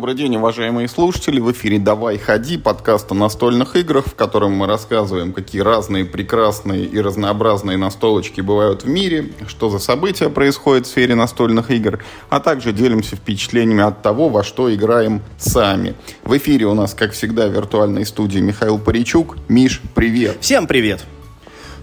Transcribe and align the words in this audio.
добрый 0.00 0.14
день, 0.14 0.34
уважаемые 0.36 0.88
слушатели. 0.88 1.40
В 1.40 1.52
эфире 1.52 1.78
«Давай, 1.78 2.16
ходи» 2.16 2.56
подкаст 2.56 3.12
о 3.12 3.14
настольных 3.14 3.76
играх, 3.76 4.06
в 4.06 4.14
котором 4.14 4.52
мы 4.52 4.66
рассказываем, 4.66 5.34
какие 5.34 5.60
разные, 5.60 6.06
прекрасные 6.06 6.86
и 6.86 6.98
разнообразные 6.98 7.76
настолочки 7.76 8.40
бывают 8.40 8.84
в 8.84 8.88
мире, 8.88 9.32
что 9.46 9.68
за 9.68 9.78
события 9.78 10.30
происходят 10.30 10.86
в 10.86 10.88
сфере 10.88 11.14
настольных 11.14 11.70
игр, 11.70 12.02
а 12.30 12.40
также 12.40 12.72
делимся 12.72 13.16
впечатлениями 13.16 13.82
от 13.82 14.00
того, 14.00 14.30
во 14.30 14.42
что 14.42 14.74
играем 14.74 15.20
сами. 15.36 15.94
В 16.24 16.34
эфире 16.38 16.64
у 16.64 16.72
нас, 16.72 16.94
как 16.94 17.12
всегда, 17.12 17.46
в 17.48 17.52
виртуальной 17.52 18.06
студии 18.06 18.38
Михаил 18.38 18.78
Паричук. 18.78 19.36
Миш, 19.48 19.82
привет! 19.94 20.38
Всем 20.40 20.66
привет! 20.66 21.04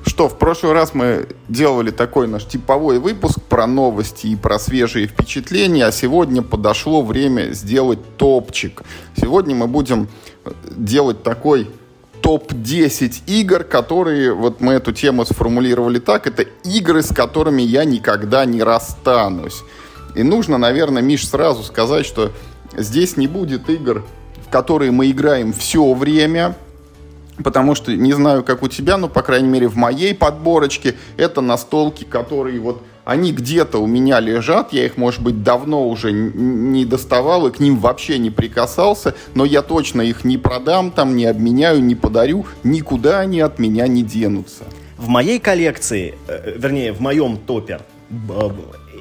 Что, 0.07 0.29
в 0.29 0.37
прошлый 0.37 0.71
раз 0.71 0.93
мы 0.93 1.27
делали 1.49 1.91
такой 1.91 2.29
наш 2.29 2.45
типовой 2.45 2.97
выпуск 2.97 3.41
про 3.41 3.67
новости 3.67 4.27
и 4.27 4.37
про 4.37 4.57
свежие 4.57 5.05
впечатления, 5.05 5.85
а 5.85 5.91
сегодня 5.91 6.41
подошло 6.41 7.01
время 7.01 7.51
сделать 7.51 7.99
топчик. 8.15 8.83
Сегодня 9.17 9.53
мы 9.53 9.67
будем 9.67 10.07
э, 10.45 10.51
делать 10.71 11.23
такой 11.23 11.69
топ-10 12.21 13.23
игр, 13.27 13.65
которые, 13.65 14.33
вот 14.33 14.61
мы 14.61 14.73
эту 14.73 14.93
тему 14.93 15.25
сформулировали 15.25 15.99
так, 15.99 16.25
это 16.25 16.43
игры, 16.63 17.03
с 17.03 17.13
которыми 17.13 17.61
я 17.61 17.83
никогда 17.83 18.45
не 18.45 18.63
расстанусь. 18.63 19.61
И 20.15 20.23
нужно, 20.23 20.57
наверное, 20.57 21.01
Миш, 21.01 21.27
сразу 21.27 21.63
сказать, 21.63 22.05
что 22.05 22.31
здесь 22.77 23.17
не 23.17 23.27
будет 23.27 23.69
игр, 23.69 24.05
в 24.47 24.49
которые 24.49 24.91
мы 24.91 25.11
играем 25.11 25.51
все 25.51 25.93
время, 25.93 26.55
Потому 27.43 27.75
что, 27.75 27.95
не 27.95 28.13
знаю, 28.13 28.43
как 28.43 28.63
у 28.63 28.67
тебя, 28.67 28.97
но, 28.97 29.07
по 29.07 29.21
крайней 29.21 29.47
мере, 29.47 29.67
в 29.67 29.75
моей 29.75 30.15
подборочке 30.15 30.95
это 31.17 31.41
настолки, 31.41 32.03
которые 32.03 32.59
вот, 32.59 32.81
они 33.05 33.31
где-то 33.31 33.77
у 33.77 33.87
меня 33.87 34.19
лежат, 34.19 34.73
я 34.73 34.85
их, 34.85 34.97
может 34.97 35.21
быть, 35.21 35.43
давно 35.43 35.87
уже 35.87 36.11
не 36.11 36.83
доставал 36.83 37.47
и 37.47 37.51
к 37.51 37.59
ним 37.59 37.77
вообще 37.77 38.17
не 38.17 38.31
прикасался, 38.31 39.15
но 39.35 39.45
я 39.45 39.61
точно 39.61 40.01
их 40.01 40.25
не 40.25 40.37
продам, 40.37 40.91
там, 40.91 41.15
не 41.15 41.25
обменяю, 41.25 41.81
не 41.81 41.95
подарю, 41.95 42.45
никуда 42.63 43.19
они 43.19 43.39
от 43.39 43.59
меня 43.59 43.87
не 43.87 44.03
денутся. 44.03 44.63
В 44.97 45.07
моей 45.07 45.39
коллекции, 45.39 46.15
э, 46.27 46.55
вернее, 46.57 46.91
в 46.91 46.99
моем 46.99 47.37
топе 47.37 47.79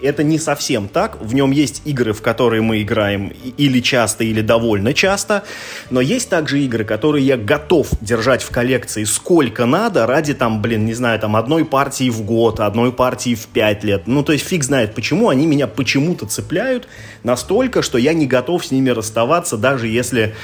это 0.02 0.22
не 0.22 0.39
совсем 0.39 0.89
так. 0.89 1.20
В 1.20 1.34
нем 1.34 1.50
есть 1.50 1.83
игры, 1.84 2.12
в 2.12 2.22
которые 2.22 2.62
мы 2.62 2.83
играем 2.83 3.33
или 3.56 3.80
часто, 3.80 4.25
или 4.25 4.41
довольно 4.41 4.94
часто. 4.94 5.44
Но 5.91 6.00
есть 6.00 6.28
также 6.28 6.61
игры, 6.61 6.84
которые 6.84 7.27
я 7.27 7.36
готов 7.36 7.89
держать 8.00 8.42
в 8.42 8.50
коллекции 8.50 9.05
сколько 9.05 9.67
надо 9.67 10.06
ради, 10.06 10.34
там, 10.34 10.62
блин, 10.62 10.84
не 10.84 10.94
знаю, 10.94 11.19
там, 11.19 11.36
одной 11.36 11.64
партии 11.64 12.11
в 12.11 12.22
год, 12.22 12.61
одной 12.61 12.92
партии 12.92 13.34
в 13.34 13.47
пять 13.47 13.84
лет. 13.84 14.02
Ну, 14.06 14.22
то 14.22 14.33
есть 14.33 14.47
фиг 14.47 14.64
знает 14.64 14.94
почему. 14.94 15.28
Они 15.28 15.47
меня 15.47 15.67
почему-то 15.67 16.27
цепляют 16.27 16.89
настолько, 17.22 17.83
что 17.83 17.98
я 17.98 18.12
не 18.14 18.27
готов 18.27 18.64
с 18.64 18.70
ними 18.70 18.91
расставаться, 18.91 19.56
даже 19.56 19.89
если 19.89 20.34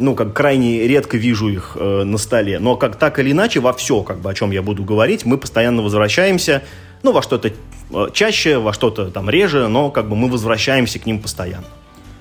ну, 0.00 0.14
как 0.14 0.32
крайне 0.32 0.86
редко 0.86 1.16
вижу 1.16 1.48
их 1.48 1.76
э, 1.78 2.02
на 2.04 2.18
столе. 2.18 2.58
Но 2.58 2.76
как 2.76 2.96
так 2.96 3.18
или 3.18 3.32
иначе, 3.32 3.60
во 3.60 3.72
все, 3.72 4.02
как 4.02 4.20
бы, 4.20 4.30
о 4.30 4.34
чем 4.34 4.50
я 4.50 4.62
буду 4.62 4.82
говорить, 4.82 5.24
мы 5.24 5.38
постоянно 5.38 5.82
возвращаемся, 5.82 6.62
ну, 7.02 7.12
во 7.12 7.22
что-то 7.22 7.48
э, 7.48 8.06
чаще, 8.12 8.58
во 8.58 8.72
что-то 8.72 9.10
там 9.10 9.30
реже, 9.30 9.68
но 9.68 9.90
как 9.90 10.08
бы 10.08 10.16
мы 10.16 10.30
возвращаемся 10.30 10.98
к 10.98 11.06
ним 11.06 11.20
постоянно. 11.20 11.66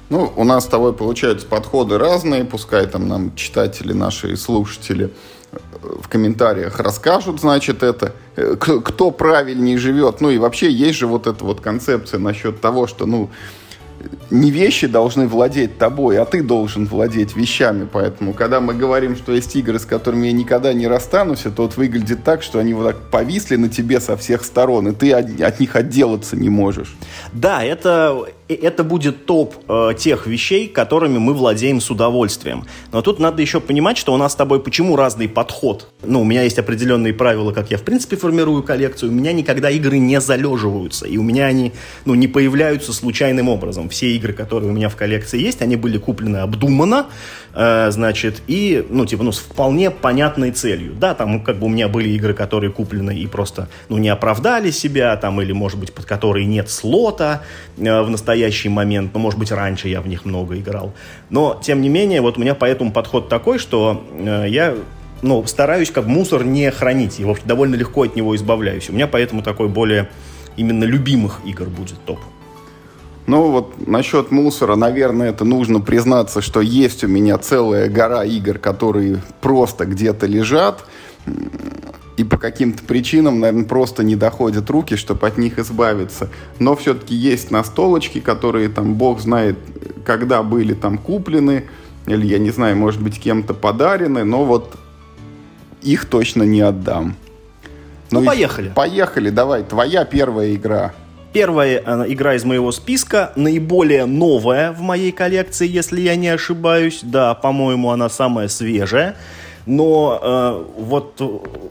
Ну, 0.09 0.31
у 0.35 0.43
нас 0.43 0.63
с 0.65 0.67
тобой 0.67 0.93
получаются 0.93 1.45
подходы 1.45 1.97
разные, 1.99 2.43
пускай 2.43 2.87
там 2.87 3.07
нам 3.07 3.35
читатели, 3.35 3.93
наши 3.93 4.35
слушатели 4.37 5.13
э, 5.51 5.57
в 6.01 6.07
комментариях 6.07 6.79
расскажут, 6.79 7.41
значит, 7.41 7.83
это, 7.83 8.13
э, 8.35 8.55
кто 8.55 9.11
правильнее 9.11 9.77
живет. 9.77 10.21
Ну 10.21 10.29
и 10.31 10.37
вообще 10.37 10.71
есть 10.71 10.97
же 10.97 11.07
вот 11.07 11.27
эта 11.27 11.43
вот 11.45 11.61
концепция 11.61 12.19
насчет 12.19 12.61
того, 12.61 12.87
что, 12.87 13.05
ну, 13.05 13.29
не 14.29 14.51
вещи 14.51 14.87
должны 14.87 15.27
владеть 15.27 15.77
тобой, 15.77 16.17
а 16.19 16.25
ты 16.25 16.43
должен 16.43 16.85
владеть 16.85 17.35
вещами. 17.35 17.87
Поэтому, 17.91 18.33
когда 18.33 18.59
мы 18.59 18.73
говорим, 18.73 19.15
что 19.15 19.33
есть 19.33 19.55
игры, 19.55 19.79
с 19.79 19.85
которыми 19.85 20.27
я 20.27 20.33
никогда 20.33 20.73
не 20.73 20.87
расстанусь, 20.87 21.45
это 21.45 21.61
вот 21.63 21.77
выглядит 21.77 22.23
так, 22.23 22.43
что 22.43 22.59
они 22.59 22.73
вот 22.73 22.85
так 22.85 23.09
повисли 23.09 23.55
на 23.55 23.69
тебе 23.69 23.99
со 23.99 24.17
всех 24.17 24.43
сторон, 24.45 24.87
и 24.87 24.91
ты 24.93 25.13
от 25.13 25.59
них 25.59 25.75
отделаться 25.75 26.35
не 26.35 26.49
можешь. 26.49 26.95
Да, 27.33 27.63
это 27.63 28.25
это 28.55 28.83
будет 28.83 29.25
топ 29.25 29.55
э, 29.67 29.93
тех 29.97 30.25
вещей, 30.25 30.67
которыми 30.67 31.19
мы 31.19 31.33
владеем 31.33 31.79
с 31.79 31.91
удовольствием. 31.91 32.65
Но 32.91 33.01
тут 33.01 33.19
надо 33.19 33.41
еще 33.41 33.59
понимать, 33.59 33.97
что 33.97 34.13
у 34.13 34.17
нас 34.17 34.33
с 34.33 34.35
тобой 34.35 34.59
почему 34.59 34.95
разный 34.95 35.29
подход. 35.29 35.87
Ну, 36.03 36.21
у 36.21 36.23
меня 36.23 36.41
есть 36.41 36.57
определенные 36.57 37.13
правила, 37.13 37.51
как 37.51 37.69
я 37.69 37.77
в 37.77 37.83
принципе 37.83 38.17
формирую 38.17 38.63
коллекцию. 38.63 39.11
У 39.11 39.13
меня 39.13 39.33
никогда 39.33 39.69
игры 39.69 39.99
не 39.99 40.19
залеживаются, 40.19 41.05
и 41.05 41.17
у 41.17 41.23
меня 41.23 41.45
они 41.45 41.73
ну, 42.05 42.15
не 42.15 42.27
появляются 42.27 42.91
случайным 42.91 43.49
образом. 43.49 43.87
Все 43.89 44.15
игры, 44.15 44.33
которые 44.33 44.71
у 44.71 44.73
меня 44.73 44.89
в 44.89 44.95
коллекции 44.95 45.39
есть, 45.39 45.61
они 45.61 45.75
были 45.75 45.99
куплены 45.99 46.37
обдуманно, 46.37 47.05
э, 47.53 47.91
значит, 47.91 48.41
и, 48.47 48.83
ну, 48.89 49.05
типа, 49.05 49.23
ну, 49.23 49.31
с 49.31 49.37
вполне 49.37 49.91
понятной 49.91 50.51
целью. 50.51 50.93
Да, 50.93 51.13
там 51.13 51.43
как 51.43 51.59
бы 51.59 51.67
у 51.67 51.69
меня 51.69 51.87
были 51.87 52.09
игры, 52.09 52.33
которые 52.33 52.71
куплены 52.71 53.15
и 53.15 53.27
просто, 53.27 53.69
ну, 53.89 53.99
не 53.99 54.09
оправдали 54.09 54.71
себя, 54.71 55.15
там, 55.17 55.39
или, 55.39 55.51
может 55.51 55.79
быть, 55.79 55.93
под 55.93 56.05
которые 56.05 56.47
нет 56.47 56.69
слота 56.71 57.43
э, 57.77 58.01
в 58.01 58.09
настоящем 58.09 58.38
настоящий 58.39 58.69
момент, 58.69 59.11
ну, 59.13 59.19
может 59.19 59.37
быть, 59.37 59.51
раньше 59.51 59.89
я 59.89 60.01
в 60.01 60.07
них 60.07 60.25
много 60.25 60.57
играл. 60.57 60.93
Но, 61.29 61.59
тем 61.61 61.81
не 61.81 61.89
менее, 61.89 62.21
вот 62.21 62.37
у 62.37 62.41
меня 62.41 62.55
поэтому 62.55 62.91
подход 62.91 63.27
такой, 63.29 63.59
что 63.59 64.01
э, 64.13 64.45
я 64.47 64.75
ну, 65.21 65.45
стараюсь 65.45 65.91
как 65.91 66.05
мусор 66.05 66.45
не 66.45 66.71
хранить, 66.71 67.19
и 67.19 67.25
вообще 67.25 67.43
довольно 67.45 67.75
легко 67.75 68.03
от 68.03 68.15
него 68.15 68.35
избавляюсь. 68.35 68.89
У 68.89 68.93
меня 68.93 69.07
поэтому 69.07 69.41
такой 69.41 69.67
более 69.67 70.09
именно 70.57 70.85
любимых 70.85 71.41
игр 71.45 71.65
будет 71.65 71.97
топ. 72.05 72.19
Ну 73.27 73.51
вот 73.51 73.87
насчет 73.87 74.31
мусора, 74.31 74.75
наверное, 74.75 75.29
это 75.29 75.43
нужно 75.43 75.81
признаться, 75.81 76.41
что 76.41 76.61
есть 76.61 77.03
у 77.03 77.07
меня 77.07 77.37
целая 77.37 77.89
гора 77.89 78.23
игр, 78.23 78.57
которые 78.57 79.21
просто 79.41 79.85
где-то 79.85 80.25
лежат 80.27 80.85
и 82.19 82.23
по 82.25 82.37
каким-то 82.37 82.83
причинам, 82.83 83.39
наверное, 83.39 83.63
просто 83.63 84.03
не 84.03 84.17
доходят 84.17 84.69
руки, 84.69 84.97
чтобы 84.97 85.25
от 85.25 85.37
них 85.37 85.57
избавиться. 85.57 86.29
Но 86.59 86.75
все-таки 86.75 87.15
есть 87.15 87.49
настолочки, 87.49 88.19
которые 88.19 88.67
там, 88.67 88.95
бог 88.95 89.21
знает, 89.21 89.57
когда 90.05 90.43
были 90.43 90.73
там 90.73 90.97
куплены, 90.97 91.69
или, 92.07 92.27
я 92.27 92.37
не 92.37 92.49
знаю, 92.49 92.75
может 92.75 93.01
быть, 93.01 93.17
кем-то 93.21 93.53
подарены, 93.53 94.25
но 94.25 94.43
вот 94.43 94.75
их 95.81 96.05
точно 96.05 96.43
не 96.43 96.59
отдам. 96.59 97.15
Ну, 98.11 98.19
ну 98.19 98.25
поехали. 98.25 98.73
Поехали, 98.75 99.29
давай, 99.29 99.63
твоя 99.63 100.03
первая 100.03 100.53
игра. 100.53 100.93
Первая 101.31 101.81
э, 101.85 102.05
игра 102.09 102.35
из 102.35 102.43
моего 102.43 102.73
списка, 102.73 103.31
наиболее 103.37 104.05
новая 104.07 104.73
в 104.73 104.81
моей 104.81 105.13
коллекции, 105.13 105.69
если 105.69 106.01
я 106.01 106.17
не 106.17 106.27
ошибаюсь. 106.27 106.99
Да, 107.01 107.33
по-моему, 107.33 107.91
она 107.91 108.09
самая 108.09 108.49
свежая 108.49 109.15
но 109.65 110.19
э, 110.21 110.81
вот 110.81 111.19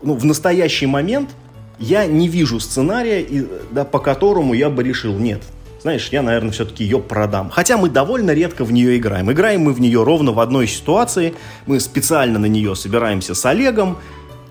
ну, 0.03 0.15
в 0.15 0.25
настоящий 0.25 0.87
момент 0.87 1.31
я 1.79 2.07
не 2.07 2.29
вижу 2.29 2.61
сценария, 2.61 3.21
и, 3.21 3.47
да, 3.71 3.85
по 3.85 3.99
которому 3.99 4.55
я 4.55 4.69
бы 4.71 4.83
решил, 4.83 5.17
нет, 5.17 5.43
знаешь, 5.81 6.09
я, 6.11 6.23
наверное, 6.23 6.51
все-таки 6.51 6.83
ее 6.85 6.99
продам. 6.99 7.51
Хотя 7.51 7.77
мы 7.77 7.89
довольно 7.89 8.33
редко 8.33 8.65
в 8.65 8.73
нее 8.73 8.97
играем. 8.97 9.31
Играем 9.31 9.63
мы 9.63 9.73
в 9.73 9.81
нее 9.81 10.03
ровно 10.03 10.33
в 10.33 10.41
одной 10.41 10.67
ситуации. 10.67 11.35
Мы 11.67 11.79
специально 11.79 12.39
на 12.39 12.47
нее 12.47 12.75
собираемся 12.75 13.35
с 13.35 13.47
Олегом. 13.47 13.97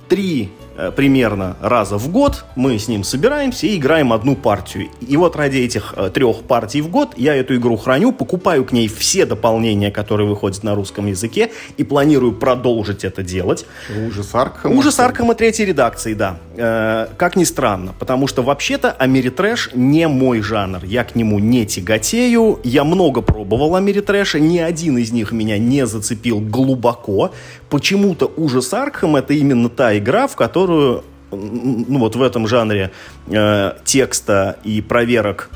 Три 0.08 0.52
примерно 0.95 1.57
раза 1.61 1.97
в 1.97 2.09
год 2.09 2.45
мы 2.55 2.77
с 2.77 2.88
ним 2.88 3.03
собираемся 3.03 3.67
и 3.67 3.77
играем 3.77 4.13
одну 4.13 4.35
партию. 4.35 4.89
И 5.01 5.17
вот 5.17 5.35
ради 5.35 5.57
этих 5.57 5.93
э, 5.95 6.09
трех 6.13 6.43
партий 6.43 6.81
в 6.81 6.89
год 6.89 7.13
я 7.17 7.35
эту 7.35 7.55
игру 7.55 7.77
храню, 7.77 8.11
покупаю 8.11 8.65
к 8.65 8.71
ней 8.71 8.88
все 8.88 9.25
дополнения, 9.25 9.91
которые 9.91 10.27
выходят 10.27 10.63
на 10.63 10.75
русском 10.75 11.07
языке, 11.07 11.51
и 11.77 11.83
планирую 11.83 12.33
продолжить 12.33 13.03
это 13.03 13.23
делать. 13.23 13.65
Ужас 14.07 14.33
Аркхема? 14.33 14.75
Ужас 14.75 14.99
Аркхема 14.99 15.35
третьей 15.35 15.65
редакции, 15.65 16.13
да. 16.13 16.38
Э, 16.55 17.07
как 17.17 17.35
ни 17.35 17.44
странно, 17.44 17.94
потому 17.97 18.27
что 18.27 18.44
вообще-то 18.44 18.91
Америтрэш 18.91 19.71
не 19.73 20.07
мой 20.07 20.41
жанр. 20.41 20.83
Я 20.83 21.03
к 21.03 21.15
нему 21.15 21.39
не 21.39 21.65
тяготею. 21.65 22.59
Я 22.63 22.83
много 22.83 23.21
пробовал 23.21 23.75
Америтрэша, 23.75 24.39
ни 24.39 24.57
один 24.57 24.97
из 24.97 25.12
них 25.12 25.31
меня 25.31 25.57
не 25.57 25.85
зацепил 25.85 26.39
глубоко. 26.39 27.31
Почему-то 27.69 28.31
Ужас 28.38 28.73
Аркхем 28.73 29.15
это 29.15 29.33
именно 29.33 29.69
та 29.69 29.97
игра, 29.97 30.27
в 30.27 30.35
которой 30.35 30.67
которую 30.68 31.04
ну, 31.31 32.00
вот 32.00 32.16
в 32.16 32.22
этом 32.22 32.48
жанре 32.48 32.92
э, 33.28 33.74
текста 33.86 34.58
и 34.64 34.81
проверок 34.81 35.50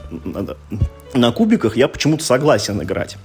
на 1.14 1.32
кубиках 1.32 1.78
я 1.78 1.88
почему-то 1.88 2.24
согласен 2.24 2.82
играть. 2.82 3.18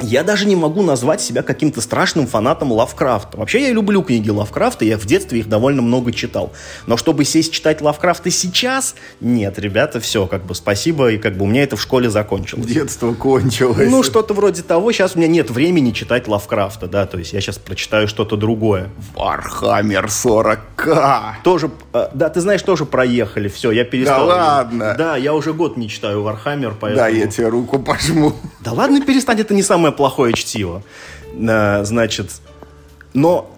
Я 0.00 0.22
даже 0.22 0.46
не 0.46 0.56
могу 0.56 0.82
назвать 0.82 1.22
себя 1.22 1.42
каким-то 1.42 1.80
страшным 1.80 2.26
фанатом 2.26 2.70
Лавкрафта. 2.70 3.38
Вообще 3.38 3.62
я 3.62 3.70
люблю 3.72 4.02
книги 4.02 4.28
Лавкрафта, 4.28 4.84
я 4.84 4.98
в 4.98 5.06
детстве 5.06 5.40
их 5.40 5.48
довольно 5.48 5.80
много 5.80 6.12
читал. 6.12 6.52
Но 6.86 6.98
чтобы 6.98 7.24
сесть 7.24 7.52
читать 7.52 7.80
Лавкрафта 7.80 8.30
сейчас, 8.30 8.94
нет, 9.20 9.58
ребята, 9.58 9.98
все, 9.98 10.26
как 10.26 10.44
бы 10.44 10.54
спасибо, 10.54 11.12
и 11.12 11.18
как 11.18 11.38
бы 11.38 11.44
у 11.44 11.48
меня 11.48 11.62
это 11.62 11.76
в 11.76 11.82
школе 11.82 12.10
закончилось. 12.10 12.66
Детство 12.66 13.14
кончилось. 13.14 13.88
Ну, 13.90 14.02
что-то 14.02 14.34
вроде 14.34 14.62
того. 14.62 14.92
Сейчас 14.92 15.16
у 15.16 15.18
меня 15.18 15.28
нет 15.28 15.50
времени 15.50 15.92
читать 15.92 16.28
Лавкрафта, 16.28 16.88
да, 16.88 17.06
то 17.06 17.18
есть 17.18 17.32
я 17.32 17.40
сейчас 17.40 17.56
прочитаю 17.58 18.06
что-то 18.06 18.36
другое. 18.36 18.90
Warhammer 19.14 20.06
40к. 20.06 21.36
Тоже, 21.42 21.70
э, 21.94 22.08
да, 22.12 22.28
ты 22.28 22.40
знаешь, 22.42 22.62
тоже 22.62 22.84
проехали, 22.84 23.48
все, 23.48 23.70
я 23.70 23.84
перестал. 23.84 24.26
Да 24.28 24.34
ладно? 24.34 24.94
Да, 24.98 25.16
я 25.16 25.32
уже 25.32 25.54
год 25.54 25.78
не 25.78 25.88
читаю 25.88 26.22
Warhammer, 26.22 26.74
поэтому... 26.78 27.02
Да, 27.02 27.08
я 27.08 27.26
тебе 27.26 27.48
руку 27.48 27.78
пожму. 27.78 28.34
Да 28.60 28.72
ладно, 28.72 29.00
перестань, 29.00 29.40
это 29.40 29.54
не 29.54 29.62
самое 29.62 29.85
самое 29.86 29.96
плохое 29.96 30.32
чтиво. 30.32 30.82
Э, 31.34 31.84
значит, 31.84 32.30
но 33.14 33.50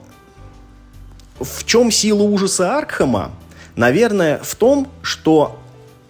в 1.41 1.65
чем 1.65 1.91
сила 1.91 2.23
ужаса 2.23 2.77
Аркхема? 2.77 3.31
Наверное, 3.77 4.41
в 4.43 4.55
том, 4.57 4.89
что, 5.03 5.59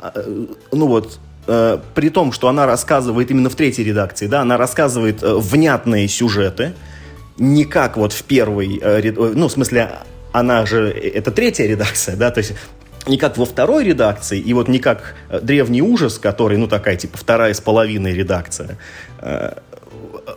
э, 0.00 0.46
ну 0.72 0.86
вот, 0.86 1.18
э, 1.46 1.78
при 1.94 2.10
том, 2.10 2.32
что 2.32 2.48
она 2.48 2.66
рассказывает 2.66 3.30
именно 3.30 3.50
в 3.50 3.54
третьей 3.54 3.84
редакции, 3.84 4.26
да, 4.26 4.40
она 4.40 4.56
рассказывает 4.56 5.22
внятные 5.22 6.08
сюжеты, 6.08 6.72
не 7.38 7.64
как 7.64 7.96
вот 7.96 8.12
в 8.12 8.24
первой, 8.24 8.80
ну, 9.14 9.46
в 9.46 9.52
смысле, 9.52 9.90
она 10.32 10.66
же, 10.66 10.90
это 10.90 11.30
третья 11.30 11.66
редакция, 11.66 12.16
да, 12.16 12.30
то 12.32 12.38
есть 12.38 12.54
не 13.06 13.16
как 13.16 13.38
во 13.38 13.44
второй 13.44 13.84
редакции, 13.84 14.40
и 14.40 14.52
вот 14.52 14.68
не 14.68 14.80
как 14.80 15.14
«Древний 15.42 15.82
ужас», 15.82 16.18
который, 16.18 16.58
ну, 16.58 16.66
такая, 16.66 16.96
типа, 16.96 17.16
вторая 17.16 17.54
с 17.54 17.60
половиной 17.60 18.12
редакция, 18.12 18.76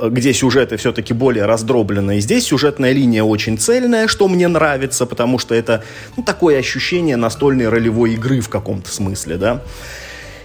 где 0.09 0.33
сюжеты 0.33 0.77
все-таки 0.77 1.13
более 1.13 1.45
раздробленные. 1.45 2.21
Здесь 2.21 2.45
сюжетная 2.45 2.92
линия 2.92 3.24
очень 3.24 3.57
цельная, 3.57 4.07
что 4.07 4.27
мне 4.27 4.48
нравится, 4.48 5.06
потому 5.06 5.38
что 5.38 5.56
это 5.56 5.83
ну, 6.18 6.24
такое 6.24 6.59
ощущение 6.59 7.15
настольной 7.15 7.69
ролевой 7.69 8.13
игры 8.13 8.42
в 8.42 8.50
каком-то 8.50 8.92
смысле, 8.92 9.38
да. 9.38 9.62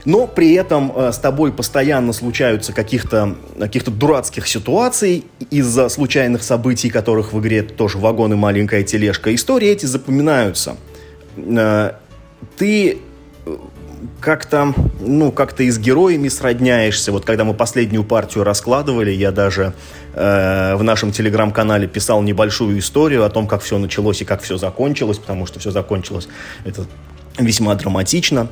Но 0.05 0.29
при 0.29 0.55
этом 0.55 0.93
э, 0.95 1.11
с 1.13 1.19
тобой 1.19 1.53
постоянно 1.53 2.13
случаются 2.13 2.73
каких-то 2.73 3.37
каких 3.59 3.85
дурацких 3.85 4.47
ситуаций 4.47 5.25
из-за 5.51 5.89
случайных 5.89 6.45
событий, 6.45 6.91
которых 6.91 7.33
в 7.33 7.41
игре 7.41 7.63
тоже 7.63 7.99
вагон 7.99 8.33
и 8.33 8.37
маленькая 8.37 8.85
тележка. 8.85 9.35
Истории 9.35 9.69
эти 9.69 9.87
запоминаются. 9.87 10.77
Э, 11.37 11.95
ты 12.57 12.99
как-то, 14.21 14.75
ну, 15.01 15.33
как-то 15.33 15.63
и 15.63 15.71
с 15.71 15.79
героями 15.79 16.29
сродняешься. 16.29 17.13
Вот 17.13 17.25
когда 17.25 17.45
мы 17.45 17.55
последнюю 17.55 18.05
партию 18.05 18.45
раскладывали, 18.45 19.11
я 19.11 19.33
даже 19.33 19.73
э, 20.15 20.75
в 20.77 20.83
нашем 20.83 21.13
телеграм-канале 21.13 21.87
писал 21.87 22.23
небольшую 22.23 22.79
историю 22.79 23.25
о 23.25 23.31
том, 23.31 23.47
как 23.47 23.63
все 23.63 23.79
началось 23.79 24.23
и 24.23 24.25
как 24.25 24.43
все 24.43 24.57
закончилось, 24.57 25.19
потому 25.19 25.47
что 25.47 25.61
все 25.61 25.71
закончилось 25.71 26.29
это 26.65 26.87
весьма 27.39 27.75
драматично. 27.75 28.49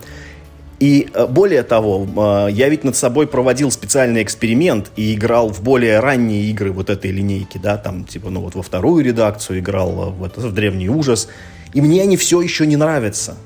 И 0.80 1.08
э, 1.12 1.26
более 1.26 1.62
того, 1.62 2.46
э, 2.46 2.52
я 2.52 2.68
ведь 2.68 2.84
над 2.84 2.96
собой 2.96 3.26
проводил 3.26 3.70
специальный 3.70 4.22
эксперимент 4.22 4.90
и 4.96 5.14
играл 5.14 5.48
в 5.50 5.62
более 5.62 6.00
ранние 6.00 6.44
игры 6.44 6.72
вот 6.72 6.90
этой 6.90 7.10
линейки, 7.10 7.58
да, 7.58 7.76
там, 7.76 8.04
типа, 8.04 8.30
ну 8.30 8.40
вот 8.40 8.54
во 8.54 8.62
вторую 8.62 9.04
редакцию 9.04 9.60
играл, 9.60 10.12
в, 10.12 10.30
в 10.36 10.52
Древний 10.52 10.88
Ужас, 10.88 11.28
и 11.72 11.80
мне 11.80 12.02
они 12.02 12.16
все 12.16 12.40
еще 12.40 12.66
не 12.66 12.76
нравятся 12.76 13.36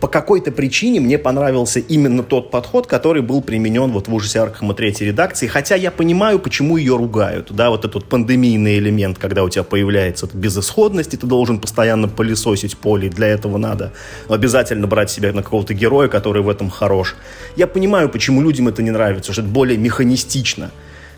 по 0.00 0.06
какой-то 0.06 0.52
причине 0.52 1.00
мне 1.00 1.18
понравился 1.18 1.80
именно 1.80 2.22
тот 2.22 2.50
подход, 2.50 2.86
который 2.86 3.20
был 3.20 3.42
применен 3.42 3.90
вот 3.90 4.06
в 4.06 4.14
ужасе 4.14 4.40
Аркхема 4.40 4.74
третьей 4.74 5.08
редакции, 5.08 5.48
хотя 5.48 5.74
я 5.74 5.90
понимаю, 5.90 6.38
почему 6.38 6.76
ее 6.76 6.96
ругают, 6.96 7.50
да, 7.50 7.70
вот 7.70 7.84
этот 7.84 8.04
пандемийный 8.04 8.78
элемент, 8.78 9.18
когда 9.18 9.42
у 9.42 9.48
тебя 9.48 9.64
появляется 9.64 10.28
безысходность, 10.32 11.14
и 11.14 11.16
ты 11.16 11.26
должен 11.26 11.58
постоянно 11.58 12.06
пылесосить 12.06 12.76
поле, 12.76 13.08
для 13.08 13.26
этого 13.26 13.58
надо 13.58 13.92
обязательно 14.28 14.86
брать 14.86 15.10
себя 15.10 15.32
на 15.32 15.42
какого-то 15.42 15.74
героя, 15.74 16.08
который 16.08 16.42
в 16.42 16.48
этом 16.48 16.70
хорош. 16.70 17.16
Я 17.56 17.66
понимаю, 17.66 18.08
почему 18.08 18.40
людям 18.40 18.68
это 18.68 18.82
не 18.82 18.92
нравится, 18.92 19.32
что 19.32 19.42
это 19.42 19.50
более 19.50 19.78
механистично. 19.78 20.70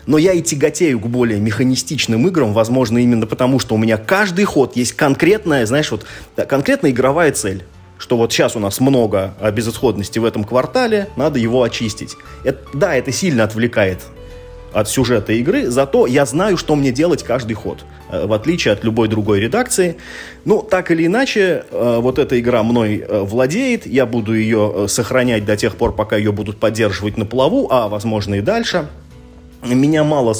Но 0.07 0.17
я 0.17 0.33
и 0.33 0.41
тяготею 0.41 0.99
к 0.99 1.05
более 1.05 1.39
механистичным 1.39 2.27
играм, 2.27 2.53
возможно, 2.53 2.97
именно 2.97 3.27
потому, 3.27 3.59
что 3.59 3.75
у 3.75 3.77
меня 3.77 3.97
каждый 3.97 4.45
ход 4.45 4.75
есть 4.75 4.93
конкретная, 4.93 5.67
знаешь, 5.67 5.91
вот 5.91 6.07
конкретная 6.47 6.89
игровая 6.89 7.31
цель 7.31 7.63
что 8.01 8.17
вот 8.17 8.33
сейчас 8.33 8.55
у 8.55 8.59
нас 8.59 8.79
много 8.79 9.35
безысходности 9.53 10.17
в 10.17 10.25
этом 10.25 10.43
квартале, 10.43 11.07
надо 11.15 11.37
его 11.37 11.61
очистить. 11.61 12.17
Это, 12.43 12.59
да, 12.73 12.95
это 12.95 13.11
сильно 13.11 13.43
отвлекает 13.43 13.99
от 14.73 14.89
сюжета 14.89 15.33
игры, 15.33 15.69
зато 15.69 16.07
я 16.07 16.25
знаю, 16.25 16.57
что 16.57 16.75
мне 16.75 16.91
делать 16.91 17.21
каждый 17.23 17.53
ход, 17.53 17.85
э, 18.09 18.25
в 18.25 18.33
отличие 18.33 18.73
от 18.73 18.83
любой 18.83 19.07
другой 19.07 19.39
редакции. 19.39 19.97
Ну, 20.45 20.63
так 20.63 20.89
или 20.89 21.05
иначе, 21.05 21.65
э, 21.69 21.97
вот 21.99 22.17
эта 22.17 22.39
игра 22.39 22.63
мной 22.63 23.05
э, 23.07 23.19
владеет, 23.19 23.85
я 23.85 24.07
буду 24.07 24.33
ее 24.33 24.85
сохранять 24.87 25.45
до 25.45 25.55
тех 25.55 25.75
пор, 25.75 25.93
пока 25.93 26.15
ее 26.15 26.31
будут 26.31 26.57
поддерживать 26.57 27.17
на 27.17 27.25
плаву, 27.25 27.67
а, 27.69 27.87
возможно, 27.87 28.35
и 28.35 28.41
дальше. 28.41 28.87
Меня 29.63 30.03
мало 30.03 30.35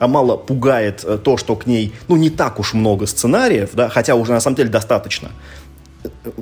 а 0.00 0.06
мало 0.06 0.36
пугает 0.36 1.04
то, 1.24 1.36
что 1.36 1.56
к 1.56 1.66
ней, 1.66 1.92
ну, 2.06 2.14
не 2.14 2.30
так 2.30 2.60
уж 2.60 2.72
много 2.72 3.06
сценариев, 3.06 3.70
да, 3.72 3.88
хотя 3.88 4.14
уже 4.14 4.30
на 4.30 4.38
самом 4.38 4.54
деле 4.54 4.68
достаточно 4.68 5.30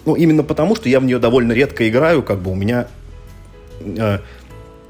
ну, 0.04 0.14
именно 0.14 0.42
потому, 0.42 0.76
что 0.76 0.88
я 0.88 1.00
в 1.00 1.04
нее 1.04 1.18
довольно 1.18 1.52
редко 1.52 1.88
играю, 1.88 2.22
как 2.22 2.40
бы 2.40 2.50
у 2.50 2.54
меня 2.54 2.88
э, 3.80 4.18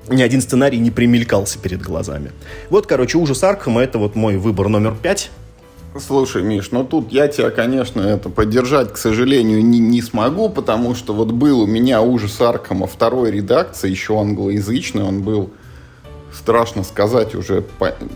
ни 0.08 0.22
один 0.22 0.40
сценарий 0.40 0.78
не 0.78 0.90
примелькался 0.90 1.58
перед 1.58 1.82
глазами. 1.82 2.32
Вот, 2.70 2.86
короче, 2.86 3.18
ужас 3.18 3.42
Аркхема, 3.42 3.82
это 3.82 3.98
вот 3.98 4.14
мой 4.14 4.36
выбор 4.36 4.68
номер 4.68 4.94
пять. 5.00 5.30
Слушай, 5.98 6.42
Миш, 6.42 6.72
ну 6.72 6.84
тут 6.84 7.10
я 7.10 7.26
тебя, 7.28 7.50
конечно, 7.50 8.02
это 8.02 8.28
поддержать, 8.28 8.92
к 8.92 8.98
сожалению, 8.98 9.64
не, 9.64 9.78
не 9.78 10.02
смогу, 10.02 10.50
потому 10.50 10.94
что 10.94 11.14
вот 11.14 11.32
был 11.32 11.60
у 11.60 11.66
меня 11.66 12.02
ужас 12.02 12.40
Аркхема 12.40 12.86
второй 12.86 13.30
редакции, 13.30 13.90
еще 13.90 14.20
англоязычный, 14.20 15.02
он 15.02 15.22
был 15.22 15.50
страшно 16.38 16.84
сказать, 16.84 17.34
уже 17.34 17.64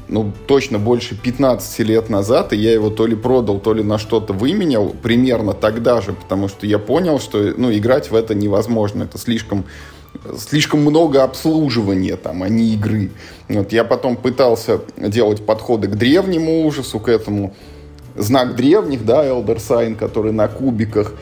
ну, 0.09 0.33
точно 0.47 0.79
больше 0.79 1.17
15 1.17 1.79
лет 1.81 2.11
назад, 2.11 2.53
и 2.53 2.57
я 2.57 2.73
его 2.73 2.91
то 2.91 3.07
ли 3.07 3.17
продал, 3.17 3.59
то 3.59 3.73
ли 3.75 3.83
на 3.83 3.99
что-то 3.99 4.33
выменял, 4.33 4.91
примерно 5.03 5.55
тогда 5.55 6.01
же, 6.01 6.13
потому 6.13 6.49
что 6.49 6.67
я 6.67 6.79
понял, 6.79 7.19
что 7.19 7.55
ну, 7.57 7.73
играть 7.73 8.11
в 8.11 8.15
это 8.15 8.35
невозможно, 8.35 9.05
это 9.05 9.19
слишком 9.19 9.65
слишком 10.39 10.81
много 10.81 11.23
обслуживания 11.23 12.17
там, 12.17 12.43
а 12.43 12.49
не 12.49 12.75
игры. 12.75 13.11
Вот 13.49 13.73
я 13.73 13.85
потом 13.85 14.17
пытался 14.17 14.81
делать 14.97 15.47
подходы 15.47 15.89
к 15.89 15.97
древнему 15.97 16.67
ужасу, 16.67 16.99
к 16.99 17.09
этому 17.09 17.55
знак 18.17 18.57
древних, 18.57 19.05
да, 19.05 19.25
Elder 19.25 19.57
Sign, 19.57 19.95
который 19.97 20.33
на 20.33 20.49
кубиках, 20.49 21.15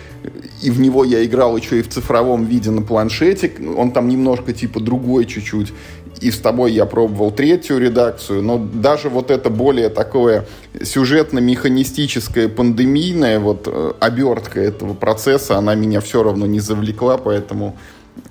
и 0.63 0.71
в 0.71 0.81
него 0.81 1.05
я 1.05 1.25
играл 1.25 1.57
еще 1.57 1.79
и 1.79 1.83
в 1.83 1.89
цифровом 1.89 2.45
виде 2.45 2.71
на 2.71 2.83
планшете, 2.83 3.53
он 3.77 3.93
там 3.93 4.09
немножко 4.09 4.53
типа 4.53 4.81
другой 4.81 5.27
чуть-чуть, 5.27 5.73
и 6.21 6.31
с 6.31 6.39
тобой 6.39 6.73
я 6.73 6.87
пробовал 6.87 7.31
третью 7.31 7.79
редакцию, 7.79 8.43
но 8.43 8.59
даже 8.59 9.09
вот 9.09 9.31
это 9.31 9.51
более 9.51 9.89
такое 9.89 10.47
сюжетно-механистическое, 10.81 12.49
пандемийное, 12.49 13.39
вот 13.39 13.67
э, 13.67 13.93
обертка 14.01 14.61
этого 14.61 14.95
процесса, 14.95 15.57
она 15.57 15.75
меня 15.75 16.01
все 16.01 16.23
равно 16.23 16.47
не 16.47 16.61
завлекла, 16.61 17.19
поэтому 17.19 17.77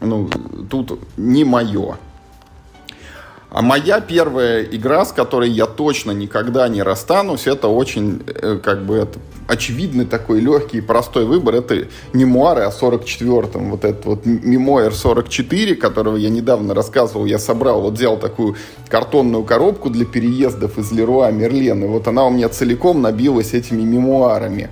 ну, 0.01 0.29
тут 0.69 0.99
не 1.15 1.43
мое. 1.43 1.97
А 3.49 3.61
моя 3.61 4.01
первая 4.01 4.63
игра, 4.63 5.05
с 5.05 5.13
которой 5.13 5.49
я 5.49 5.67
точно 5.67 6.11
никогда 6.11 6.67
не 6.67 6.83
расстанусь, 6.83 7.47
это 7.47 7.69
очень, 7.69 8.21
э, 8.27 8.59
как 8.61 8.85
бы, 8.85 8.97
это 8.97 9.19
очевидный 9.47 10.05
такой 10.05 10.41
легкий 10.41 10.79
и 10.79 10.81
простой 10.81 11.25
выбор. 11.25 11.55
Это 11.55 11.87
мемуары 12.11 12.63
о 12.63 12.71
44-м. 12.71 13.71
Вот 13.71 13.85
этот 13.85 14.05
вот 14.05 14.25
мемуар 14.25 14.93
44, 14.93 15.75
которого 15.75 16.17
я 16.17 16.29
недавно 16.29 16.73
рассказывал, 16.73 17.25
я 17.25 17.39
собрал, 17.39 17.81
вот 17.81 17.93
взял 17.93 18.17
такую 18.17 18.57
картонную 18.89 19.45
коробку 19.45 19.89
для 19.89 20.05
переездов 20.05 20.77
из 20.77 20.91
Леруа 20.91 21.31
Мерлен, 21.31 21.85
и 21.85 21.87
вот 21.87 22.07
она 22.09 22.25
у 22.25 22.29
меня 22.29 22.49
целиком 22.49 23.01
набилась 23.01 23.53
этими 23.53 23.81
мемуарами. 23.81 24.69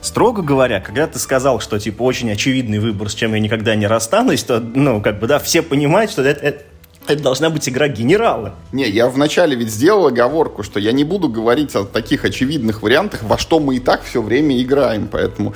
Строго 0.00 0.42
говоря, 0.42 0.80
когда 0.80 1.06
ты 1.06 1.18
сказал, 1.18 1.60
что 1.60 1.80
типа 1.80 2.02
очень 2.02 2.30
очевидный 2.30 2.78
выбор, 2.78 3.08
с 3.08 3.14
чем 3.14 3.34
я 3.34 3.40
никогда 3.40 3.74
не 3.74 3.86
расстанусь, 3.86 4.44
то, 4.44 4.60
ну, 4.60 5.00
как 5.00 5.18
бы, 5.18 5.26
да, 5.26 5.38
все 5.38 5.62
понимают, 5.62 6.10
что 6.10 6.22
это, 6.22 6.44
это 6.44 6.64
это 7.06 7.22
должна 7.22 7.50
быть 7.50 7.68
игра 7.68 7.88
генерала. 7.88 8.54
Не, 8.72 8.88
я 8.88 9.08
вначале 9.08 9.56
ведь 9.56 9.70
сделал 9.70 10.06
оговорку, 10.06 10.62
что 10.62 10.80
я 10.80 10.92
не 10.92 11.04
буду 11.04 11.28
говорить 11.28 11.74
о 11.74 11.84
таких 11.84 12.24
очевидных 12.24 12.82
вариантах, 12.82 13.22
во 13.22 13.38
что 13.38 13.60
мы 13.60 13.76
и 13.76 13.80
так 13.80 14.02
все 14.02 14.22
время 14.22 14.60
играем. 14.60 15.08
Поэтому 15.10 15.54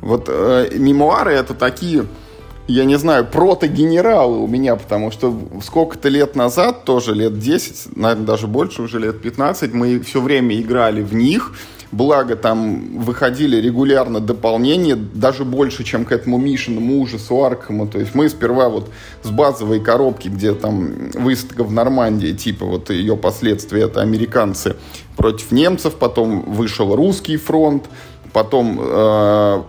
вот 0.00 0.26
э, 0.28 0.70
мемуары 0.74 1.32
это 1.32 1.54
такие, 1.54 2.06
я 2.66 2.84
не 2.84 2.96
знаю, 2.96 3.26
протогенералы 3.26 4.38
у 4.38 4.46
меня, 4.46 4.76
потому 4.76 5.10
что 5.10 5.36
сколько-то 5.62 6.08
лет 6.08 6.36
назад, 6.36 6.84
тоже 6.84 7.14
лет 7.14 7.38
10, 7.38 7.96
наверное, 7.96 8.26
даже 8.26 8.46
больше, 8.46 8.82
уже 8.82 8.98
лет 9.00 9.20
15, 9.20 9.72
мы 9.72 10.00
все 10.00 10.20
время 10.20 10.60
играли 10.60 11.02
в 11.02 11.14
них– 11.14 11.52
Благо, 11.96 12.34
там 12.34 12.98
выходили 12.98 13.56
регулярно 13.60 14.18
дополнения, 14.18 14.96
даже 14.96 15.44
больше, 15.44 15.84
чем 15.84 16.04
к 16.04 16.10
этому 16.10 16.38
Мишиному 16.38 17.00
ужасу 17.00 17.44
Аркхему. 17.44 17.86
То 17.86 18.00
есть 18.00 18.16
мы 18.16 18.28
сперва 18.28 18.68
вот 18.68 18.90
с 19.22 19.30
базовой 19.30 19.78
коробки, 19.78 20.26
где 20.28 20.54
там 20.54 21.10
выставка 21.14 21.62
в 21.62 21.72
Нормандии, 21.72 22.32
типа 22.32 22.66
вот 22.66 22.90
ее 22.90 23.16
последствия, 23.16 23.82
это 23.82 24.00
американцы 24.00 24.74
против 25.16 25.52
немцев, 25.52 25.94
потом 25.94 26.40
вышел 26.52 26.96
русский 26.96 27.36
фронт, 27.36 27.84
потом 28.32 28.80
э, 28.80 29.62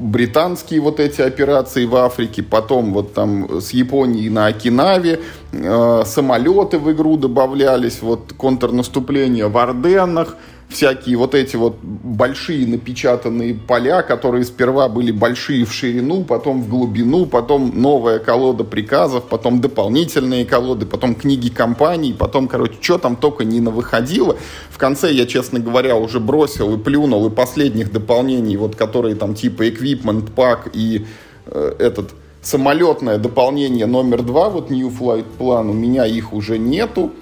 британские 0.00 0.80
вот 0.80 0.98
эти 0.98 1.20
операции 1.20 1.86
в 1.86 1.94
Африке, 1.94 2.42
потом 2.42 2.92
вот 2.92 3.14
там 3.14 3.60
с 3.60 3.70
Японией 3.70 4.30
на 4.30 4.46
Окинаве, 4.46 5.20
э, 5.52 6.02
самолеты 6.04 6.80
в 6.80 6.90
игру 6.90 7.16
добавлялись, 7.16 8.02
вот 8.02 8.32
контрнаступление 8.36 9.46
в 9.46 9.56
Орденнах, 9.56 10.36
всякие 10.68 11.16
вот 11.16 11.34
эти 11.34 11.56
вот 11.56 11.76
большие 11.82 12.66
напечатанные 12.66 13.54
поля, 13.54 14.02
которые 14.02 14.44
сперва 14.44 14.88
были 14.88 15.10
большие 15.10 15.64
в 15.64 15.72
ширину, 15.72 16.24
потом 16.24 16.62
в 16.62 16.68
глубину, 16.68 17.26
потом 17.26 17.72
новая 17.74 18.18
колода 18.18 18.64
приказов, 18.64 19.24
потом 19.24 19.60
дополнительные 19.60 20.44
колоды, 20.44 20.84
потом 20.84 21.14
книги 21.14 21.48
компаний, 21.48 22.14
потом, 22.16 22.48
короче, 22.48 22.74
что 22.80 22.98
там 22.98 23.16
только 23.16 23.44
не 23.44 23.60
навыходило. 23.60 24.36
В 24.70 24.78
конце 24.78 25.10
я, 25.10 25.26
честно 25.26 25.58
говоря, 25.58 25.96
уже 25.96 26.20
бросил 26.20 26.74
и 26.74 26.78
плюнул, 26.78 27.26
и 27.26 27.30
последних 27.30 27.90
дополнений, 27.90 28.56
вот 28.56 28.76
которые 28.76 29.14
там 29.14 29.34
типа 29.34 29.66
Equipment 29.66 30.34
Pack 30.34 30.70
и 30.74 31.06
э, 31.46 31.74
этот 31.78 32.10
самолетное 32.42 33.18
дополнение 33.18 33.86
номер 33.86 34.22
два, 34.22 34.50
вот 34.50 34.70
New 34.70 34.88
Flight 34.90 35.26
Plan, 35.38 35.70
у 35.70 35.72
меня 35.72 36.06
их 36.06 36.32
уже 36.32 36.58
нету 36.58 37.12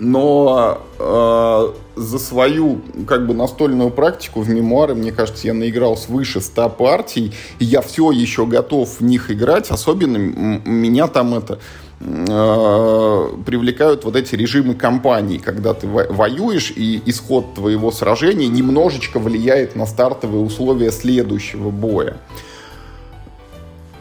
но 0.00 0.80
э, 0.98 1.72
за 1.96 2.18
свою 2.18 2.80
как 3.06 3.26
бы 3.26 3.34
настольную 3.34 3.90
практику 3.90 4.40
в 4.40 4.48
мемуары, 4.48 4.94
мне 4.94 5.12
кажется, 5.12 5.46
я 5.46 5.54
наиграл 5.54 5.96
свыше 5.96 6.40
100 6.40 6.70
партий, 6.70 7.32
и 7.58 7.64
я 7.66 7.82
все 7.82 8.10
еще 8.10 8.46
готов 8.46 9.00
в 9.00 9.04
них 9.04 9.30
играть, 9.30 9.70
особенно 9.70 10.16
меня 10.16 11.06
там 11.06 11.34
это 11.34 11.58
э, 12.00 13.28
привлекают 13.44 14.04
вот 14.04 14.16
эти 14.16 14.34
режимы 14.34 14.74
кампании, 14.74 15.36
когда 15.36 15.74
ты 15.74 15.86
воюешь, 15.86 16.72
и 16.74 17.02
исход 17.04 17.54
твоего 17.54 17.90
сражения 17.90 18.48
немножечко 18.48 19.20
влияет 19.20 19.76
на 19.76 19.84
стартовые 19.84 20.42
условия 20.42 20.90
следующего 20.92 21.70
боя. 21.70 22.16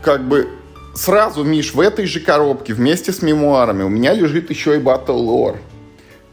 Как 0.01 0.25
бы 0.25 0.47
сразу, 0.95 1.43
Миш, 1.43 1.73
в 1.73 1.81
этой 1.81 2.05
же 2.05 2.21
коробке 2.21 2.73
вместе 2.73 3.11
с 3.11 3.21
мемуарами 3.21 3.83
у 3.83 3.89
меня 3.89 4.13
лежит 4.13 4.49
еще 4.49 4.77
и 4.77 4.79
Battle 4.79 5.25
Lore 5.25 5.57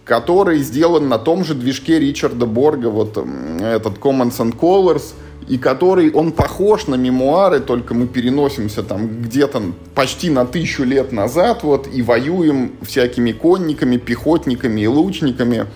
который 0.07 0.61
сделан 0.61 1.09
на 1.09 1.19
том 1.19 1.45
же 1.45 1.55
движке 1.55 1.99
Ричарда 1.99 2.47
Борга, 2.47 2.87
вот 2.87 3.19
этот 3.19 3.99
Commons 3.99 4.39
and 4.39 4.57
Colors, 4.57 5.15
и 5.49 5.59
который, 5.59 6.13
он 6.13 6.31
похож 6.31 6.87
на 6.87 6.95
мемуары, 6.95 7.59
только 7.59 7.93
мы 7.93 8.07
переносимся 8.07 8.85
там 8.85 9.23
где-то 9.23 9.63
почти 9.97 10.31
на 10.31 10.47
тысячу 10.47 10.85
лет 10.85 11.11
назад, 11.11 11.65
вот, 11.65 11.89
и 11.93 12.03
воюем 12.03 12.73
всякими 12.83 13.33
конниками, 13.33 13.97
пехотниками 13.97 14.81
и 14.81 14.87
лучниками, 14.87 15.67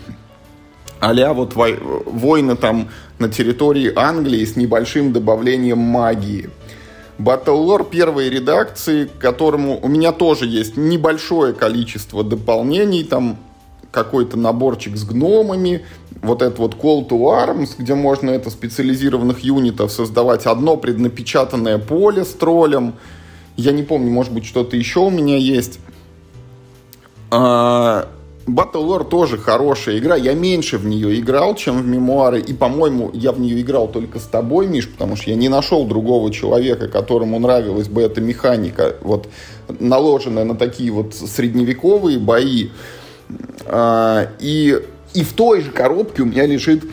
а 1.01 1.33
вот 1.33 1.55
войны 1.57 2.55
там 2.55 2.89
на 3.19 3.29
территории 3.29 3.93
Англии 3.97 4.45
с 4.45 4.55
небольшим 4.55 5.13
добавлением 5.13 5.79
магии. 5.79 6.51
Battlelore 7.19 7.89
первой 7.89 8.31
редакции, 8.31 9.07
к 9.07 9.19
которому 9.19 9.81
у 9.83 9.89
меня 9.89 10.13
тоже 10.13 10.47
есть 10.47 10.77
небольшое 10.77 11.53
количество 11.53 12.23
дополнений, 12.23 13.03
там 13.03 13.39
какой-то 13.91 14.37
наборчик 14.37 14.97
с 14.97 15.05
гномами, 15.05 15.85
вот 16.23 16.43
этот 16.43 16.59
вот 16.59 16.75
Call 16.75 17.09
to 17.09 17.19
Arms, 17.21 17.71
где 17.79 17.95
можно 17.95 18.31
это 18.31 18.51
специализированных 18.51 19.41
юнитов 19.41 19.91
создавать, 19.91 20.47
одно 20.47 20.77
преднапечатанное 20.77 21.79
поле 21.79 22.25
с 22.25 22.33
троллем, 22.33 22.95
я 23.57 23.73
не 23.73 23.83
помню, 23.83 24.11
может 24.11 24.33
быть, 24.33 24.45
что-то 24.45 24.77
еще 24.77 25.01
у 25.01 25.11
меня 25.11 25.37
есть. 25.37 25.81
А, 27.31 28.09
Battle 28.47 28.87
Lore 28.87 29.05
тоже 29.09 29.39
хорошая 29.39 29.99
игра. 29.99 30.17
Я 30.17 30.35
меньше 30.35 30.79
в 30.79 30.87
нее 30.87 31.19
играл, 31.21 31.55
чем 31.55 31.83
в 31.83 31.87
мемуары. 31.87 32.41
И, 32.41 32.53
по-моему, 32.53 33.11
я 33.13 33.33
в 33.33 33.41
нее 33.41 33.61
играл 33.61 33.89
только 33.89 34.19
с 34.19 34.25
тобой, 34.25 34.67
Миш, 34.67 34.89
потому 34.89 35.17
что 35.17 35.31
я 35.31 35.37
не 35.37 35.49
нашел 35.49 35.85
другого 35.85 36.33
человека, 36.33 36.89
которому 36.89 37.39
нравилась 37.39 37.89
бы 37.89 38.03
эта 38.03 38.21
механика, 38.21 38.97
вот 39.03 39.29
наложенная 39.79 40.45
на 40.45 40.57
такие 40.57 40.91
вот 40.91 41.15
средневековые 41.15 42.19
бои. 42.19 42.69
А, 43.67 44.29
и, 44.39 44.81
и 45.15 45.25
в 45.25 45.33
той 45.33 45.61
же 45.61 45.71
коробке 45.71 46.23
у 46.23 46.27
меня 46.27 46.47
лежит 46.47 46.85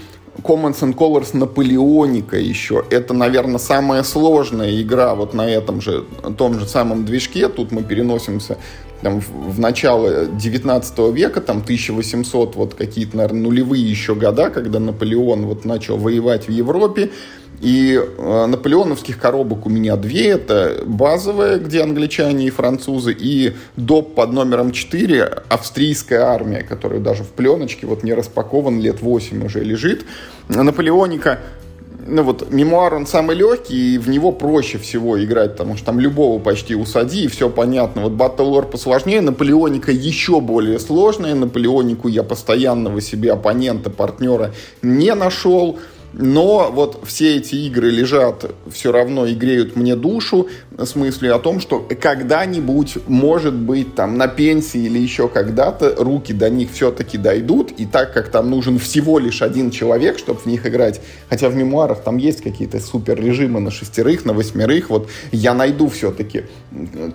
Commons 0.43 0.79
and 0.81 0.95
Colors 0.95 1.35
Наполеоника 1.35 2.37
еще. 2.37 2.83
Это, 2.89 3.13
наверное, 3.13 3.57
самая 3.57 4.03
сложная 4.03 4.81
игра 4.81 5.15
вот 5.15 5.33
на 5.33 5.49
этом 5.49 5.81
же, 5.81 6.05
том 6.37 6.59
же 6.59 6.67
самом 6.67 7.05
движке. 7.05 7.49
Тут 7.49 7.71
мы 7.71 7.83
переносимся 7.83 8.57
там, 9.01 9.21
в, 9.21 9.55
в 9.55 9.59
начало 9.59 10.25
19 10.25 10.99
века, 11.13 11.41
там 11.41 11.57
1800, 11.57 12.55
вот 12.55 12.73
какие-то, 12.73 13.17
наверное, 13.17 13.41
нулевые 13.41 13.87
еще 13.87 14.15
года, 14.15 14.49
когда 14.49 14.79
Наполеон 14.79 15.45
вот 15.45 15.65
начал 15.65 15.97
воевать 15.97 16.47
в 16.47 16.51
Европе. 16.51 17.11
И 17.59 17.99
э, 17.99 18.45
наполеоновских 18.45 19.19
коробок 19.19 19.65
у 19.65 19.69
меня 19.69 19.95
две. 19.95 20.27
Это 20.29 20.83
базовая, 20.85 21.57
где 21.57 21.81
англичане 21.81 22.47
и 22.47 22.49
французы, 22.49 23.15
и 23.17 23.53
доп 23.75 24.13
под 24.13 24.31
номером 24.31 24.71
4 24.71 25.23
австрийская 25.49 26.21
армия, 26.21 26.61
которая 26.61 26.99
даже 26.99 27.23
в 27.23 27.29
пленочке 27.29 27.87
вот 27.87 28.03
не 28.03 28.13
распакован, 28.13 28.79
лет 28.79 29.01
8 29.01 29.45
уже 29.45 29.63
лежит. 29.63 30.05
Наполеоника 30.49 31.39
ну 32.07 32.23
вот, 32.23 32.51
мемуар, 32.51 32.93
он 32.93 33.05
самый 33.05 33.35
легкий, 33.35 33.95
и 33.95 33.97
в 33.97 34.07
него 34.07 34.31
проще 34.31 34.77
всего 34.77 35.21
играть, 35.23 35.51
потому 35.51 35.75
что 35.75 35.87
там 35.87 35.99
любого 35.99 36.39
почти 36.39 36.73
усади, 36.73 37.25
и 37.25 37.27
все 37.27 37.49
понятно. 37.49 38.03
Вот 38.03 38.13
Battle 38.13 38.49
Lore 38.49 38.71
посложнее, 38.71 39.21
Наполеоника 39.21 39.91
еще 39.91 40.39
более 40.39 40.79
сложная, 40.79 41.35
Наполеонику 41.35 42.07
я 42.07 42.23
постоянного 42.23 43.01
себе 43.01 43.33
оппонента, 43.33 43.89
партнера 43.89 44.53
не 44.81 45.13
нашел, 45.15 45.79
но 46.13 46.71
вот 46.71 47.03
все 47.05 47.37
эти 47.37 47.55
игры 47.55 47.89
лежат 47.89 48.51
все 48.71 48.91
равно 48.91 49.25
и 49.25 49.35
греют 49.35 49.75
мне 49.75 49.95
душу 49.95 50.47
с 50.77 50.95
мыслью 50.95 51.35
о 51.35 51.39
том, 51.39 51.59
что 51.59 51.79
когда-нибудь, 51.79 52.97
может 53.07 53.53
быть, 53.53 53.95
там 53.95 54.17
на 54.17 54.27
пенсии 54.27 54.81
или 54.81 54.99
еще 54.99 55.27
когда-то 55.27 55.95
руки 55.97 56.33
до 56.33 56.49
них 56.49 56.71
все-таки 56.71 57.17
дойдут, 57.17 57.71
и 57.71 57.85
так 57.85 58.13
как 58.13 58.29
там 58.29 58.49
нужен 58.49 58.79
всего 58.79 59.19
лишь 59.19 59.41
один 59.41 59.69
человек, 59.69 60.17
чтобы 60.17 60.39
в 60.39 60.45
них 60.45 60.65
играть, 60.65 61.01
хотя 61.29 61.49
в 61.49 61.55
мемуарах 61.55 62.01
там 62.01 62.17
есть 62.17 62.41
какие-то 62.41 62.79
супер 62.79 63.19
режимы 63.19 63.59
на 63.59 63.71
шестерых, 63.71 64.25
на 64.25 64.33
восьмерых, 64.33 64.89
вот 64.89 65.09
я 65.31 65.53
найду 65.53 65.89
все-таки 65.89 66.45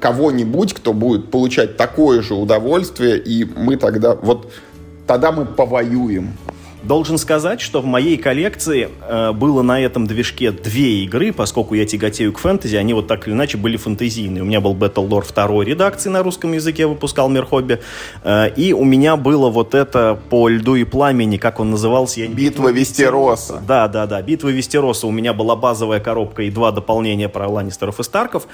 кого-нибудь, 0.00 0.74
кто 0.74 0.92
будет 0.92 1.30
получать 1.30 1.76
такое 1.76 2.22
же 2.22 2.34
удовольствие, 2.34 3.18
и 3.18 3.44
мы 3.44 3.76
тогда 3.76 4.14
вот 4.14 4.52
тогда 5.06 5.32
мы 5.32 5.44
повоюем. 5.44 6.36
Должен 6.82 7.16
сказать, 7.18 7.60
что 7.60 7.80
в 7.80 7.86
моей 7.86 8.16
коллекции 8.16 8.88
э, 9.08 9.32
было 9.32 9.62
на 9.62 9.80
этом 9.80 10.06
движке 10.06 10.50
две 10.50 11.04
игры, 11.04 11.32
поскольку 11.32 11.74
я 11.74 11.86
тяготею 11.86 12.32
к 12.32 12.38
фэнтези, 12.38 12.76
они 12.76 12.92
вот 12.92 13.06
так 13.06 13.26
или 13.26 13.34
иначе 13.34 13.56
были 13.56 13.76
фэнтезийные. 13.76 14.42
У 14.42 14.46
меня 14.46 14.60
был 14.60 14.74
Battle 14.74 15.08
Lore 15.08 15.22
второй 15.22 15.64
редакции 15.64 16.10
на 16.10 16.22
русском 16.22 16.52
языке, 16.52 16.86
выпускал 16.86 17.28
Мир 17.28 17.46
Хобби, 17.46 17.80
э, 18.24 18.50
и 18.56 18.72
у 18.72 18.84
меня 18.84 19.16
было 19.16 19.48
вот 19.48 19.74
это 19.74 20.18
по 20.28 20.48
льду 20.48 20.74
и 20.74 20.84
пламени, 20.84 21.36
как 21.36 21.60
он 21.60 21.70
назывался? 21.70 22.20
Я... 22.20 22.26
Битва 22.28 22.72
Вестероса. 22.72 23.62
Да, 23.66 23.86
да, 23.86 24.06
да, 24.06 24.20
Битва 24.20 24.48
Вестероса. 24.48 25.06
У 25.06 25.12
меня 25.12 25.32
была 25.32 25.54
базовая 25.54 26.00
коробка 26.00 26.42
и 26.42 26.50
два 26.50 26.72
дополнения 26.72 27.28
про 27.28 27.48
Ланнистеров 27.48 28.00
и 28.00 28.02
Старков. 28.02 28.48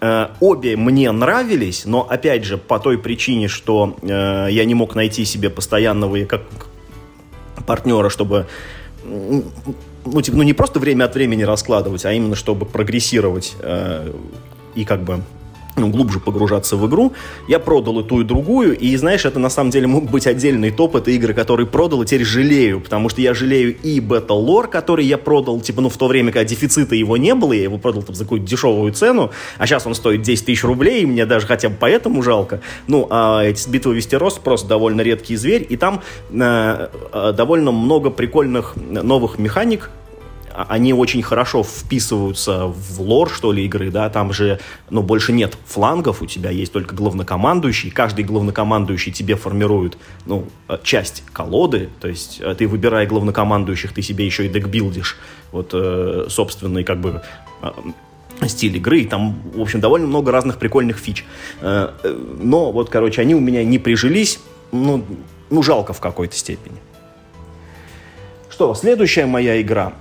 Э, 0.00 0.28
обе 0.40 0.76
мне 0.76 1.10
нравились, 1.10 1.84
но 1.84 2.06
опять 2.08 2.44
же 2.44 2.56
по 2.56 2.78
той 2.78 2.98
причине, 2.98 3.48
что 3.48 3.96
э, 4.02 4.48
я 4.50 4.64
не 4.64 4.74
мог 4.74 4.94
найти 4.94 5.24
себе 5.24 5.50
постоянного 5.50 6.24
как 6.24 6.42
партнера, 7.66 8.08
чтобы 8.08 8.46
ну, 9.04 10.22
типа, 10.22 10.36
ну, 10.36 10.42
не 10.42 10.52
просто 10.52 10.80
время 10.80 11.04
от 11.04 11.14
времени 11.14 11.42
раскладывать, 11.42 12.04
а 12.04 12.12
именно 12.12 12.34
чтобы 12.34 12.66
прогрессировать 12.66 13.56
э, 13.60 14.12
и 14.74 14.84
как 14.84 15.02
бы 15.02 15.22
ну, 15.78 15.88
глубже 15.88 16.20
погружаться 16.20 16.76
в 16.76 16.86
игру. 16.86 17.12
Я 17.48 17.58
продал 17.58 18.00
и 18.00 18.04
ту, 18.04 18.20
и 18.20 18.24
другую, 18.24 18.76
и, 18.76 18.96
знаешь, 18.96 19.24
это 19.24 19.38
на 19.38 19.50
самом 19.50 19.70
деле 19.70 19.86
мог 19.86 20.10
быть 20.10 20.26
отдельный 20.26 20.70
топ, 20.70 20.96
это 20.96 21.10
игры, 21.10 21.34
которые 21.34 21.66
продал, 21.66 22.02
и 22.02 22.06
теперь 22.06 22.24
жалею, 22.24 22.80
потому 22.80 23.08
что 23.08 23.20
я 23.20 23.34
жалею 23.34 23.76
и 23.82 24.00
Battle 24.00 24.44
Lore, 24.44 24.68
который 24.68 25.04
я 25.04 25.18
продал, 25.18 25.60
типа, 25.60 25.80
ну, 25.80 25.88
в 25.88 25.96
то 25.96 26.06
время, 26.06 26.32
когда 26.32 26.44
дефицита 26.44 26.94
его 26.94 27.16
не 27.16 27.34
было, 27.34 27.52
я 27.52 27.62
его 27.62 27.78
продал 27.78 28.02
там 28.02 28.14
за 28.14 28.24
какую-то 28.24 28.46
дешевую 28.46 28.92
цену, 28.92 29.30
а 29.58 29.66
сейчас 29.66 29.86
он 29.86 29.94
стоит 29.94 30.22
10 30.22 30.46
тысяч 30.46 30.64
рублей, 30.64 31.02
и 31.02 31.06
мне 31.06 31.26
даже 31.26 31.46
хотя 31.46 31.68
бы 31.68 31.76
поэтому 31.78 32.22
жалко. 32.22 32.60
Ну, 32.86 33.06
а 33.10 33.42
эти 33.42 33.68
битвы 33.68 33.94
Вестерос 33.94 34.38
просто 34.38 34.68
довольно 34.68 35.00
редкий 35.00 35.36
зверь, 35.36 35.66
и 35.68 35.76
там 35.76 36.02
э, 36.30 36.88
э, 37.12 37.32
довольно 37.36 37.72
много 37.72 38.10
прикольных 38.10 38.74
новых 38.76 39.38
механик, 39.38 39.90
они 40.66 40.92
очень 40.92 41.22
хорошо 41.22 41.62
вписываются 41.62 42.66
в 42.66 43.00
лор, 43.00 43.30
что 43.30 43.52
ли, 43.52 43.64
игры, 43.64 43.90
да, 43.90 44.10
там 44.10 44.32
же, 44.32 44.58
ну, 44.90 45.02
больше 45.02 45.32
нет 45.32 45.56
флангов, 45.66 46.20
у 46.20 46.26
тебя 46.26 46.50
есть 46.50 46.72
только 46.72 46.96
главнокомандующий, 46.96 47.90
каждый 47.90 48.24
главнокомандующий 48.24 49.12
тебе 49.12 49.36
формирует, 49.36 49.98
ну, 50.26 50.48
э, 50.68 50.78
часть 50.82 51.22
колоды, 51.32 51.90
то 52.00 52.08
есть 52.08 52.40
э, 52.40 52.56
ты, 52.56 52.66
выбирая 52.66 53.06
главнокомандующих, 53.06 53.92
ты 53.92 54.02
себе 54.02 54.26
еще 54.26 54.46
и 54.46 54.48
декбилдишь, 54.48 55.16
вот, 55.52 55.70
э, 55.74 56.26
собственный, 56.28 56.82
как 56.82 57.00
бы, 57.00 57.22
стиль 58.46 58.76
игры, 58.76 59.00
и 59.00 59.04
там, 59.04 59.40
в 59.54 59.60
общем, 59.60 59.80
довольно 59.80 60.08
много 60.08 60.32
разных 60.32 60.58
прикольных 60.58 60.98
фич. 60.98 61.24
Но 61.60 62.70
вот, 62.70 62.88
короче, 62.88 63.20
они 63.20 63.34
у 63.34 63.40
меня 63.40 63.64
не 63.64 63.80
прижились, 63.80 64.38
ну, 64.70 65.04
ну 65.50 65.62
жалко 65.62 65.92
в 65.92 66.00
какой-то 66.00 66.36
степени. 66.36 66.76
Что, 68.48 68.74
следующая 68.74 69.26
моя 69.26 69.60
игра 69.60 69.92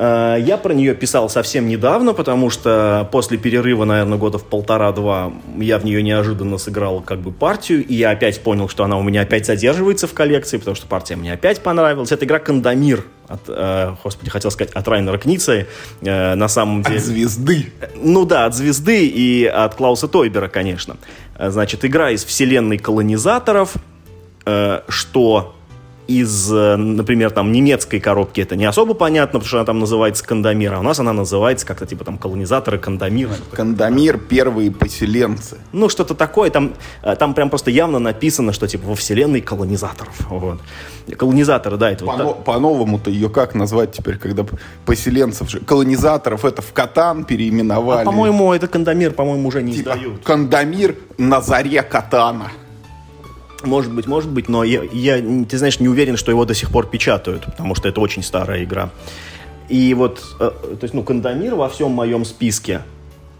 я 0.00 0.58
про 0.62 0.72
нее 0.72 0.94
писал 0.94 1.28
совсем 1.28 1.68
недавно, 1.68 2.14
потому 2.14 2.48
что 2.48 3.06
после 3.12 3.36
перерыва, 3.36 3.84
наверное, 3.84 4.16
года 4.16 4.38
в 4.38 4.44
полтора-два, 4.44 5.30
я 5.58 5.78
в 5.78 5.84
нее 5.84 6.02
неожиданно 6.02 6.56
сыграл 6.56 7.02
как 7.02 7.18
бы 7.20 7.32
партию, 7.32 7.84
и 7.86 7.94
я 7.94 8.10
опять 8.10 8.40
понял, 8.40 8.68
что 8.68 8.84
она 8.84 8.96
у 8.96 9.02
меня 9.02 9.20
опять 9.20 9.44
задерживается 9.44 10.06
в 10.06 10.14
коллекции, 10.14 10.56
потому 10.56 10.74
что 10.74 10.86
партия 10.86 11.16
мне 11.16 11.34
опять 11.34 11.62
понравилась. 11.62 12.12
Это 12.12 12.24
игра 12.24 12.38
«Кандамир», 12.38 13.04
от, 13.30 13.42
э, 13.48 13.94
господи, 14.02 14.30
хотел 14.30 14.50
сказать, 14.50 14.72
от 14.72 14.88
Райнера 14.88 15.16
Кница, 15.18 15.66
э, 16.00 16.34
на 16.34 16.48
самом 16.48 16.82
деле. 16.82 16.96
От 16.96 17.04
звезды. 17.04 17.72
Ну 17.94 18.24
да, 18.24 18.46
от 18.46 18.54
звезды 18.54 19.06
и 19.06 19.44
от 19.44 19.76
Клауса 19.76 20.08
Тойбера, 20.08 20.48
конечно. 20.48 20.96
Э, 21.38 21.50
значит, 21.50 21.84
игра 21.84 22.10
из 22.10 22.24
вселенной 22.24 22.78
колонизаторов, 22.78 23.74
э, 24.46 24.80
что 24.88 25.54
из, 26.10 26.52
э, 26.52 26.74
например, 26.76 27.30
там, 27.30 27.52
немецкой 27.52 28.00
коробки 28.00 28.40
это 28.40 28.56
не 28.56 28.64
особо 28.64 28.94
понятно, 28.94 29.38
потому 29.38 29.46
что 29.48 29.58
она 29.58 29.64
там 29.66 29.78
называется 29.78 30.24
Кандамир, 30.26 30.74
а 30.74 30.80
у 30.80 30.82
нас 30.82 30.98
она 30.98 31.12
называется 31.12 31.64
как-то 31.64 31.86
типа 31.86 32.04
там 32.04 32.18
колонизаторы 32.18 32.78
Кандамир. 32.78 33.28
Кандамир– 33.52 34.18
первые 34.28 34.72
поселенцы. 34.72 35.58
Ну, 35.72 35.88
что-то 35.88 36.14
такое, 36.14 36.50
там, 36.50 36.72
э, 37.02 37.14
там 37.14 37.34
прям 37.34 37.48
просто 37.48 37.70
явно 37.70 38.00
написано, 38.00 38.52
что 38.52 38.66
типа 38.66 38.88
во 38.88 38.94
вселенной 38.96 39.40
колонизаторов. 39.40 40.14
Вот. 40.28 40.58
Колонизаторы, 41.16 41.76
да, 41.76 41.90
это 41.92 42.04
По- 42.04 42.16
вот 42.16 42.44
По-новому-то 42.44 43.10
ее 43.10 43.28
как 43.28 43.54
назвать 43.54 43.92
теперь, 43.92 44.16
когда 44.18 44.44
поселенцев, 44.84 45.48
же- 45.48 45.60
колонизаторов 45.60 46.44
это 46.44 46.60
в 46.60 46.72
Катан 46.72 47.24
переименовали. 47.24 48.02
А, 48.02 48.04
по-моему, 48.04 48.52
это 48.52 48.66
Кандамир, 48.66 49.12
по-моему, 49.12 49.48
уже 49.48 49.62
не 49.62 49.72
Типа 49.74 49.90
издают. 49.90 50.24
Кандамир 50.24 50.96
на 51.18 51.40
заре 51.40 51.82
Катана. 51.82 52.50
Может 53.64 53.92
быть, 53.92 54.06
может 54.06 54.30
быть, 54.30 54.48
но 54.48 54.64
я, 54.64 54.82
я, 54.92 55.44
ты 55.44 55.58
знаешь, 55.58 55.80
не 55.80 55.88
уверен, 55.88 56.16
что 56.16 56.30
его 56.30 56.44
до 56.44 56.54
сих 56.54 56.70
пор 56.70 56.86
печатают, 56.86 57.44
потому 57.44 57.74
что 57.74 57.88
это 57.88 58.00
очень 58.00 58.22
старая 58.22 58.64
игра. 58.64 58.90
И 59.68 59.94
вот, 59.94 60.22
э, 60.40 60.50
то 60.50 60.78
есть, 60.82 60.94
ну, 60.94 61.02
Кандамир 61.02 61.54
во 61.54 61.68
всем 61.68 61.92
моем 61.92 62.24
списке. 62.24 62.82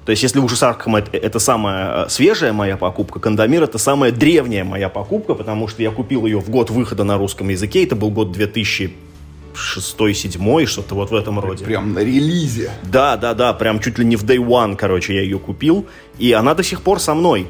То 0.04 0.12
есть, 0.12 0.22
если 0.22 0.38
ужас 0.38 0.62
Аркхема 0.62 1.00
это, 1.00 1.16
это 1.16 1.38
самая 1.38 2.06
э, 2.06 2.08
свежая 2.08 2.52
моя 2.52 2.76
покупка, 2.76 3.20
Кандамир 3.20 3.64
это 3.64 3.78
самая 3.78 4.12
древняя 4.12 4.64
моя 4.64 4.88
покупка, 4.88 5.34
потому 5.34 5.68
что 5.68 5.82
я 5.82 5.90
купил 5.90 6.26
ее 6.26 6.40
в 6.40 6.48
год 6.48 6.70
выхода 6.70 7.04
на 7.04 7.18
русском 7.18 7.48
языке. 7.48 7.84
Это 7.84 7.96
был 7.96 8.10
год 8.10 8.36
2006-2007, 8.36 10.66
что-то 10.66 10.94
вот 10.94 11.10
в 11.10 11.14
этом 11.14 11.40
роде. 11.40 11.64
Прям 11.64 11.94
на 11.94 11.98
релизе. 11.98 12.70
Да, 12.84 13.16
да, 13.16 13.34
да, 13.34 13.52
прям 13.52 13.80
чуть 13.80 13.98
ли 13.98 14.04
не 14.04 14.16
в 14.16 14.24
day 14.24 14.38
one, 14.38 14.76
короче, 14.76 15.14
я 15.14 15.22
ее 15.22 15.38
купил. 15.38 15.86
И 16.18 16.32
она 16.32 16.54
до 16.54 16.62
сих 16.62 16.82
пор 16.82 17.00
со 17.00 17.14
мной. 17.14 17.46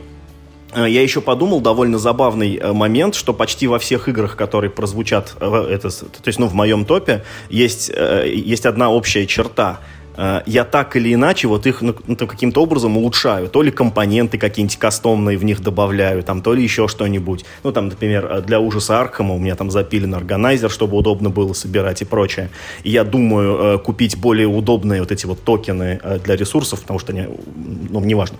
Э, 0.74 0.86
Я 0.88 1.02
еще 1.02 1.20
подумал, 1.20 1.60
довольно 1.60 1.98
забавный 1.98 2.56
э, 2.56 2.72
момент, 2.72 3.14
что 3.14 3.32
почти 3.32 3.66
во 3.66 3.78
всех 3.78 4.08
играх, 4.08 4.36
которые 4.36 4.70
прозвучат, 4.70 5.34
э, 5.40 5.66
это, 5.70 5.90
то 5.90 6.26
есть, 6.26 6.38
ну, 6.38 6.46
в 6.46 6.54
моем 6.54 6.84
топе, 6.84 7.24
есть, 7.48 7.90
есть 8.24 8.66
одна 8.66 8.90
общая 8.90 9.26
черта. 9.26 9.80
Я 10.44 10.64
так 10.64 10.96
или 10.96 11.14
иначе 11.14 11.48
вот 11.48 11.66
их 11.66 11.80
ну, 11.80 11.94
ну, 12.06 12.14
то 12.14 12.26
каким-то 12.26 12.62
образом 12.62 12.96
улучшаю. 12.98 13.48
То 13.48 13.62
ли 13.62 13.70
компоненты 13.70 14.36
какие-нибудь 14.36 14.76
кастомные 14.76 15.38
в 15.38 15.44
них 15.44 15.62
добавляю, 15.62 16.22
там, 16.22 16.42
то 16.42 16.52
ли 16.52 16.62
еще 16.62 16.88
что-нибудь. 16.88 17.46
Ну, 17.62 17.72
там, 17.72 17.88
например, 17.88 18.42
для 18.42 18.60
ужаса 18.60 19.00
Аркхема 19.00 19.34
у 19.34 19.38
меня 19.38 19.54
там 19.54 19.70
запилен 19.70 20.14
органайзер, 20.14 20.68
чтобы 20.68 20.98
удобно 20.98 21.30
было 21.30 21.54
собирать 21.54 22.02
и 22.02 22.04
прочее. 22.04 22.50
И 22.82 22.90
я 22.90 23.04
думаю 23.04 23.78
купить 23.78 24.18
более 24.18 24.48
удобные 24.48 25.00
вот 25.00 25.10
эти 25.10 25.24
вот 25.24 25.42
токены 25.42 26.00
для 26.24 26.36
ресурсов, 26.36 26.82
потому 26.82 26.98
что 26.98 27.12
они, 27.12 27.26
ну, 27.88 28.00
неважно. 28.00 28.36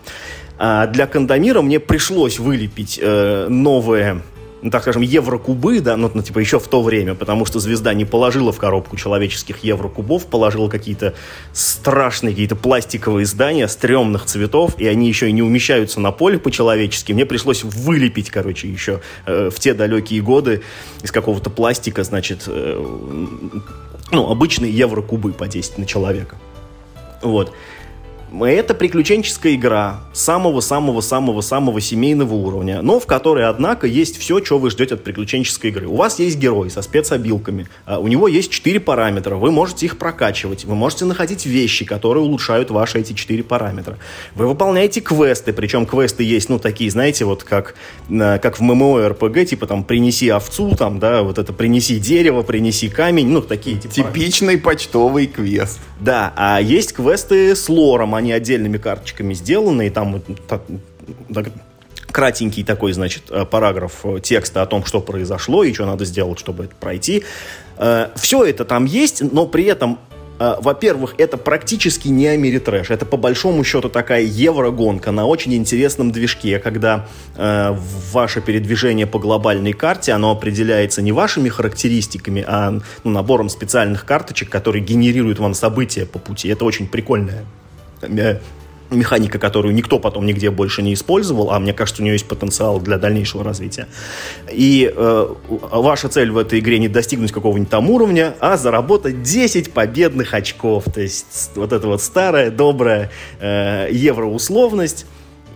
А 0.63 0.87
для 0.87 1.07
Кандамира 1.07 1.63
мне 1.63 1.81
пришлось 1.81 2.39
вылепить 2.39 3.01
э, 3.03 3.47
новые, 3.49 4.21
ну, 4.61 4.71
так 4.71 4.83
скажем, 4.83 5.01
еврокубы, 5.01 5.81
да, 5.81 5.97
ну, 5.97 6.11
ну, 6.13 6.21
типа 6.23 6.39
еще 6.39 6.61
в 6.61 6.69
то 6.69 6.83
время, 6.83 7.15
потому 7.15 7.47
что 7.47 7.61
звезда 7.61 7.95
не 7.95 8.05
положила 8.05 8.53
в 8.53 8.59
коробку 8.59 8.99
человеческих 8.99 9.65
еврокубов, 9.65 10.27
положила 10.27 10.69
какие-то 10.69 11.15
страшные, 11.55 12.33
какие-то 12.33 12.57
пластиковые 12.57 13.25
здания 13.25 13.67
стрёмных 13.69 14.27
цветов, 14.27 14.75
и 14.77 14.87
они 14.87 15.09
еще 15.09 15.31
и 15.31 15.33
не 15.33 15.41
умещаются 15.41 15.99
на 15.99 16.13
поле 16.13 16.39
по-человечески. 16.39 17.13
Мне 17.15 17.25
пришлось 17.25 17.65
вылепить, 17.65 18.29
короче, 18.29 18.69
еще 18.69 19.01
э, 19.25 19.49
в 19.49 19.59
те 19.59 19.73
далекие 19.73 20.21
годы 20.21 20.61
из 21.03 21.11
какого-то 21.11 21.49
пластика, 21.49 22.05
значит, 22.05 22.43
э, 22.49 22.87
ну, 24.11 24.31
обычные 24.31 24.71
еврокубы 24.71 25.33
по 25.33 25.49
10 25.49 25.79
на 25.79 25.87
человека. 25.87 26.37
Вот. 27.23 27.55
Это 28.33 28.75
приключенческая 28.75 29.55
игра 29.55 30.01
самого-самого-самого-самого 30.13 31.81
семейного 31.81 32.35
уровня, 32.35 32.81
но 32.81 33.01
в 33.01 33.07
которой, 33.07 33.49
однако, 33.49 33.89
есть 33.89 34.19
все, 34.19 34.43
что 34.45 34.59
вы 34.59 34.71
ждете 34.71 34.95
от 34.95 35.03
приключенческой 35.03 35.71
игры. 35.71 35.89
У 35.89 35.97
вас 35.97 36.21
есть 36.21 36.39
герой 36.39 36.71
со 36.71 36.83
спецобилками, 36.83 37.67
а 37.87 37.99
у 37.99 38.07
него 38.07 38.29
есть 38.29 38.53
четыре 38.53 38.79
параметра, 38.79 39.35
вы 39.35 39.51
можете 39.51 39.87
их 39.87 39.99
прокачивать, 39.99 40.65
вы 40.65 40.77
можете 40.77 41.07
находить 41.07 41.45
вещи, 41.45 41.85
которые 41.85 42.23
улучшают 42.23 42.71
ваши 42.71 43.01
эти 43.01 43.15
четыре 43.15 43.43
параметра. 43.43 43.99
Вы 44.37 44.47
выполняете 44.47 45.01
квесты, 45.01 45.53
причем 45.53 45.85
квесты 45.85 46.23
есть, 46.23 46.49
ну, 46.49 46.61
такие, 46.61 46.91
знаете, 46.91 47.25
вот 47.25 47.43
как, 47.43 47.75
э, 48.09 48.39
как 48.39 48.61
в 48.61 48.63
ММО-РПГ, 48.63 49.45
типа 49.45 49.67
там 49.67 49.83
«принеси 49.83 50.29
овцу», 50.29 50.77
там, 50.77 51.01
да, 51.01 51.23
вот 51.23 51.39
это 51.39 51.53
«принеси 51.53 51.99
дерево», 51.99 52.43
«принеси 52.43 52.89
камень», 52.89 53.29
ну, 53.29 53.43
такие, 53.43 53.77
типа... 53.77 54.13
Типичный 54.13 54.57
почтовый 54.57 55.27
квест. 55.27 55.81
Да, 55.99 56.33
а 56.37 56.61
есть 56.61 56.93
квесты 56.93 57.57
с 57.57 57.69
лором, 57.69 58.15
они 58.21 58.33
отдельными 58.33 58.79
карточками 58.79 59.35
сделаны, 59.35 59.89
и 59.89 59.91
там 59.91 60.23
кратенький 62.11 62.65
такой, 62.65 62.93
значит, 62.93 63.25
э, 63.31 63.45
параграф 63.45 64.01
э, 64.05 64.21
текста 64.23 64.63
о 64.63 64.67
том, 64.67 64.85
что 64.85 65.01
произошло 65.01 65.65
и 65.65 65.73
что 65.73 65.87
надо 65.87 66.05
сделать, 66.05 66.39
чтобы 66.39 66.65
это 66.65 66.75
пройти. 66.79 67.25
Все 68.17 68.45
это 68.45 68.67
там 68.67 68.85
есть, 68.85 69.23
но 69.33 69.47
при 69.47 69.65
этом 69.65 69.99
э, 70.39 70.57
во-первых, 70.61 71.15
это 71.17 71.39
практически 71.39 72.09
не 72.09 72.27
Америтрэш. 72.27 72.91
Это 72.91 73.07
по 73.07 73.17
большому 73.17 73.65
счету 73.65 73.89
такая 73.89 74.21
еврогонка 74.21 75.13
на 75.13 75.25
очень 75.25 75.55
интересном 75.55 76.13
движке, 76.13 76.59
когда 76.59 77.07
э, 77.37 77.75
ваше 78.13 78.43
передвижение 78.43 79.07
по 79.07 79.19
глобальной 79.19 79.73
карте, 79.73 80.13
оно 80.13 80.31
определяется 80.33 81.01
не 81.01 81.13
вашими 81.13 81.49
характеристиками, 81.49 82.45
а 82.47 82.81
ну, 83.03 83.11
набором 83.11 83.49
специальных 83.49 84.05
карточек, 84.05 84.51
которые 84.51 84.85
генерируют 84.85 85.39
вам 85.39 85.55
события 85.55 86.05
по 86.05 86.19
пути. 86.19 86.49
Это 86.49 86.67
очень 86.67 86.87
прикольная 86.87 87.45
э, 87.45 87.61
механика, 88.91 89.39
которую 89.39 89.75
никто 89.75 89.99
потом 89.99 90.27
нигде 90.27 90.51
больше 90.51 90.83
не 90.83 90.95
использовал, 90.95 91.51
а 91.51 91.59
мне 91.59 91.73
кажется, 91.73 92.03
у 92.03 92.05
нее 92.05 92.15
есть 92.15 92.27
потенциал 92.27 92.81
для 92.81 92.99
дальнейшего 92.99 93.45
развития. 93.45 93.87
И 94.51 94.93
э, 94.95 95.27
ваша 95.49 96.09
цель 96.09 96.31
в 96.31 96.39
этой 96.39 96.59
игре 96.59 96.79
не 96.79 96.89
достигнуть 96.89 97.33
какого-нибудь 97.33 97.71
там 97.71 97.91
уровня, 97.91 98.35
а 98.41 98.57
заработать 98.57 99.23
10 99.23 99.73
победных 99.73 100.35
очков. 100.35 100.85
То 100.93 101.01
есть 101.01 101.53
вот 101.55 101.73
эта 101.73 101.87
вот 101.87 102.03
старая, 102.03 102.51
добрая 102.51 103.11
э, 103.41 103.89
евроусловность. 103.91 105.07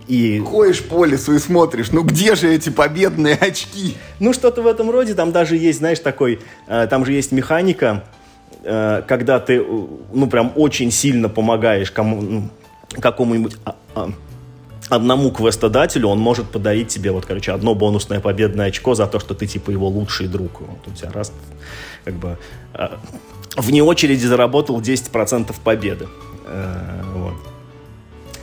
И, 0.07 0.39
Ходишь 0.39 0.83
по 0.83 1.03
лесу 1.03 1.33
и 1.33 1.39
смотришь, 1.39 1.91
ну 1.91 2.03
где 2.03 2.35
же 2.35 2.53
эти 2.53 2.69
победные 2.69 3.35
очки? 3.35 3.97
ну, 4.19 4.33
что-то 4.33 4.61
в 4.61 4.67
этом 4.67 4.91
роде. 4.91 5.15
Там 5.15 5.31
даже 5.31 5.57
есть, 5.57 5.79
знаешь, 5.79 5.99
такой... 5.99 6.39
э, 6.67 6.87
там 6.89 7.05
же 7.05 7.13
есть 7.13 7.31
механика, 7.31 8.03
э, 8.03 8.24
когда 9.07 9.39
ты, 9.39 9.57
э, 9.57 9.63
ну, 10.13 10.27
прям 10.27 10.51
очень 10.55 10.91
сильно 10.91 11.29
помогаешь 11.29 11.91
кому, 11.91 12.21
ну, 12.21 12.49
какому-нибудь 12.99 13.57
а, 13.63 13.75
а, 13.93 14.09
одному 14.89 15.31
квестодателю, 15.31 16.07
он 16.07 16.19
может 16.19 16.49
подарить 16.49 16.87
тебе, 16.87 17.11
вот, 17.11 17.25
короче, 17.25 17.51
одно 17.51 17.75
бонусное 17.75 18.19
победное 18.19 18.67
очко 18.67 18.95
за 18.95 19.07
то, 19.07 19.19
что 19.19 19.33
ты, 19.33 19.45
типа, 19.45 19.71
его 19.71 19.87
лучший 19.87 20.27
друг. 20.27 20.61
Вот 20.61 20.87
у 20.87 20.91
тебя 20.91 21.11
раз, 21.11 21.31
как 22.03 22.15
бы, 22.15 22.37
э, 22.73 22.87
вне 23.55 23.83
очереди 23.83 24.25
заработал 24.25 24.81
10% 24.81 25.59
победы. 25.63 26.07
Э, 26.47 27.01
вот. 27.13 27.35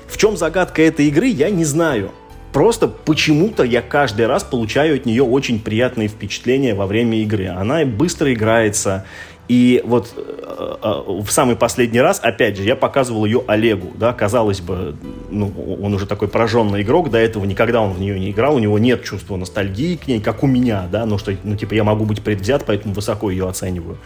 В 0.08 0.16
чем 0.18 0.36
загадка 0.36 0.82
этой 0.82 1.06
игры, 1.06 1.26
я 1.26 1.50
не 1.50 1.64
знаю. 1.64 2.12
Просто 2.52 2.86
почему-то 2.86 3.62
я 3.62 3.80
каждый 3.80 4.26
раз 4.26 4.44
получаю 4.44 4.96
от 4.96 5.06
нее 5.06 5.22
очень 5.22 5.58
приятные 5.58 6.08
впечатления 6.08 6.74
во 6.74 6.86
время 6.86 7.18
игры. 7.22 7.48
Она 7.48 7.84
быстро 7.86 8.32
играется. 8.32 9.06
И 9.48 9.82
вот 9.84 10.12
э, 10.16 10.76
э, 10.82 11.02
в 11.22 11.30
самый 11.30 11.56
последний 11.56 12.00
раз, 12.00 12.20
опять 12.22 12.56
же, 12.56 12.62
я 12.62 12.76
показывал 12.76 13.24
ее 13.24 13.42
Олегу, 13.48 13.92
да, 13.96 14.12
казалось 14.12 14.60
бы, 14.60 14.94
ну, 15.30 15.52
он 15.82 15.92
уже 15.92 16.06
такой 16.06 16.28
пораженный 16.28 16.82
игрок, 16.82 17.10
до 17.10 17.18
этого 17.18 17.44
никогда 17.44 17.82
он 17.82 17.92
в 17.92 18.00
нее 18.00 18.18
не 18.20 18.30
играл, 18.30 18.54
у 18.54 18.60
него 18.60 18.78
нет 18.78 19.02
чувства 19.02 19.36
ностальгии 19.36 19.96
к 19.96 20.06
ней, 20.06 20.20
как 20.20 20.42
у 20.42 20.46
меня, 20.46 20.88
да, 20.90 21.04
ну, 21.06 21.18
что, 21.18 21.34
ну, 21.42 21.56
типа, 21.56 21.74
я 21.74 21.82
могу 21.84 22.04
быть 22.04 22.22
предвзят, 22.22 22.64
поэтому 22.64 22.94
высоко 22.94 23.30
ее 23.30 23.48
оцениваю. 23.48 23.98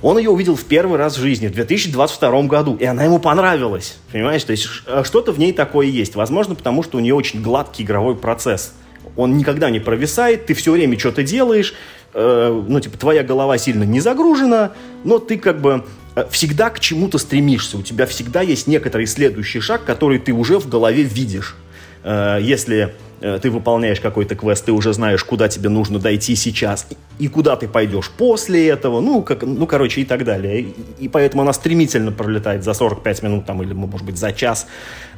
Он 0.00 0.16
ее 0.18 0.30
увидел 0.30 0.54
в 0.54 0.64
первый 0.64 0.96
раз 0.96 1.16
в 1.18 1.20
жизни, 1.20 1.48
в 1.48 1.52
2022 1.52 2.42
году, 2.42 2.76
и 2.78 2.84
она 2.84 3.02
ему 3.04 3.18
понравилась, 3.18 3.96
понимаешь? 4.12 4.44
То 4.44 4.52
есть 4.52 4.62
ш- 4.64 5.02
что-то 5.04 5.32
в 5.32 5.38
ней 5.38 5.52
такое 5.52 5.86
есть. 5.88 6.14
Возможно, 6.14 6.54
потому 6.54 6.82
что 6.84 6.98
у 6.98 7.00
нее 7.00 7.14
очень 7.14 7.42
гладкий 7.42 7.84
игровой 7.84 8.14
процесс. 8.14 8.72
Он 9.16 9.36
никогда 9.36 9.70
не 9.70 9.80
провисает, 9.80 10.46
ты 10.46 10.54
все 10.54 10.70
время 10.72 10.96
что-то 10.98 11.24
делаешь, 11.24 11.74
э, 12.14 12.64
ну, 12.68 12.78
типа, 12.78 12.96
твоя 12.96 13.24
голова 13.24 13.58
сильно 13.58 13.82
не 13.82 13.98
загружена, 14.00 14.72
но 15.02 15.18
ты 15.18 15.36
как 15.36 15.60
бы 15.60 15.84
э, 16.14 16.24
всегда 16.30 16.70
к 16.70 16.78
чему-то 16.78 17.18
стремишься. 17.18 17.76
У 17.78 17.82
тебя 17.82 18.06
всегда 18.06 18.42
есть 18.42 18.68
некоторый 18.68 19.06
следующий 19.06 19.58
шаг, 19.60 19.84
который 19.84 20.20
ты 20.20 20.32
уже 20.32 20.58
в 20.60 20.68
голове 20.68 21.02
видишь. 21.02 21.56
Э, 22.04 22.38
если 22.40 22.94
э, 23.20 23.38
ты 23.40 23.50
выполняешь 23.50 24.00
какой-то 24.00 24.34
квест, 24.34 24.64
ты 24.64 24.72
уже 24.72 24.92
знаешь, 24.92 25.22
куда 25.24 25.48
тебе 25.48 25.68
нужно 25.68 25.98
дойти 25.98 26.34
сейчас 26.36 26.86
и, 26.90 27.24
и 27.24 27.28
куда 27.28 27.56
ты 27.56 27.68
пойдешь 27.68 28.10
после 28.10 28.68
этого, 28.68 29.00
ну, 29.00 29.22
как, 29.22 29.42
ну, 29.42 29.66
короче, 29.66 30.00
и 30.02 30.04
так 30.04 30.24
далее. 30.24 30.60
И, 30.60 30.74
и 31.00 31.08
поэтому 31.08 31.42
она 31.42 31.52
стремительно 31.52 32.12
пролетает 32.12 32.64
за 32.64 32.74
45 32.74 33.22
минут 33.22 33.46
там, 33.46 33.62
или, 33.62 33.72
может 33.72 34.06
быть, 34.06 34.18
за 34.18 34.32
час 34.32 34.66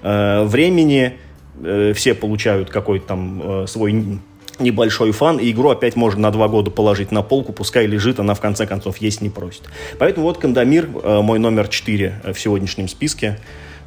э, 0.03 0.45
времени. 0.45 1.19
Э, 1.63 1.93
все 1.95 2.15
получают 2.15 2.71
какой-то 2.71 3.07
там 3.07 3.63
э, 3.63 3.67
свой 3.67 4.21
небольшой 4.59 5.13
фан, 5.13 5.39
и 5.39 5.51
игру 5.51 5.71
опять 5.71 5.97
можно 5.97 6.21
на 6.21 6.31
два 6.31 6.49
года 6.49 6.71
положить 6.71 7.13
на 7.13 7.23
полку, 7.23 7.53
пускай 7.53 7.87
лежит, 7.87 8.21
она 8.21 8.35
в 8.35 8.41
конце 8.41 8.67
концов 8.67 8.99
есть 8.99 9.21
не 9.21 9.31
просит. 9.31 9.63
Поэтому 9.99 10.27
вот 10.27 10.39
Кандамир, 10.39 10.89
э, 11.03 11.21
мой 11.21 11.39
номер 11.39 11.69
4 11.69 12.23
в 12.35 12.39
сегодняшнем 12.39 12.89
списке, 12.89 13.39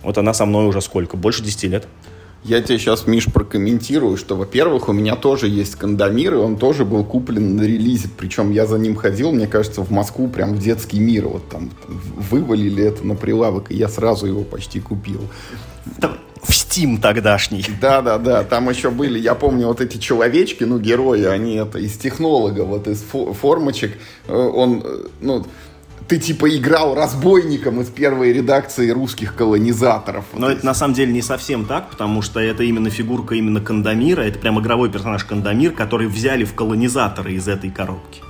вот 0.01 0.17
она 0.17 0.33
со 0.33 0.45
мной 0.45 0.65
уже 0.65 0.81
сколько? 0.81 1.15
Больше 1.15 1.43
10 1.43 1.63
лет. 1.63 1.87
Я 2.43 2.61
тебе 2.61 2.77
сейчас, 2.77 3.07
Миш, 3.07 3.31
прокомментирую, 3.31 4.17
что, 4.17 4.35
во-первых, 4.35 4.89
у 4.89 4.91
меня 4.91 5.15
тоже 5.15 5.47
есть 5.47 5.75
Кандамир, 5.75 6.33
и 6.33 6.37
он 6.37 6.57
тоже 6.57 6.83
был 6.83 7.05
куплен 7.05 7.55
на 7.55 7.61
релизе. 7.61 8.09
Причем 8.17 8.51
я 8.51 8.65
за 8.65 8.77
ним 8.77 8.95
ходил, 8.95 9.31
мне 9.31 9.47
кажется, 9.47 9.81
в 9.81 9.91
Москву, 9.91 10.27
прям 10.27 10.53
в 10.53 10.59
детский 10.59 10.99
мир. 10.99 11.27
Вот 11.27 11.47
там 11.47 11.71
вывалили 11.87 12.83
это 12.83 13.07
на 13.07 13.15
прилавок, 13.15 13.71
и 13.71 13.75
я 13.75 13.87
сразу 13.87 14.25
его 14.25 14.43
почти 14.43 14.81
купил. 14.81 15.21
В 16.41 16.49
Steam 16.49 16.99
тогдашний. 16.99 17.65
Да, 17.79 18.01
да, 18.01 18.17
да. 18.17 18.43
Там 18.43 18.69
еще 18.69 18.89
были, 18.89 19.17
я 19.17 19.35
помню, 19.35 19.67
вот 19.67 19.79
эти 19.79 19.97
человечки, 19.97 20.65
ну, 20.65 20.77
герои, 20.79 21.23
они 21.23 21.55
это 21.55 21.79
из 21.79 21.97
технолога, 21.97 22.61
вот 22.61 22.89
из 22.89 23.01
формочек. 23.01 23.97
Э, 24.27 24.33
он, 24.33 24.81
э, 24.83 25.05
ну, 25.21 25.45
ты 26.07 26.17
типа 26.17 26.55
играл 26.55 26.95
разбойником 26.95 27.81
из 27.81 27.89
первой 27.89 28.33
редакции 28.33 28.89
русских 28.89 29.35
колонизаторов. 29.35 30.25
Но 30.33 30.49
это 30.49 30.65
на 30.65 30.73
самом 30.73 30.93
деле 30.93 31.13
не 31.13 31.21
совсем 31.21 31.65
так, 31.65 31.89
потому 31.89 32.21
что 32.21 32.39
это 32.39 32.63
именно 32.63 32.89
фигурка 32.89 33.35
именно 33.35 33.61
Кандамира, 33.61 34.21
это 34.21 34.39
прям 34.39 34.59
игровой 34.59 34.91
персонаж 34.91 35.23
Кандамир, 35.23 35.71
который 35.71 36.07
взяли 36.07 36.43
в 36.43 36.53
колонизаторы 36.53 37.33
из 37.33 37.47
этой 37.47 37.69
коробки. 37.69 38.21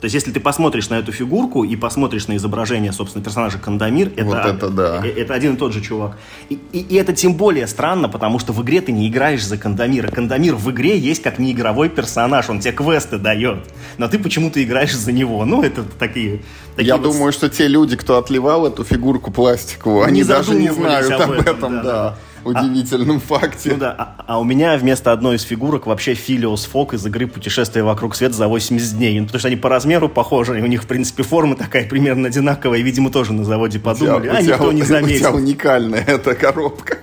То 0.00 0.04
есть, 0.04 0.14
если 0.14 0.30
ты 0.30 0.40
посмотришь 0.40 0.90
на 0.90 0.94
эту 0.94 1.10
фигурку 1.10 1.64
и 1.64 1.74
посмотришь 1.74 2.28
на 2.28 2.36
изображение, 2.36 2.92
собственно, 2.92 3.24
персонажа 3.24 3.58
Кандамир, 3.58 4.12
это, 4.16 4.24
вот 4.24 4.36
это, 4.36 4.68
да. 4.68 5.02
Э, 5.02 5.08
это 5.08 5.32
один 5.32 5.54
и 5.54 5.56
тот 5.56 5.72
же 5.72 5.80
чувак. 5.80 6.18
И, 6.50 6.58
и, 6.72 6.80
и 6.80 6.94
это 6.96 7.14
тем 7.14 7.34
более 7.34 7.66
странно, 7.66 8.08
потому 8.08 8.38
что 8.38 8.52
в 8.52 8.62
игре 8.62 8.82
ты 8.82 8.92
не 8.92 9.08
играешь 9.08 9.44
за 9.44 9.56
Кандамира. 9.56 10.08
Кандамир 10.08 10.54
в 10.54 10.70
игре 10.70 10.98
есть 10.98 11.22
как 11.22 11.38
неигровой 11.38 11.88
персонаж, 11.88 12.50
он 12.50 12.60
тебе 12.60 12.72
квесты 12.72 13.18
дает. 13.18 13.64
Но 13.96 14.08
ты 14.08 14.18
почему-то 14.18 14.62
играешь 14.62 14.94
за 14.94 15.12
него. 15.12 15.44
Ну, 15.44 15.62
это 15.62 15.82
такие... 15.98 16.42
такие 16.76 16.88
Я 16.88 16.96
вот... 16.96 17.04
думаю, 17.04 17.32
что 17.32 17.48
те 17.48 17.66
люди, 17.66 17.96
кто 17.96 18.18
отливал 18.18 18.66
эту 18.66 18.84
фигурку 18.84 19.30
пластиковую, 19.30 20.04
они 20.04 20.24
даже 20.24 20.54
не 20.54 20.72
знают 20.72 21.10
об 21.10 21.30
этом, 21.30 21.30
об 21.30 21.40
этом 21.40 21.74
да. 21.76 21.82
да 21.82 22.18
удивительном 22.44 23.16
а, 23.16 23.20
факте. 23.20 23.70
Ну 23.72 23.76
да, 23.78 23.94
а, 23.98 24.24
а 24.26 24.40
у 24.40 24.44
меня 24.44 24.76
вместо 24.76 25.12
одной 25.12 25.36
из 25.36 25.42
фигурок 25.42 25.86
вообще 25.86 26.14
Филиос 26.14 26.66
Фок 26.66 26.94
из 26.94 27.04
игры 27.06 27.26
«Путешествие 27.26 27.84
вокруг 27.84 28.14
света 28.14 28.34
за 28.34 28.48
80 28.48 28.96
дней». 28.96 29.18
Ну, 29.18 29.26
потому 29.26 29.38
что 29.38 29.48
они 29.48 29.56
по 29.56 29.68
размеру 29.68 30.08
похожи, 30.08 30.58
и 30.58 30.62
у 30.62 30.66
них, 30.66 30.84
в 30.84 30.86
принципе, 30.86 31.22
форма 31.22 31.56
такая 31.56 31.88
примерно 31.88 32.28
одинаковая, 32.28 32.78
и, 32.78 32.82
видимо, 32.82 33.10
тоже 33.10 33.32
на 33.32 33.44
заводе 33.44 33.78
подумали, 33.78 34.28
тебя, 34.28 34.36
а 34.36 34.42
никто 34.42 34.64
тебя, 34.64 34.72
не 34.72 34.82
заметил. 34.82 35.14
У 35.14 35.18
тебя 35.18 35.32
уникальная 35.32 36.04
эта 36.06 36.34
коробка. 36.34 36.98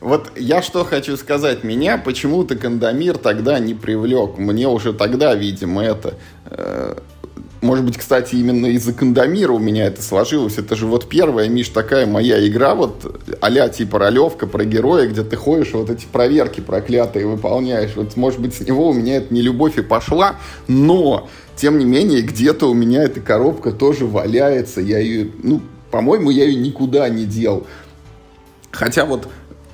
Вот 0.00 0.30
я 0.36 0.62
что 0.62 0.84
хочу 0.84 1.16
сказать. 1.16 1.64
Меня 1.64 1.98
почему-то 1.98 2.56
Кандамир 2.56 3.18
тогда 3.18 3.58
не 3.58 3.74
привлек. 3.74 4.38
Мне 4.38 4.68
уже 4.68 4.92
тогда, 4.92 5.34
видимо, 5.34 5.82
это... 5.82 6.14
Э, 6.46 6.98
может 7.60 7.84
быть, 7.84 7.96
кстати, 7.96 8.36
именно 8.36 8.66
из-за 8.66 8.92
Кандамира 8.92 9.52
у 9.52 9.58
меня 9.58 9.86
это 9.86 10.02
сложилось. 10.02 10.58
Это 10.58 10.76
же 10.76 10.86
вот 10.86 11.08
первая, 11.08 11.48
Миш, 11.48 11.68
такая 11.70 12.06
моя 12.06 12.46
игра, 12.46 12.74
вот 12.74 13.18
а 13.40 13.68
типа 13.68 13.98
ролевка 13.98 14.46
про 14.46 14.64
героя, 14.64 15.08
где 15.08 15.24
ты 15.24 15.36
ходишь, 15.36 15.72
вот 15.72 15.90
эти 15.90 16.06
проверки 16.06 16.60
проклятые 16.60 17.26
выполняешь. 17.26 17.92
Вот, 17.96 18.16
может 18.16 18.40
быть, 18.40 18.54
с 18.54 18.60
него 18.60 18.88
у 18.90 18.92
меня 18.92 19.16
это 19.16 19.34
не 19.34 19.42
любовь 19.42 19.76
и 19.78 19.82
пошла, 19.82 20.36
но, 20.68 21.28
тем 21.56 21.78
не 21.78 21.84
менее, 21.84 22.22
где-то 22.22 22.70
у 22.70 22.74
меня 22.74 23.02
эта 23.02 23.20
коробка 23.20 23.72
тоже 23.72 24.06
валяется. 24.06 24.80
Я 24.80 24.98
ее, 24.98 25.30
ну, 25.42 25.60
по-моему, 25.90 26.30
я 26.30 26.44
ее 26.44 26.60
никуда 26.60 27.08
не 27.08 27.24
дел. 27.24 27.66
Хотя 28.70 29.04
вот 29.04 29.28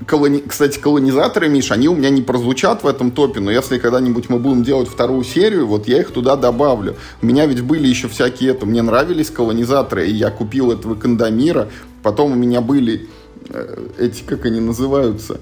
колони... 0.06 0.42
Кстати, 0.46 0.78
колонизаторы, 0.78 1.48
Миш, 1.48 1.70
они 1.70 1.88
у 1.88 1.94
меня 1.94 2.10
не 2.10 2.22
прозвучат 2.22 2.82
в 2.82 2.86
этом 2.86 3.10
топе, 3.10 3.40
но 3.40 3.50
если 3.50 3.78
когда-нибудь 3.78 4.28
мы 4.28 4.38
будем 4.38 4.62
делать 4.62 4.88
вторую 4.88 5.24
серию, 5.24 5.66
вот 5.66 5.88
я 5.88 6.00
их 6.00 6.10
туда 6.10 6.36
добавлю. 6.36 6.96
У 7.22 7.26
меня 7.26 7.46
ведь 7.46 7.62
были 7.62 7.86
еще 7.86 8.08
всякие 8.08 8.50
это, 8.50 8.66
мне 8.66 8.82
нравились 8.82 9.30
колонизаторы, 9.30 10.06
и 10.06 10.12
я 10.12 10.30
купил 10.30 10.72
этого 10.72 10.94
Кандамира, 10.94 11.68
потом 12.02 12.32
у 12.32 12.34
меня 12.34 12.60
были 12.60 13.08
э, 13.48 13.86
эти, 13.98 14.22
как 14.22 14.44
они 14.46 14.60
называются, 14.60 15.40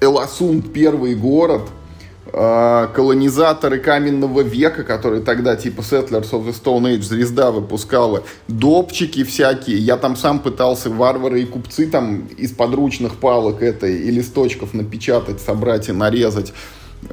Эласунд, 0.00 0.72
первый 0.72 1.14
город– 1.14 1.62
колонизаторы 2.32 3.78
каменного 3.78 4.40
века, 4.40 4.84
которые 4.84 5.22
тогда 5.22 5.56
типа 5.56 5.80
Settlers 5.80 6.30
of 6.30 6.46
the 6.46 6.54
Stone 6.54 6.94
Age 6.94 7.02
звезда 7.02 7.50
выпускала, 7.50 8.22
допчики 8.48 9.24
всякие. 9.24 9.78
Я 9.78 9.96
там 9.96 10.16
сам 10.16 10.38
пытался 10.38 10.90
варвары 10.90 11.42
и 11.42 11.46
купцы 11.46 11.86
там 11.86 12.26
из 12.38 12.52
подручных 12.52 13.16
палок 13.16 13.62
это 13.62 13.86
и 13.86 14.10
листочков 14.10 14.74
напечатать, 14.74 15.40
собрать 15.40 15.88
и 15.88 15.92
нарезать. 15.92 16.52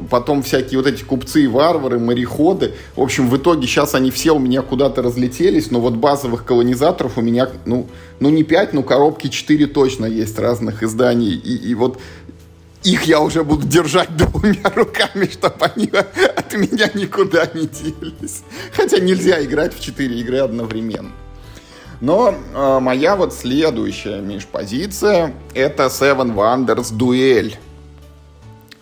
Потом 0.10 0.44
всякие 0.44 0.80
вот 0.80 0.88
эти 0.88 1.04
купцы 1.04 1.44
и 1.44 1.48
варвары, 1.48 1.98
мореходы. 1.98 2.74
В 2.96 3.02
общем, 3.02 3.30
в 3.30 3.38
итоге 3.38 3.68
сейчас 3.68 3.96
они 3.96 4.12
все 4.12 4.36
у 4.36 4.40
меня 4.40 4.62
куда-то 4.62 5.02
разлетелись, 5.02 5.72
но 5.72 5.80
вот 5.80 5.94
базовых 5.94 6.44
колонизаторов 6.44 7.18
у 7.18 7.22
меня, 7.22 7.50
ну, 7.66 7.88
ну 8.20 8.30
не 8.30 8.44
5, 8.44 8.74
но 8.74 8.84
коробки 8.84 9.30
4 9.30 9.68
точно 9.68 10.06
есть 10.06 10.38
разных 10.40 10.84
изданий. 10.84 11.32
И, 11.32 11.70
и 11.70 11.74
вот 11.74 12.00
их 12.88 13.04
я 13.04 13.20
уже 13.20 13.44
буду 13.44 13.68
держать 13.68 14.16
двумя 14.16 14.70
руками, 14.76 15.30
чтобы 15.30 15.66
они 15.76 15.90
от 15.90 16.54
меня 16.54 16.90
никуда 16.94 17.46
не 17.54 17.68
делись. 17.68 18.44
Хотя 18.74 19.00
нельзя 19.00 19.44
играть 19.44 19.78
в 19.78 19.82
четыре 19.82 20.20
игры 20.20 20.40
одновременно. 20.40 21.12
Но 22.00 22.34
э, 22.54 22.80
моя 22.80 23.16
вот 23.16 23.34
следующая, 23.34 24.22
Миш, 24.22 24.46
позиция 24.46 25.34
это 25.54 25.86
Seven 25.86 26.34
Wonders 26.34 26.94
Дуэль. 26.94 27.58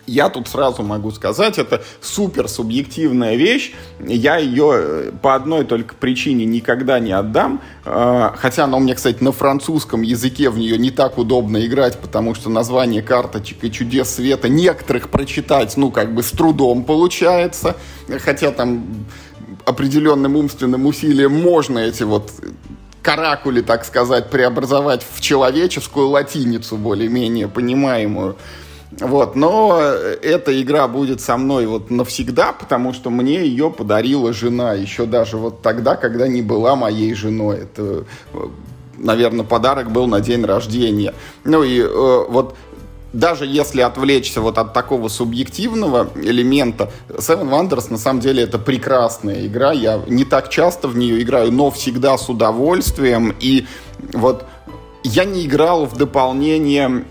Я 0.06 0.28
тут 0.28 0.46
сразу 0.48 0.82
могу 0.82 1.10
сказать, 1.10 1.58
это 1.58 1.82
супер 2.00 2.48
субъективная 2.48 3.34
вещь. 3.34 3.74
Я 4.00 4.36
ее 4.36 4.70
э, 4.74 5.10
по 5.20 5.34
одной 5.34 5.64
только 5.64 5.94
причине 5.94 6.44
никогда 6.44 7.00
не 7.00 7.12
отдам. 7.12 7.60
Э, 7.84 8.30
хотя 8.36 8.64
она 8.64 8.76
у 8.76 8.80
меня, 8.80 8.94
кстати, 8.94 9.22
на 9.22 9.32
французском 9.32 10.02
языке 10.02 10.48
в 10.50 10.58
нее 10.58 10.78
не 10.78 10.90
так 10.90 11.18
удобно 11.18 11.64
играть, 11.66 11.98
потому 11.98 12.34
что 12.34 12.50
название 12.50 13.02
карточек 13.02 13.64
и 13.64 13.72
чудес 13.72 14.14
света 14.14 14.48
некоторых 14.48 15.08
прочитать, 15.08 15.76
ну, 15.76 15.90
как 15.90 16.14
бы 16.14 16.22
с 16.22 16.30
трудом 16.30 16.84
получается. 16.84 17.76
Хотя 18.20 18.52
там 18.52 18.86
определенным 19.64 20.36
умственным 20.36 20.86
усилием 20.86 21.32
можно 21.32 21.80
эти 21.80 22.04
вот 22.04 22.30
каракули, 23.02 23.60
так 23.60 23.84
сказать, 23.84 24.30
преобразовать 24.30 25.06
в 25.08 25.20
человеческую 25.20 26.08
латиницу 26.08 26.76
более-менее 26.76 27.48
понимаемую. 27.48 28.36
Вот, 28.92 29.34
но 29.34 29.78
эта 29.80 30.60
игра 30.62 30.86
будет 30.86 31.20
со 31.20 31.36
мной 31.36 31.66
вот 31.66 31.90
навсегда, 31.90 32.52
потому 32.52 32.92
что 32.92 33.10
мне 33.10 33.44
ее 33.44 33.70
подарила 33.70 34.32
жена, 34.32 34.74
еще 34.74 35.06
даже 35.06 35.36
вот 35.36 35.60
тогда, 35.60 35.96
когда 35.96 36.28
не 36.28 36.40
была 36.40 36.76
моей 36.76 37.12
женой. 37.14 37.58
Это, 37.64 38.04
наверное, 38.96 39.44
подарок 39.44 39.90
был 39.90 40.06
на 40.06 40.20
день 40.20 40.44
рождения. 40.44 41.14
Ну 41.44 41.62
и 41.64 41.80
э, 41.80 42.24
вот 42.28 42.54
даже 43.12 43.46
если 43.46 43.80
отвлечься 43.80 44.40
вот 44.40 44.58
от 44.58 44.72
такого 44.72 45.08
субъективного 45.08 46.10
элемента, 46.16 46.90
Seven 47.08 47.48
Wonders 47.48 47.90
на 47.90 47.98
самом 47.98 48.20
деле 48.20 48.42
это 48.42 48.58
прекрасная 48.58 49.46
игра. 49.46 49.72
Я 49.72 50.00
не 50.06 50.24
так 50.24 50.48
часто 50.48 50.86
в 50.86 50.96
нее 50.96 51.22
играю, 51.22 51.50
но 51.50 51.70
всегда 51.70 52.18
с 52.18 52.28
удовольствием. 52.28 53.34
И 53.40 53.66
вот 54.12 54.44
я 55.02 55.24
не 55.24 55.46
играл 55.46 55.86
в 55.86 55.96
дополнение 55.96 57.04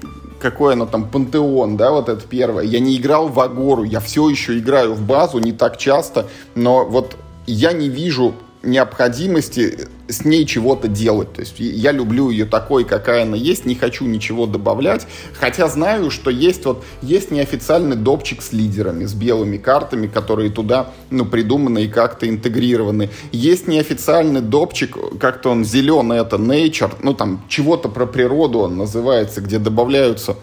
какое 0.46 0.74
оно 0.74 0.86
там, 0.86 1.10
Пантеон, 1.10 1.76
да, 1.76 1.90
вот 1.90 2.08
это 2.08 2.24
первое. 2.28 2.64
Я 2.66 2.80
не 2.80 2.96
играл 2.98 3.30
в 3.30 3.40
Агору, 3.40 3.84
я 3.84 4.00
все 4.00 4.30
еще 4.30 4.60
играю 4.60 4.94
в 4.94 5.02
базу, 5.02 5.40
не 5.40 5.54
так 5.54 5.78
часто, 5.78 6.28
но 6.54 6.86
вот 6.86 7.18
я 7.48 7.74
не 7.74 7.90
вижу 7.90 8.36
необходимости 8.66 9.88
с 10.08 10.24
ней 10.24 10.46
чего-то 10.46 10.88
делать. 10.88 11.34
То 11.34 11.42
есть 11.42 11.56
я 11.60 11.92
люблю 11.92 12.30
ее 12.30 12.46
такой, 12.46 12.84
какая 12.84 13.24
она 13.24 13.36
есть, 13.36 13.66
не 13.66 13.76
хочу 13.76 14.06
ничего 14.06 14.46
добавлять, 14.46 15.08
хотя 15.34 15.68
знаю, 15.68 16.12
что 16.12 16.30
есть 16.30 16.66
вот 16.66 16.84
есть 17.02 17.32
неофициальный 17.32 17.96
допчик 17.96 18.42
с 18.42 18.52
лидерами, 18.52 19.06
с 19.06 19.14
белыми 19.14 19.58
картами, 19.58 20.08
которые 20.08 20.52
туда 20.52 20.92
ну, 21.10 21.26
придуманы 21.26 21.86
и 21.86 21.88
как-то 21.88 22.30
интегрированы. 22.30 23.10
Есть 23.32 23.68
неофициальный 23.68 24.42
допчик, 24.42 24.98
как-то 25.20 25.50
он 25.50 25.66
зеленый, 25.66 26.20
это 26.20 26.36
Nature, 26.36 26.94
ну 27.02 27.14
там 27.14 27.44
чего-то 27.48 27.90
про 27.90 28.06
природу 28.06 28.60
он 28.60 28.78
называется, 28.78 29.42
где 29.42 29.60
добавляются 29.60 30.36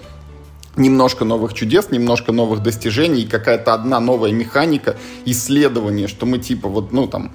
немножко 0.77 1.25
новых 1.25 1.55
чудес, 1.55 1.91
немножко 1.91 2.33
новых 2.33 2.63
достижений, 2.63 3.27
какая-то 3.27 3.75
одна 3.75 4.01
новая 4.01 4.33
механика 4.33 4.97
исследования, 5.25 6.09
что 6.09 6.27
мы 6.27 6.39
типа 6.39 6.69
вот, 6.69 6.93
ну 6.93 7.07
там, 7.07 7.33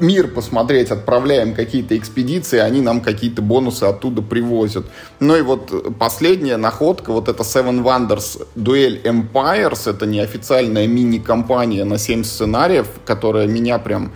мир 0.00 0.28
посмотреть, 0.28 0.90
отправляем 0.90 1.54
какие-то 1.54 1.96
экспедиции, 1.96 2.58
они 2.58 2.80
нам 2.80 3.00
какие-то 3.00 3.42
бонусы 3.42 3.84
оттуда 3.84 4.22
привозят. 4.22 4.86
Ну 5.20 5.36
и 5.36 5.42
вот 5.42 5.96
последняя 5.98 6.56
находка, 6.56 7.12
вот 7.12 7.28
это 7.28 7.42
Seven 7.42 7.82
Wonders 7.82 8.46
Duel 8.56 9.02
Empires, 9.02 9.88
это 9.88 10.06
неофициальная 10.06 10.86
мини-компания 10.86 11.84
на 11.84 11.98
7 11.98 12.24
сценариев, 12.24 12.88
которая 13.04 13.46
меня 13.46 13.78
прям 13.78 14.12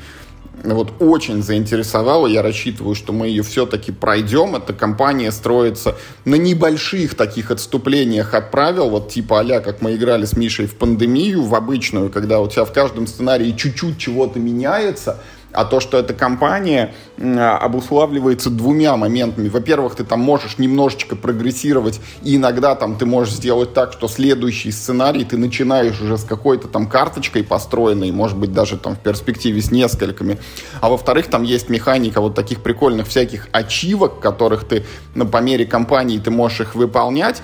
вот 0.62 0.93
очень 1.01 1.43
заинтересовала. 1.43 2.27
Я 2.27 2.43
рассчитываю, 2.43 2.95
что 2.95 3.12
мы 3.12 3.27
ее 3.29 3.43
все-таки 3.43 3.93
пройдем. 3.93 4.57
Эта 4.57 4.73
компания 4.73 5.31
строится 5.33 5.97
на 6.25 6.37
небольших 6.37 7.14
таких 7.14 7.51
отступлениях 7.51 8.35
от 8.35 8.51
правил, 8.51 8.88
вот 8.88 9.11
типа 9.11 9.40
а 9.40 9.61
как 9.61 9.83
мы 9.83 9.95
играли 9.95 10.25
с 10.25 10.37
Мишей 10.37 10.67
в 10.67 10.77
пандемию, 10.77 11.43
в 11.43 11.55
обычную, 11.55 12.11
когда 12.11 12.40
у 12.40 12.49
тебя 12.49 12.64
в 12.64 12.73
каждом 12.73 13.07
сценарии 13.07 13.53
чуть-чуть 13.53 13.99
чего-то 13.99 14.38
меняется, 14.38 15.21
а 15.55 15.64
то, 15.64 15.81
что 15.81 15.99
эта 15.99 16.14
компания 16.14 16.95
обуславливается 17.17 18.51
двумя 18.51 18.97
моментами. 18.97 19.49
Во-первых, 19.49 19.95
ты 19.95 20.05
там 20.05 20.21
можешь 20.21 20.59
немножечко 20.59 21.17
прогрессировать, 21.17 22.01
и 22.23 22.37
иногда 22.37 22.75
там 22.75 22.97
ты 22.97 23.07
можешь 23.07 23.35
сделать 23.35 23.73
так, 23.73 23.93
что 23.93 24.09
следующий 24.09 24.73
сценарий 24.73 25.25
ты 25.25 25.37
начинаешь 25.37 26.01
уже 26.01 26.19
с 26.19 26.25
какой-то 26.25 26.69
там 26.69 26.88
карточкой 26.88 27.45
построенной, 27.45 28.11
может 28.11 28.37
быть, 28.37 28.53
даже 28.53 28.77
там 28.77 28.97
в 28.97 29.01
перспективе 29.01 29.62
с 29.62 29.71
несколькими. 29.71 30.38
А 30.81 30.88
во-вторых, 30.88 31.29
там 31.29 31.43
есть 31.43 31.69
механика 31.69 32.21
вот 32.21 32.35
таких 32.35 32.62
прикольных 32.62 33.09
всяких 33.09 33.49
ачивок, 33.53 34.21
которых 34.21 34.64
ты 34.64 34.85
ну, 35.14 35.27
по 35.27 35.38
мере 35.38 35.64
компании 35.64 36.19
ты 36.19 36.31
можешь 36.31 36.61
их 36.61 36.75
выполнять, 36.75 37.43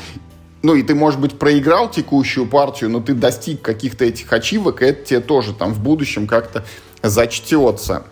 ну, 0.62 0.74
и 0.74 0.82
ты, 0.82 0.94
может 0.94 1.20
быть, 1.20 1.38
проиграл 1.38 1.90
текущую 1.90 2.46
партию, 2.46 2.90
но 2.90 3.00
ты 3.00 3.14
достиг 3.14 3.62
каких-то 3.62 4.04
этих 4.04 4.30
ачивок, 4.30 4.82
и 4.82 4.86
это 4.86 5.04
тебе 5.04 5.20
тоже 5.20 5.54
там 5.54 5.72
в 5.72 5.80
будущем 5.80 6.26
как-то 6.26 6.64
зачтется. 7.02 8.04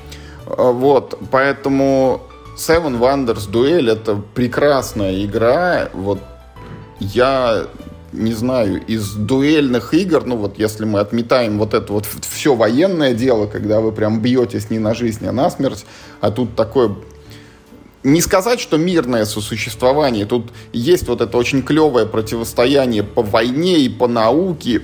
Вот, 0.46 1.18
поэтому 1.31 2.22
Seven 2.57 2.98
Wonders 2.98 3.51
Duel 3.51 3.90
это 3.90 4.20
прекрасная 4.35 5.24
игра. 5.24 5.90
Вот 5.92 6.20
я 7.01 7.66
не 8.12 8.33
знаю, 8.33 8.85
из 8.87 9.12
дуэльных 9.12 9.92
игр, 9.92 10.24
ну 10.24 10.37
вот 10.37 10.59
если 10.59 10.85
мы 10.85 11.01
отметаем 11.01 11.59
вот 11.59 11.74
это 11.74 11.92
вот 11.92 12.07
все 12.07 12.55
военное 12.55 13.12
дело, 13.12 13.46
когда 13.46 13.81
вы 13.81 13.92
прям 13.92 14.20
бьетесь 14.20 14.70
не 14.70 14.79
на 14.79 14.94
жизнь, 14.94 15.27
а 15.27 15.33
на 15.33 15.51
смерть, 15.51 15.85
а 16.20 16.31
тут 16.31 16.57
такое 16.57 16.96
не 18.03 18.20
сказать, 18.20 18.61
что 18.61 18.79
мирное 18.79 19.24
сосуществование. 19.24 20.24
Тут 20.24 20.51
есть 20.72 21.09
вот 21.09 21.20
это 21.20 21.37
очень 21.37 21.62
клевое 21.62 22.07
противостояние 22.07 23.03
по 23.03 23.22
войне 23.22 23.81
и 23.81 23.88
по 23.88 24.07
науке, 24.07 24.83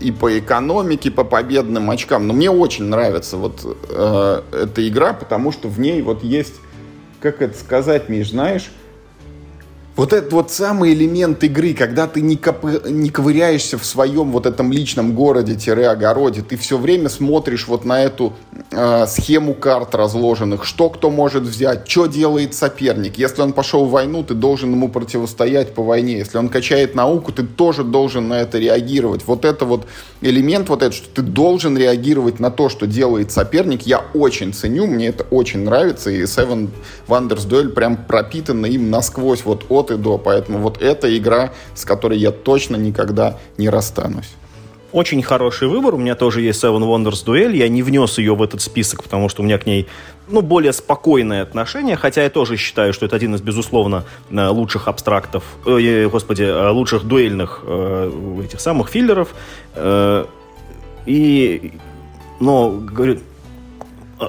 и 0.00 0.12
по 0.12 0.38
экономике, 0.38 1.10
по 1.10 1.24
победным 1.24 1.90
очкам. 1.90 2.26
Но 2.26 2.34
мне 2.34 2.50
очень 2.50 2.84
нравится 2.84 3.36
вот 3.36 3.78
э, 3.88 4.42
эта 4.52 4.88
игра, 4.88 5.12
потому 5.12 5.52
что 5.52 5.68
в 5.68 5.80
ней 5.80 6.02
вот 6.02 6.22
есть, 6.22 6.54
как 7.20 7.42
это 7.42 7.56
сказать, 7.58 8.08
Миш, 8.08 8.30
знаешь, 8.30 8.70
вот 9.96 10.12
этот 10.12 10.32
вот 10.32 10.50
самый 10.50 10.92
элемент 10.92 11.42
игры, 11.42 11.72
когда 11.72 12.06
ты 12.06 12.20
не, 12.20 12.36
коп... 12.36 12.64
не 12.84 13.08
ковыряешься 13.08 13.78
в 13.78 13.84
своем 13.84 14.30
вот 14.30 14.44
этом 14.44 14.70
личном 14.70 15.14
городе-огороде, 15.14 16.42
ты 16.42 16.56
все 16.58 16.76
время 16.76 17.08
смотришь 17.08 17.66
вот 17.66 17.86
на 17.86 18.02
эту 18.02 18.34
э, 18.70 19.06
схему 19.06 19.54
карт 19.54 19.94
разложенных, 19.94 20.66
что 20.66 20.90
кто 20.90 21.10
может 21.10 21.44
взять, 21.44 21.88
что 21.88 22.06
делает 22.06 22.54
соперник. 22.54 23.16
Если 23.16 23.40
он 23.40 23.54
пошел 23.54 23.86
в 23.86 23.90
войну, 23.90 24.22
ты 24.22 24.34
должен 24.34 24.72
ему 24.72 24.90
противостоять 24.90 25.74
по 25.74 25.82
войне. 25.82 26.18
Если 26.18 26.36
он 26.36 26.50
качает 26.50 26.94
науку, 26.94 27.32
ты 27.32 27.42
тоже 27.42 27.82
должен 27.82 28.28
на 28.28 28.40
это 28.40 28.58
реагировать. 28.58 29.22
Вот 29.26 29.46
это 29.46 29.64
вот 29.64 29.86
элемент, 30.20 30.68
вот 30.68 30.82
этот, 30.82 30.94
что 30.94 31.08
ты 31.08 31.22
должен 31.22 31.76
реагировать 31.76 32.38
на 32.38 32.50
то, 32.50 32.68
что 32.68 32.86
делает 32.86 33.32
соперник, 33.32 33.86
я 33.86 34.04
очень 34.12 34.52
ценю, 34.52 34.86
мне 34.86 35.08
это 35.08 35.24
очень 35.30 35.60
нравится, 35.60 36.10
и 36.10 36.22
Seven 36.22 36.68
Wonders 37.08 37.48
Duel 37.48 37.70
прям 37.70 37.96
пропитана 37.96 38.66
им 38.66 38.90
насквозь 38.90 39.44
вот 39.44 39.64
от 39.70 39.85
от 39.86 39.90
и 39.90 39.96
до. 39.96 40.18
Поэтому 40.18 40.58
вот 40.58 40.82
эта 40.82 41.16
игра, 41.16 41.52
с 41.74 41.84
которой 41.84 42.18
я 42.18 42.30
точно 42.30 42.76
никогда 42.76 43.38
не 43.58 43.68
расстанусь. 43.68 44.34
Очень 44.92 45.22
хороший 45.22 45.68
выбор. 45.68 45.94
У 45.94 45.98
меня 45.98 46.14
тоже 46.14 46.40
есть 46.40 46.62
Seven 46.62 46.80
Wonders 46.80 47.24
Duel. 47.24 47.54
Я 47.54 47.68
не 47.68 47.82
внес 47.82 48.18
ее 48.18 48.34
в 48.34 48.42
этот 48.42 48.62
список, 48.62 49.02
потому 49.02 49.28
что 49.28 49.42
у 49.42 49.44
меня 49.44 49.58
к 49.58 49.66
ней 49.66 49.86
ну, 50.28 50.42
более 50.42 50.72
спокойное 50.72 51.42
отношение, 51.42 51.96
хотя 51.96 52.22
я 52.22 52.30
тоже 52.30 52.56
считаю, 52.56 52.92
что 52.92 53.06
это 53.06 53.14
один 53.14 53.34
из, 53.34 53.40
безусловно, 53.40 54.04
э, 54.30 54.48
лучших 54.48 54.88
абстрактов, 54.88 55.44
э, 55.66 56.08
господи, 56.08 56.42
э, 56.42 56.70
лучших 56.70 57.04
дуэльных 57.04 57.60
э, 57.62 58.42
этих 58.44 58.60
самых 58.60 58.88
филлеров. 58.88 59.34
Э, 59.74 60.24
и, 61.04 61.74
но, 62.40 62.70
говорю, 62.70 63.20
э, 64.20 64.24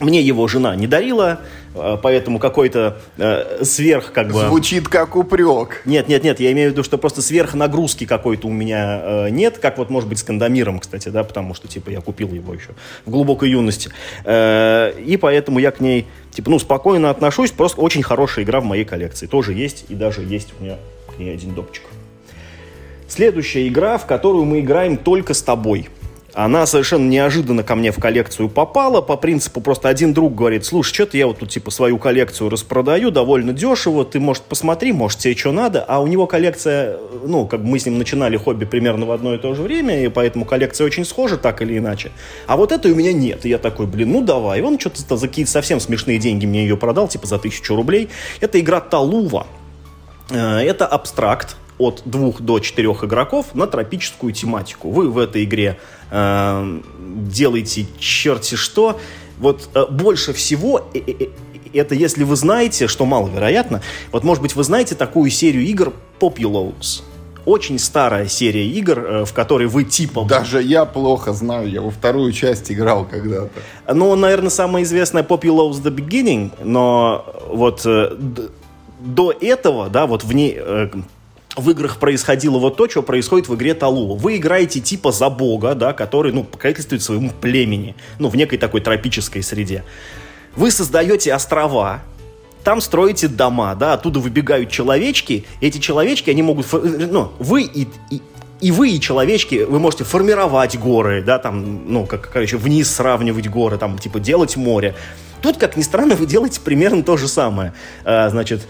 мне 0.00 0.20
его 0.20 0.48
жена 0.48 0.74
не 0.76 0.86
дарила, 0.86 1.40
Э, 1.74 1.96
поэтому 2.00 2.38
какой-то 2.38 2.98
э, 3.16 3.64
сверх 3.64 4.12
как 4.12 4.28
бы... 4.32 4.40
Звучит 4.40 4.88
как 4.88 5.16
упрек. 5.16 5.82
Нет, 5.84 6.08
нет, 6.08 6.24
нет, 6.24 6.40
я 6.40 6.52
имею 6.52 6.70
в 6.70 6.72
виду, 6.72 6.82
что 6.82 6.98
просто 6.98 7.22
сверхнагрузки 7.22 8.06
какой-то 8.06 8.48
у 8.48 8.50
меня 8.50 9.00
э, 9.02 9.30
нет, 9.30 9.58
как 9.58 9.78
вот 9.78 9.90
может 9.90 10.08
быть 10.08 10.18
с 10.18 10.22
Кандамиром, 10.22 10.80
кстати, 10.80 11.08
да, 11.08 11.22
потому 11.22 11.54
что 11.54 11.68
типа 11.68 11.90
я 11.90 12.00
купил 12.00 12.28
его 12.32 12.54
еще 12.54 12.70
в 13.06 13.10
глубокой 13.10 13.50
юности. 13.50 13.90
Э, 14.24 14.92
и 14.98 15.16
поэтому 15.16 15.58
я 15.58 15.70
к 15.70 15.80
ней 15.80 16.06
типа, 16.32 16.50
ну, 16.50 16.58
спокойно 16.58 17.10
отношусь, 17.10 17.50
просто 17.50 17.80
очень 17.80 18.02
хорошая 18.02 18.44
игра 18.44 18.60
в 18.60 18.64
моей 18.64 18.84
коллекции. 18.84 19.26
Тоже 19.26 19.52
есть, 19.52 19.84
и 19.88 19.94
даже 19.94 20.22
есть 20.22 20.52
у 20.58 20.64
меня 20.64 20.76
к 21.14 21.18
ней 21.18 21.32
один 21.32 21.54
допчик. 21.54 21.84
Следующая 23.08 23.66
игра, 23.66 23.98
в 23.98 24.06
которую 24.06 24.44
мы 24.44 24.60
играем 24.60 24.96
только 24.96 25.34
с 25.34 25.42
тобой– 25.42 25.88
она 26.34 26.66
совершенно 26.66 27.08
неожиданно 27.08 27.62
ко 27.62 27.74
мне 27.74 27.92
в 27.92 27.98
коллекцию 27.98 28.48
попала, 28.48 29.00
по 29.00 29.16
принципу 29.16 29.60
просто 29.60 29.88
один 29.88 30.12
друг 30.12 30.34
говорит, 30.34 30.64
слушай, 30.64 30.94
что-то 30.94 31.16
я 31.16 31.26
вот 31.26 31.38
тут 31.38 31.50
типа 31.50 31.70
свою 31.70 31.98
коллекцию 31.98 32.50
распродаю 32.50 33.10
довольно 33.10 33.52
дешево, 33.52 34.04
ты, 34.04 34.20
может, 34.20 34.42
посмотри, 34.44 34.92
может, 34.92 35.18
тебе 35.18 35.36
что 35.36 35.52
надо, 35.52 35.84
а 35.86 36.00
у 36.00 36.06
него 36.06 36.26
коллекция, 36.26 36.98
ну, 37.24 37.46
как 37.46 37.62
бы 37.62 37.68
мы 37.68 37.78
с 37.78 37.86
ним 37.86 37.98
начинали 37.98 38.36
хобби 38.36 38.64
примерно 38.64 39.06
в 39.06 39.12
одно 39.12 39.34
и 39.34 39.38
то 39.38 39.54
же 39.54 39.62
время, 39.62 40.04
и 40.04 40.08
поэтому 40.08 40.44
коллекция 40.44 40.86
очень 40.86 41.04
схожа, 41.04 41.36
так 41.36 41.62
или 41.62 41.78
иначе. 41.78 42.10
А 42.46 42.56
вот 42.56 42.72
этой 42.72 42.92
у 42.92 42.94
меня 42.94 43.12
нет, 43.12 43.44
и 43.44 43.48
я 43.48 43.58
такой, 43.58 43.86
блин, 43.86 44.12
ну 44.12 44.22
давай, 44.22 44.60
и 44.60 44.62
он 44.62 44.78
что-то 44.78 45.16
за 45.16 45.28
какие-то 45.28 45.50
совсем 45.50 45.80
смешные 45.80 46.18
деньги 46.18 46.46
мне 46.46 46.62
ее 46.62 46.76
продал, 46.76 47.08
типа 47.08 47.26
за 47.26 47.38
тысячу 47.38 47.74
рублей. 47.74 48.08
Это 48.40 48.60
игра 48.60 48.80
Талува. 48.80 49.46
Э, 50.30 50.58
это 50.58 50.86
абстракт, 50.86 51.56
от 51.80 52.02
двух 52.04 52.40
до 52.42 52.58
четырех 52.58 53.04
игроков 53.04 53.54
на 53.54 53.66
тропическую 53.66 54.32
тематику. 54.32 54.90
Вы 54.90 55.10
в 55.10 55.18
этой 55.18 55.44
игре 55.44 55.78
э, 56.10 56.80
делаете 56.98 57.86
черти 57.98 58.54
что. 58.54 59.00
Вот 59.38 59.70
э, 59.74 59.86
больше 59.90 60.32
всего 60.34 60.86
э, 60.92 60.98
э, 60.98 61.12
э, 61.18 61.26
это 61.72 61.94
если 61.94 62.24
вы 62.24 62.36
знаете, 62.36 62.86
что 62.86 63.06
маловероятно, 63.06 63.80
вот 64.12 64.24
может 64.24 64.42
быть 64.42 64.54
вы 64.54 64.62
знаете 64.62 64.94
такую 64.94 65.30
серию 65.30 65.64
игр 65.64 65.94
Populous. 66.20 67.02
Очень 67.46 67.78
старая 67.78 68.28
серия 68.28 68.66
игр, 68.68 68.98
э, 68.98 69.24
в 69.24 69.32
которой 69.32 69.66
вы 69.66 69.84
типа... 69.84 70.24
Даже 70.24 70.62
я 70.62 70.84
плохо 70.84 71.32
знаю, 71.32 71.70
я 71.70 71.80
во 71.80 71.90
вторую 71.90 72.32
часть 72.32 72.70
играл 72.70 73.06
когда-то. 73.06 73.50
Ну, 73.94 74.14
наверное, 74.14 74.50
самая 74.50 74.82
известная 74.82 75.22
Populous 75.22 75.82
The 75.82 75.90
Beginning, 75.94 76.52
но 76.62 77.24
вот 77.48 77.86
э, 77.86 78.14
до 79.00 79.32
этого, 79.40 79.88
да, 79.88 80.06
вот 80.06 80.24
в 80.24 80.32
ней 80.34 80.60
в 81.60 81.70
играх 81.70 81.98
происходило 81.98 82.58
вот 82.58 82.76
то, 82.76 82.88
что 82.88 83.02
происходит 83.02 83.48
в 83.48 83.54
игре 83.54 83.74
Талула. 83.74 84.16
Вы 84.16 84.38
играете 84.38 84.80
типа 84.80 85.12
за 85.12 85.30
бога, 85.30 85.74
да, 85.74 85.92
который, 85.92 86.32
ну, 86.32 86.44
покровительствует 86.44 87.02
своему 87.02 87.30
племени, 87.30 87.94
ну, 88.18 88.28
в 88.28 88.36
некой 88.36 88.58
такой 88.58 88.80
тропической 88.80 89.42
среде. 89.42 89.84
Вы 90.56 90.70
создаете 90.70 91.32
острова, 91.32 92.02
там 92.64 92.80
строите 92.80 93.28
дома, 93.28 93.74
да, 93.74 93.94
оттуда 93.94 94.18
выбегают 94.18 94.70
человечки, 94.70 95.44
эти 95.60 95.78
человечки, 95.78 96.30
они 96.30 96.42
могут, 96.42 96.66
ну, 96.72 97.32
вы 97.38 97.62
и, 97.62 97.86
и, 98.10 98.20
и 98.60 98.72
вы, 98.72 98.90
и 98.90 99.00
человечки, 99.00 99.64
вы 99.68 99.78
можете 99.78 100.04
формировать 100.04 100.78
горы, 100.78 101.22
да, 101.22 101.38
там, 101.38 101.92
ну, 101.92 102.06
как, 102.06 102.30
короче, 102.30 102.56
вниз 102.56 102.90
сравнивать 102.90 103.48
горы, 103.48 103.78
там, 103.78 103.98
типа, 103.98 104.18
делать 104.18 104.56
море. 104.56 104.94
Тут, 105.40 105.56
как 105.56 105.76
ни 105.76 105.82
странно, 105.82 106.16
вы 106.16 106.26
делаете 106.26 106.60
примерно 106.62 107.02
то 107.02 107.16
же 107.16 107.28
самое. 107.28 107.72
А, 108.04 108.28
значит, 108.28 108.66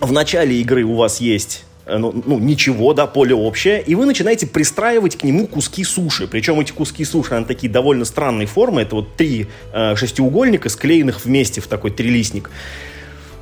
в 0.00 0.12
начале 0.12 0.60
игры 0.60 0.82
у 0.82 0.96
вас 0.96 1.20
есть 1.20 1.64
Э, 1.64 1.69
ну, 1.98 2.22
ну, 2.26 2.38
ничего, 2.38 2.92
да, 2.94 3.06
поле 3.06 3.34
общее, 3.34 3.82
и 3.82 3.94
вы 3.94 4.06
начинаете 4.06 4.46
пристраивать 4.46 5.16
к 5.16 5.24
нему 5.24 5.46
куски 5.46 5.84
суши. 5.84 6.26
Причем 6.26 6.60
эти 6.60 6.72
куски 6.72 7.04
суши, 7.04 7.34
они 7.34 7.44
такие 7.44 7.70
довольно 7.72 8.04
странной 8.04 8.46
формы. 8.46 8.82
Это 8.82 8.96
вот 8.96 9.16
три 9.16 9.48
э, 9.72 9.96
шестиугольника, 9.96 10.68
склеенных 10.68 11.24
вместе 11.24 11.60
в 11.60 11.66
такой 11.66 11.90
трилистник. 11.90 12.50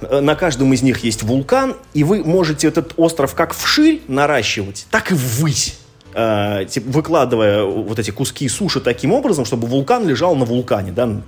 Э, 0.01 0.21
на 0.21 0.35
каждом 0.35 0.73
из 0.73 0.83
них 0.83 1.05
есть 1.05 1.23
вулкан, 1.23 1.77
и 1.95 2.05
вы 2.05 2.25
можете 2.25 2.69
этот 2.69 2.95
остров 2.97 3.35
как 3.35 3.55
вширь 3.55 4.03
наращивать, 4.09 4.87
так 4.91 5.11
и 5.11 5.15
ввысь. 5.15 5.79
Э, 6.15 6.67
выкладывая 6.87 7.65
вот 7.65 7.99
эти 7.99 8.11
куски 8.11 8.49
суши 8.49 8.81
таким 8.81 9.13
образом, 9.13 9.45
чтобы 9.45 9.67
вулкан 9.67 10.07
лежал 10.07 10.35
на 10.37 10.45
вулкане. 10.45 10.93
Да? 10.93 11.21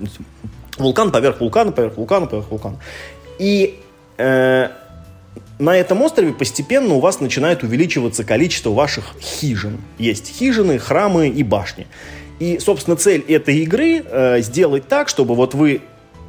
Вулкан 0.78 1.12
поверх 1.12 1.40
вулкана, 1.40 1.72
поверх 1.72 1.96
вулкана, 1.96 2.26
поверх 2.26 2.50
вулкана. 2.50 2.80
И 3.38 3.80
э, 4.18 4.68
на 5.60 5.76
этом 5.76 6.02
острове 6.02 6.32
постепенно 6.32 6.94
у 6.94 7.00
вас 7.00 7.20
начинает 7.20 7.62
увеличиваться 7.62 8.24
количество 8.24 8.70
ваших 8.70 9.14
хижин. 9.20 9.78
Есть 9.98 10.28
хижины, 10.28 10.78
храмы 10.78 11.28
и 11.28 11.42
башни. 11.42 11.86
И, 12.38 12.58
собственно, 12.58 12.96
цель 12.96 13.20
этой 13.28 13.58
игры 13.58 14.02
э, 14.02 14.40
сделать 14.40 14.88
так, 14.88 15.08
чтобы 15.08 15.34
вот 15.34 15.54
вы 15.54 15.82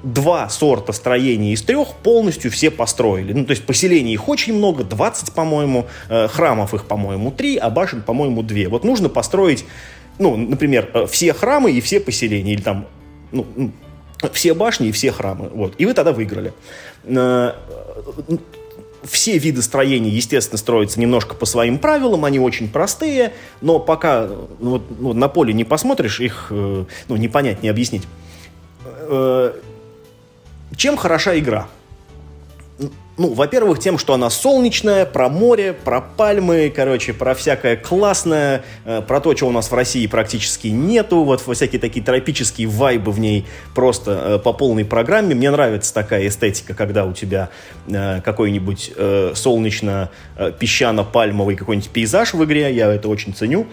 два 0.03 0.49
сорта 0.49 0.91
строений 0.91 1.53
из 1.53 1.61
трех 1.61 1.93
полностью 2.03 2.51
все 2.51 2.69
построили. 2.71 3.33
Ну, 3.33 3.45
то 3.45 3.51
есть 3.51 3.65
поселений 3.65 4.13
их 4.13 4.27
очень 4.27 4.53
много, 4.53 4.83
20, 4.83 5.31
по-моему, 5.33 5.87
э, 6.09 6.27
храмов 6.27 6.73
их, 6.73 6.85
по-моему, 6.85 7.31
3, 7.31 7.57
а 7.57 7.69
башен, 7.69 8.01
по-моему, 8.01 8.43
2. 8.43 8.67
Вот 8.67 8.83
нужно 8.83 9.07
построить, 9.09 9.63
ну, 10.19 10.35
например, 10.35 10.89
э, 10.93 11.07
все 11.07 11.33
храмы 11.33 11.71
и 11.71 11.79
все 11.79 12.01
поселения, 12.01 12.53
или 12.53 12.61
там, 12.61 12.87
ну, 13.31 13.45
все 14.33 14.53
башни 14.53 14.89
и 14.89 14.91
все 14.91 15.11
храмы. 15.11 15.49
Вот. 15.53 15.75
И 15.77 15.85
вы 15.85 15.93
тогда 15.93 16.11
выиграли. 16.11 16.53
Э, 17.05 17.53
все 19.03 19.37
виды 19.37 19.61
строений, 19.61 20.11
естественно, 20.11 20.57
строятся 20.57 20.99
немножко 20.99 21.35
по 21.35 21.45
своим 21.45 21.79
правилам, 21.79 22.25
они 22.25 22.39
очень 22.39 22.69
простые, 22.69 23.33
но 23.61 23.79
пока 23.79 24.27
вот, 24.59 24.83
ну, 24.99 25.13
на 25.13 25.27
поле 25.27 25.53
не 25.53 25.63
посмотришь, 25.63 26.19
их 26.19 26.47
ну, 26.49 26.85
не 27.09 27.27
понять, 27.27 27.63
не 27.63 27.69
объяснить 27.69 28.03
чем 30.81 30.97
хороша 30.97 31.37
игра? 31.37 31.67
Ну, 33.21 33.33
во-первых, 33.35 33.77
тем, 33.77 33.99
что 33.99 34.15
она 34.15 34.31
солнечная, 34.31 35.05
про 35.05 35.29
море, 35.29 35.73
про 35.73 36.01
пальмы, 36.01 36.73
короче, 36.75 37.13
про 37.13 37.35
всякое 37.35 37.75
классное, 37.75 38.63
э, 38.83 39.03
про 39.07 39.21
то, 39.21 39.35
чего 39.35 39.51
у 39.51 39.53
нас 39.53 39.69
в 39.69 39.75
России 39.75 40.07
практически 40.07 40.69
нету, 40.69 41.23
вот 41.23 41.39
всякие 41.41 41.79
такие 41.79 42.03
тропические 42.03 42.67
вайбы 42.67 43.11
в 43.11 43.19
ней 43.19 43.45
просто 43.75 44.11
э, 44.11 44.39
по 44.39 44.53
полной 44.53 44.85
программе. 44.85 45.35
Мне 45.35 45.51
нравится 45.51 45.93
такая 45.93 46.27
эстетика, 46.27 46.73
когда 46.73 47.05
у 47.05 47.13
тебя 47.13 47.49
э, 47.85 48.21
какой-нибудь 48.21 48.93
солнечно-песчано-пальмовый 49.35 51.55
какой-нибудь 51.55 51.91
пейзаж 51.91 52.33
в 52.33 52.43
игре, 52.43 52.73
я 52.73 52.91
это 52.91 53.07
очень 53.07 53.35
ценю. 53.35 53.67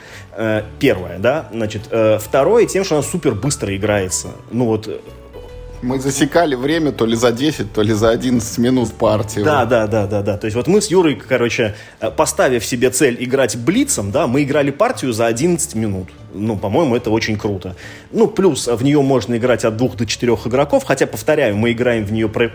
Первое, 0.78 1.18
да, 1.18 1.48
значит, 1.52 1.88
второе, 2.20 2.66
тем, 2.66 2.84
что 2.84 2.96
она 2.96 3.02
супер 3.02 3.34
быстро 3.34 3.74
играется. 3.74 4.28
Ну 4.50 4.66
вот 4.66 4.90
мы 5.82 5.98
засекали 6.00 6.54
время 6.54 6.92
то 6.92 7.06
ли 7.06 7.16
за 7.16 7.32
10, 7.32 7.72
то 7.72 7.82
ли 7.82 7.92
за 7.92 8.10
11 8.10 8.58
минут 8.58 8.92
партии. 8.92 9.40
Да, 9.40 9.64
да, 9.64 9.86
да, 9.86 10.06
да, 10.06 10.22
да. 10.22 10.36
То 10.36 10.46
есть 10.46 10.56
вот 10.56 10.66
мы 10.66 10.80
с 10.80 10.88
Юрой, 10.88 11.16
короче, 11.16 11.74
э, 12.00 12.10
поставив 12.10 12.64
себе 12.64 12.90
цель 12.90 13.16
играть 13.20 13.56
блицом, 13.56 14.10
да, 14.10 14.26
мы 14.26 14.42
играли 14.42 14.70
партию 14.70 15.12
за 15.12 15.26
11 15.26 15.74
минут. 15.74 16.08
Ну, 16.34 16.56
по-моему, 16.56 16.96
это 16.96 17.10
очень 17.10 17.38
круто. 17.38 17.76
Ну, 18.12 18.26
плюс 18.26 18.66
в 18.66 18.82
нее 18.82 19.00
можно 19.02 19.36
играть 19.36 19.64
от 19.64 19.76
двух 19.76 19.96
до 19.96 20.06
четырех 20.06 20.46
игроков, 20.46 20.84
хотя, 20.84 21.06
повторяю, 21.06 21.56
мы 21.56 21.72
играем 21.72 22.04
в 22.04 22.12
нее 22.12 22.28
про 22.28 22.50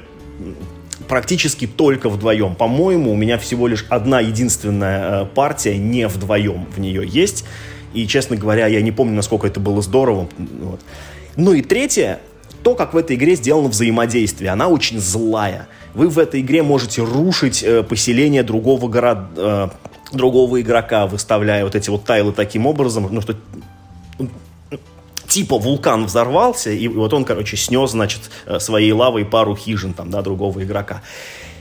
практически 1.08 1.68
только 1.68 2.10
вдвоем. 2.10 2.56
По-моему, 2.56 3.12
у 3.12 3.16
меня 3.16 3.38
всего 3.38 3.68
лишь 3.68 3.86
одна 3.90 4.20
единственная 4.20 5.24
э, 5.24 5.26
партия 5.26 5.78
не 5.78 6.08
вдвоем 6.08 6.66
в 6.76 6.80
нее 6.80 7.04
есть. 7.06 7.46
И, 7.94 8.08
честно 8.08 8.36
говоря, 8.36 8.68
я 8.68 8.82
не 8.82 8.92
помню, 8.92 9.16
насколько 9.16 9.46
это 9.48 9.60
было 9.60 9.82
здорово. 9.82 10.28
Вот. 10.38 10.82
Ну 11.36 11.54
и 11.54 11.62
третье, 11.62 12.20
то, 12.64 12.76
как 12.76 12.94
в 12.94 12.98
этой 12.98 13.16
игре 13.16 13.36
сделано 13.36 13.70
взаимодействие. 13.70 14.52
Она 14.52 14.68
очень 14.68 15.00
злая. 15.00 15.68
Вы 15.94 16.10
в 16.10 16.18
этой 16.18 16.42
игре 16.42 16.64
можете 16.64 17.04
рушить 17.04 17.62
э, 17.64 17.84
поселение 17.84 18.44
другого 18.44 18.88
города, 18.88 19.28
э, 19.36 20.16
другого 20.16 20.62
игрока, 20.62 21.06
выставляя 21.06 21.64
вот 21.64 21.76
эти 21.76 21.90
вот 21.90 22.06
тайлы 22.06 22.32
таким 22.32 22.66
образом, 22.66 23.08
ну 23.12 23.22
что 23.22 23.36
типа 25.28 25.58
вулкан 25.58 26.06
взорвался, 26.06 26.70
и 26.70 26.88
вот 26.88 27.12
он, 27.14 27.26
короче, 27.26 27.58
снес, 27.58 27.92
значит, 27.92 28.22
э, 28.46 28.60
своей 28.60 28.92
лавой 28.92 29.26
пару 29.26 29.56
хижин 29.56 29.94
там, 29.94 30.10
да, 30.10 30.22
другого 30.22 30.64
игрока. 30.64 31.02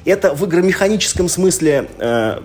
Это 0.04 0.34
в 0.34 0.44
игромеханическом 0.44 1.28
смысле 1.28 1.88
э, 1.98 2.40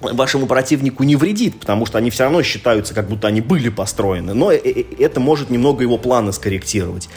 вашему 0.00 0.46
противнику 0.46 1.02
не 1.02 1.16
вредит, 1.16 1.60
потому 1.60 1.86
что 1.86 1.98
они 1.98 2.10
все 2.10 2.24
равно 2.24 2.42
считаются, 2.42 2.94
как 2.94 3.08
будто 3.08 3.28
они 3.28 3.40
были 3.40 3.68
построены, 3.68 4.32
но 4.32 4.50
э, 4.52 4.58
это 4.98 5.20
может 5.20 5.50
немного 5.50 5.82
его 5.82 5.98
планы 5.98 6.32
скорректировать. 6.32 7.08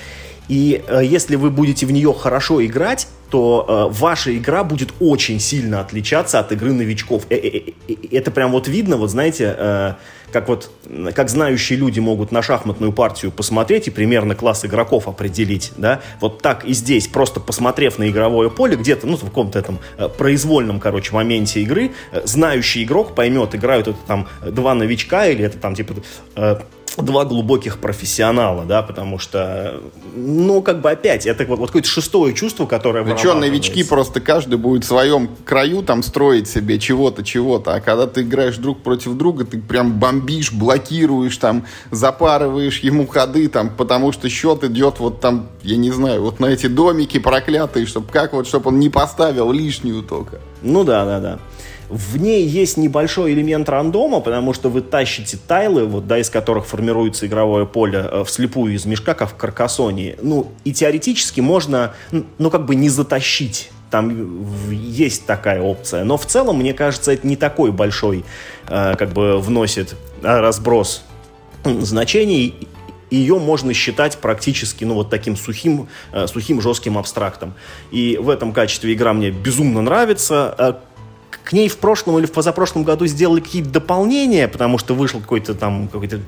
И 0.48 0.84
э, 0.88 1.02
если 1.04 1.36
вы 1.36 1.50
будете 1.50 1.86
в 1.86 1.92
нее 1.92 2.14
хорошо 2.14 2.64
играть, 2.66 3.08
то 3.30 3.66
э, 3.68 3.94
ваша 3.98 4.36
игра 4.38 4.64
будет 4.64 4.94
очень 5.00 5.40
сильно 5.40 5.80
отличаться 5.80 6.40
от 6.40 6.52
игры 6.52 6.74
новичков. 6.74 7.26
Э, 7.30 7.36
э, 7.36 7.74
э, 7.88 7.94
это 8.12 8.30
прям 8.32 8.52
вот 8.52 8.68
видно, 8.68 8.98
вот 8.98 9.10
знаете, 9.10 9.56
э, 9.58 9.94
как 10.34 10.50
вот, 10.50 10.72
как 11.14 11.30
знающие 11.30 11.80
люди 11.80 12.00
могут 12.00 12.32
на 12.32 12.42
шахматную 12.42 12.92
партию 12.92 13.32
посмотреть 13.32 13.88
и 13.88 13.92
примерно 13.92 14.36
класс 14.36 14.66
игроков 14.66 15.08
определить, 15.08 15.72
да, 15.78 16.02
вот 16.20 16.42
так 16.42 16.66
и 16.66 16.74
здесь, 16.74 17.08
просто 17.08 17.40
посмотрев 17.40 18.00
на 18.00 18.10
игровое 18.10 18.50
поле, 18.50 18.76
где-то, 18.76 19.08
ну, 19.08 19.16
в 19.16 19.24
каком-то 19.24 19.60
этом 19.60 19.80
э, 19.98 20.10
произвольном, 20.10 20.80
короче, 20.80 21.14
моменте 21.14 21.62
игры, 21.62 21.92
э, 22.12 22.22
знающий 22.26 22.84
игрок 22.84 23.16
поймет, 23.16 23.56
играют 23.56 23.88
это 23.88 24.00
там 24.08 24.28
два 24.46 24.74
новичка 24.74 25.28
или 25.28 25.46
это 25.46 25.58
там, 25.60 25.76
типа, 25.76 25.96
э, 26.36 26.60
два 27.02 27.26
глубоких 27.26 27.80
профессионала, 27.80 28.66
да, 28.66 28.84
потому 28.84 29.20
что, 29.20 29.82
ну, 30.16 30.62
как 30.62 30.82
бы 30.82 30.92
опять, 30.92 31.26
это 31.26 31.46
вот, 31.46 31.60
вот 31.60 31.68
какое-то 31.68 31.88
шестое 31.88 32.34
чувство, 32.34 32.66
которое 32.66 33.04
Ну 33.04 33.18
что, 33.18 33.34
новички 33.34 33.84
просто 33.84 34.22
каждый 34.22 34.58
будет 34.58 34.84
в 34.84 34.88
своем 34.88 35.30
краю 35.46 35.84
там 35.84 36.04
строить 36.04 36.48
себе 36.48 36.80
чего-то, 36.80 37.24
чего-то, 37.24 37.76
а 37.76 37.82
когда 37.82 38.08
ты 38.08 38.22
играешь 38.22 38.58
друг 38.58 38.82
против 38.82 39.14
друга, 39.16 39.46
ты 39.46 39.60
прям 39.60 40.00
бомбишь, 40.00 40.52
блокируешь, 40.52 41.38
там, 41.38 41.66
запарываешь 41.92 42.80
ему 42.80 43.08
ходы, 43.08 43.48
там, 43.48 43.70
потому 43.70 44.12
что 44.12 44.30
счет 44.30 44.64
идет 44.64 45.00
вот 45.00 45.20
там, 45.20 45.48
я 45.64 45.78
не 45.78 45.92
знаю, 45.92 46.22
вот 46.22 46.40
на 46.40 46.48
эти 46.48 46.68
домики 46.68 47.20
проклятые, 47.20 47.86
чтобы 47.86 48.12
как 48.12 48.34
вот, 48.34 48.48
чтобы 48.48 48.70
он 48.70 48.80
не 48.80 48.90
поставил 48.90 49.52
лишнюю 49.52 50.04
только. 50.04 50.40
Ну 50.62 50.84
да, 50.84 51.06
да, 51.06 51.20
да. 51.20 51.40
В 51.94 52.18
ней 52.18 52.44
есть 52.44 52.78
небольшой 52.78 53.34
элемент 53.34 53.70
рандома, 53.70 54.20
потому 54.20 54.54
что 54.54 54.70
вы 54.70 54.82
тащите 54.82 55.38
тайлы, 55.38 55.86
вот, 55.86 56.08
да, 56.08 56.18
из 56.18 56.32
которых 56.32 56.66
формируется 56.66 57.28
игровое 57.28 57.68
поле, 57.68 58.10
э, 58.12 58.24
вслепую 58.26 58.74
из 58.74 58.86
мешка, 58.86 59.14
как 59.14 59.30
в 59.30 59.36
Каркасоне. 59.36 60.16
Ну, 60.20 60.52
и 60.64 60.74
теоретически 60.74 61.40
можно, 61.40 61.94
ну, 62.40 62.50
как 62.50 62.66
бы 62.66 62.74
не 62.74 62.90
затащить 62.90 63.70
там 63.92 64.44
есть 64.72 65.28
такая 65.28 65.62
опция. 65.62 66.04
Но 66.04 66.18
в 66.18 66.26
целом, 66.26 66.58
мне 66.58 66.74
кажется, 66.74 67.12
это 67.12 67.28
не 67.28 67.36
такой 67.36 67.72
большой, 67.72 68.26
э, 68.68 68.96
как 68.96 69.14
бы, 69.14 69.38
вносит 69.38 69.96
э, 70.24 70.40
разброс 70.40 71.04
значений. 71.64 72.68
Ее 73.12 73.38
можно 73.38 73.72
считать 73.76 74.18
практически, 74.18 74.84
ну, 74.84 74.96
вот 74.96 75.12
таким 75.12 75.38
сухим, 75.38 75.88
сухим 76.26 76.60
жестким 76.60 76.98
абстрактом. 76.98 77.54
И 77.92 78.18
в 78.20 78.32
этом 78.32 78.52
качестве 78.52 78.96
игра 78.96 79.14
мне 79.14 79.30
безумно 79.30 79.84
нравится. 79.84 80.80
Э, 81.44 81.50
к 81.50 81.54
ней 81.54 81.68
в 81.68 81.78
прошлом 81.78 82.20
или 82.20 82.26
в 82.26 82.32
позапрошлом 82.32 82.84
году 82.84 83.06
сделали 83.06 83.42
какие-то 83.42 83.70
дополнения, 83.70 84.48
потому 84.48 84.78
что 84.78 84.94
вышел 84.94 85.20
какой-то 85.20 85.54
там 85.54 85.88
какой-то 85.88 86.20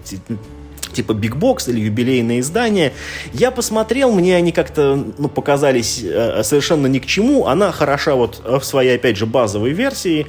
типа 0.93 1.11
Box 1.11 1.69
или 1.69 1.81
юбилейное 1.81 2.39
издание. 2.39 2.93
Я 3.33 3.51
посмотрел, 3.51 4.11
мне 4.11 4.35
они 4.35 4.51
как-то 4.51 5.03
ну, 5.17 5.27
показались 5.27 6.01
э, 6.03 6.43
совершенно 6.43 6.87
ни 6.87 6.99
к 6.99 7.05
чему. 7.05 7.47
Она 7.47 7.71
хороша 7.71 8.15
вот 8.15 8.41
в 8.45 8.63
своей, 8.63 8.95
опять 8.95 9.17
же, 9.17 9.25
базовой 9.25 9.71
версии. 9.71 10.27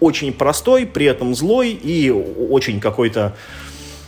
Очень 0.00 0.32
простой, 0.32 0.86
при 0.86 1.06
этом 1.06 1.34
злой 1.34 1.70
и 1.70 2.10
очень 2.10 2.80
какой-то 2.80 3.36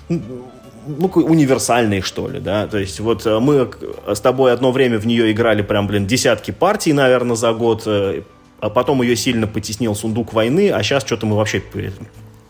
ну, 0.09 1.07
универсальный, 1.15 2.01
что 2.01 2.29
ли, 2.29 2.41
да, 2.41 2.67
то 2.67 2.79
есть 2.79 3.01
вот 3.01 3.25
э, 3.27 3.39
мы 3.39 3.71
с 4.07 4.21
тобой 4.21 4.53
одно 4.53 4.73
время 4.73 4.99
в 4.99 5.07
нее 5.07 5.33
играли 5.33 5.63
прям, 5.63 5.87
блин, 5.87 6.07
десятки 6.07 6.51
партий, 6.51 6.93
наверное, 6.93 7.37
за 7.37 7.53
год, 7.53 7.85
э, 7.87 8.23
а 8.61 8.71
потом 8.71 9.03
ее 9.03 9.17
сильно 9.17 9.47
потеснил 9.47 9.95
сундук 9.95 10.33
войны, 10.33 10.71
а 10.71 10.83
сейчас 10.83 11.05
что-то 11.05 11.27
мы 11.27 11.37
вообще 11.37 11.63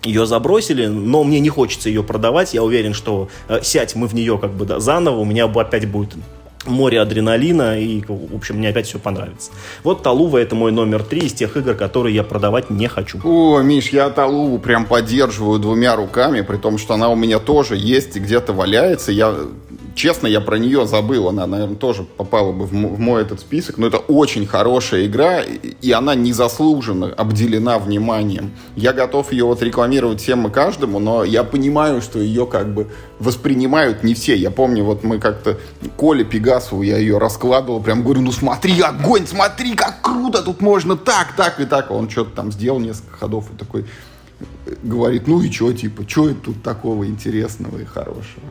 ее 0.04 0.26
забросили, 0.26 0.86
но 0.86 1.24
мне 1.24 1.40
не 1.40 1.48
хочется 1.48 1.88
ее 1.88 2.02
продавать. 2.02 2.54
Я 2.54 2.62
уверен, 2.62 2.94
что 2.94 3.28
э, 3.48 3.60
сядь 3.62 3.94
мы 3.94 4.06
в 4.06 4.14
нее 4.14 4.38
как 4.38 4.52
бы 4.52 4.66
да, 4.66 4.78
заново, 4.78 5.20
у 5.20 5.24
меня 5.24 5.46
опять 5.46 5.88
будет 5.88 6.14
море 6.66 7.00
адреналина, 7.00 7.78
и, 7.78 8.02
в 8.06 8.34
общем, 8.34 8.56
мне 8.56 8.68
опять 8.68 8.86
все 8.86 8.98
понравится. 8.98 9.50
Вот 9.82 10.02
Талува 10.02 10.38
это 10.38 10.54
мой 10.54 10.72
номер 10.72 11.02
три 11.02 11.20
из 11.20 11.32
тех 11.32 11.56
игр, 11.56 11.74
которые 11.74 12.14
я 12.14 12.22
продавать 12.22 12.70
не 12.70 12.88
хочу. 12.88 13.20
О, 13.22 13.60
Миш, 13.60 13.90
я 13.90 14.10
Талуву 14.10 14.58
прям 14.58 14.86
поддерживаю 14.86 15.58
двумя 15.58 15.96
руками, 15.96 16.40
при 16.40 16.56
том, 16.56 16.78
что 16.78 16.94
она 16.94 17.10
у 17.10 17.16
меня 17.16 17.38
тоже 17.38 17.76
есть 17.76 18.16
и 18.16 18.20
где-то 18.20 18.52
валяется. 18.52 19.12
Я 19.12 19.34
честно, 19.94 20.26
я 20.26 20.40
про 20.40 20.58
нее 20.58 20.86
забыл. 20.86 21.28
Она, 21.28 21.46
наверное, 21.46 21.76
тоже 21.76 22.04
попала 22.04 22.52
бы 22.52 22.66
в 22.66 22.72
мой 22.72 23.22
этот 23.22 23.40
список. 23.40 23.78
Но 23.78 23.86
это 23.86 23.98
очень 23.98 24.46
хорошая 24.46 25.06
игра, 25.06 25.42
и 25.42 25.92
она 25.92 26.14
незаслуженно 26.14 27.12
обделена 27.12 27.78
вниманием. 27.78 28.52
Я 28.76 28.92
готов 28.92 29.32
ее 29.32 29.44
вот 29.44 29.62
рекламировать 29.62 30.20
всем 30.20 30.46
и 30.46 30.50
каждому, 30.50 30.98
но 30.98 31.24
я 31.24 31.44
понимаю, 31.44 32.00
что 32.00 32.18
ее 32.18 32.46
как 32.46 32.72
бы 32.74 32.88
воспринимают 33.18 34.02
не 34.04 34.14
все. 34.14 34.34
Я 34.34 34.50
помню, 34.50 34.84
вот 34.84 35.04
мы 35.04 35.18
как-то 35.18 35.58
Коле 35.96 36.24
Пегасову, 36.24 36.82
я 36.82 36.98
ее 36.98 37.18
раскладывал, 37.18 37.80
прям 37.80 38.02
говорю, 38.02 38.20
ну 38.22 38.32
смотри, 38.32 38.80
огонь, 38.80 39.26
смотри, 39.26 39.74
как 39.74 40.00
круто, 40.02 40.42
тут 40.42 40.60
можно 40.60 40.96
так, 40.96 41.34
так 41.36 41.60
и 41.60 41.64
так. 41.64 41.90
Он 41.90 42.10
что-то 42.10 42.30
там 42.30 42.52
сделал 42.52 42.80
несколько 42.80 43.16
ходов 43.16 43.50
и 43.52 43.56
такой 43.56 43.86
говорит, 44.82 45.26
ну 45.26 45.40
и 45.40 45.50
что, 45.50 45.72
типа, 45.72 46.08
что 46.08 46.28
это 46.28 46.40
тут 46.40 46.62
такого 46.62 47.06
интересного 47.06 47.78
и 47.78 47.84
хорошего. 47.84 48.46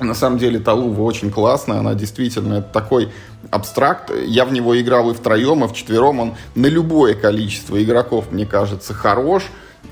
На 0.00 0.14
самом 0.14 0.38
деле 0.38 0.58
Талува 0.58 1.02
очень 1.02 1.30
классная, 1.30 1.78
она 1.78 1.94
действительно 1.94 2.54
это 2.54 2.72
такой 2.72 3.10
абстракт. 3.50 4.10
Я 4.26 4.44
в 4.44 4.52
него 4.52 4.80
играл 4.80 5.10
и 5.10 5.14
втроем, 5.14 5.64
и 5.64 5.68
вчетвером. 5.68 6.20
Он 6.20 6.34
на 6.54 6.66
любое 6.66 7.14
количество 7.14 7.82
игроков, 7.82 8.32
мне 8.32 8.44
кажется, 8.44 8.92
хорош. 8.92 9.44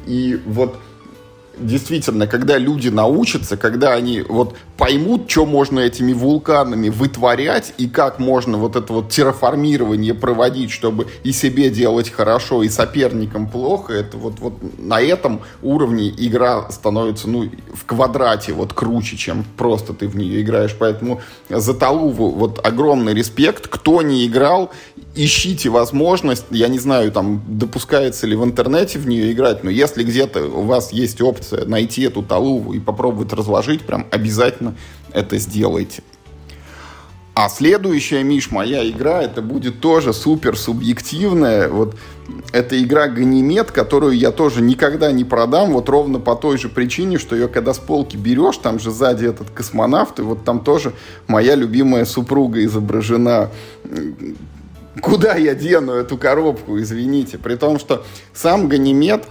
И 0.06 0.40
вот 0.44 0.76
действительно, 1.62 2.26
когда 2.26 2.58
люди 2.58 2.88
научатся, 2.88 3.56
когда 3.56 3.92
они 3.92 4.22
вот 4.22 4.56
поймут, 4.76 5.30
что 5.30 5.46
можно 5.46 5.80
этими 5.80 6.12
вулканами 6.12 6.88
вытворять 6.88 7.74
и 7.78 7.88
как 7.88 8.18
можно 8.18 8.58
вот 8.58 8.76
это 8.76 8.92
вот 8.92 9.10
терраформирование 9.10 10.14
проводить, 10.14 10.70
чтобы 10.70 11.06
и 11.24 11.32
себе 11.32 11.70
делать 11.70 12.10
хорошо, 12.10 12.62
и 12.62 12.68
соперникам 12.68 13.48
плохо, 13.48 13.92
это 13.92 14.16
вот, 14.16 14.40
вот 14.40 14.54
на 14.78 15.00
этом 15.00 15.40
уровне 15.62 16.08
игра 16.08 16.70
становится, 16.70 17.28
ну, 17.28 17.50
в 17.72 17.84
квадрате 17.84 18.52
вот 18.52 18.72
круче, 18.72 19.16
чем 19.16 19.44
просто 19.56 19.92
ты 19.92 20.08
в 20.08 20.16
нее 20.16 20.42
играешь. 20.42 20.76
Поэтому 20.78 21.20
за 21.48 21.74
Талуву 21.74 22.30
вот 22.30 22.64
огромный 22.64 23.14
респект. 23.14 23.68
Кто 23.68 24.02
не 24.02 24.26
играл, 24.26 24.70
ищите 25.14 25.68
возможность, 25.68 26.46
я 26.50 26.68
не 26.68 26.78
знаю, 26.78 27.12
там, 27.12 27.42
допускается 27.46 28.26
ли 28.26 28.34
в 28.36 28.44
интернете 28.44 28.98
в 28.98 29.06
нее 29.06 29.32
играть, 29.32 29.62
но 29.62 29.70
если 29.70 30.04
где-то 30.04 30.46
у 30.46 30.62
вас 30.62 30.92
есть 30.92 31.20
опция 31.20 31.66
найти 31.66 32.02
эту 32.02 32.22
талуву 32.22 32.72
и 32.72 32.80
попробовать 32.80 33.32
разложить, 33.32 33.82
прям 33.82 34.06
обязательно 34.10 34.74
это 35.12 35.38
сделайте. 35.38 36.02
А 37.34 37.48
следующая, 37.48 38.22
Миш, 38.22 38.50
моя 38.50 38.86
игра, 38.86 39.22
это 39.22 39.40
будет 39.40 39.80
тоже 39.80 40.12
супер 40.12 40.54
субъективная. 40.54 41.70
Вот 41.70 41.96
это 42.52 42.80
игра 42.82 43.08
Ганимед, 43.08 43.70
которую 43.70 44.18
я 44.18 44.32
тоже 44.32 44.60
никогда 44.60 45.10
не 45.12 45.24
продам, 45.24 45.72
вот 45.72 45.88
ровно 45.88 46.20
по 46.20 46.36
той 46.36 46.58
же 46.58 46.68
причине, 46.68 47.16
что 47.16 47.34
ее 47.34 47.48
когда 47.48 47.72
с 47.72 47.78
полки 47.78 48.18
берешь, 48.18 48.58
там 48.58 48.78
же 48.78 48.90
сзади 48.90 49.24
этот 49.24 49.48
космонавт, 49.48 50.18
и 50.18 50.22
вот 50.22 50.44
там 50.44 50.60
тоже 50.60 50.92
моя 51.26 51.54
любимая 51.54 52.04
супруга 52.04 52.62
изображена 52.64 53.50
куда 55.00 55.36
я 55.36 55.54
дену 55.54 55.92
эту 55.92 56.16
коробку, 56.18 56.78
извините. 56.78 57.38
При 57.38 57.56
том, 57.56 57.78
что 57.78 58.04
сам 58.34 58.68
Ганимед, 58.68 59.24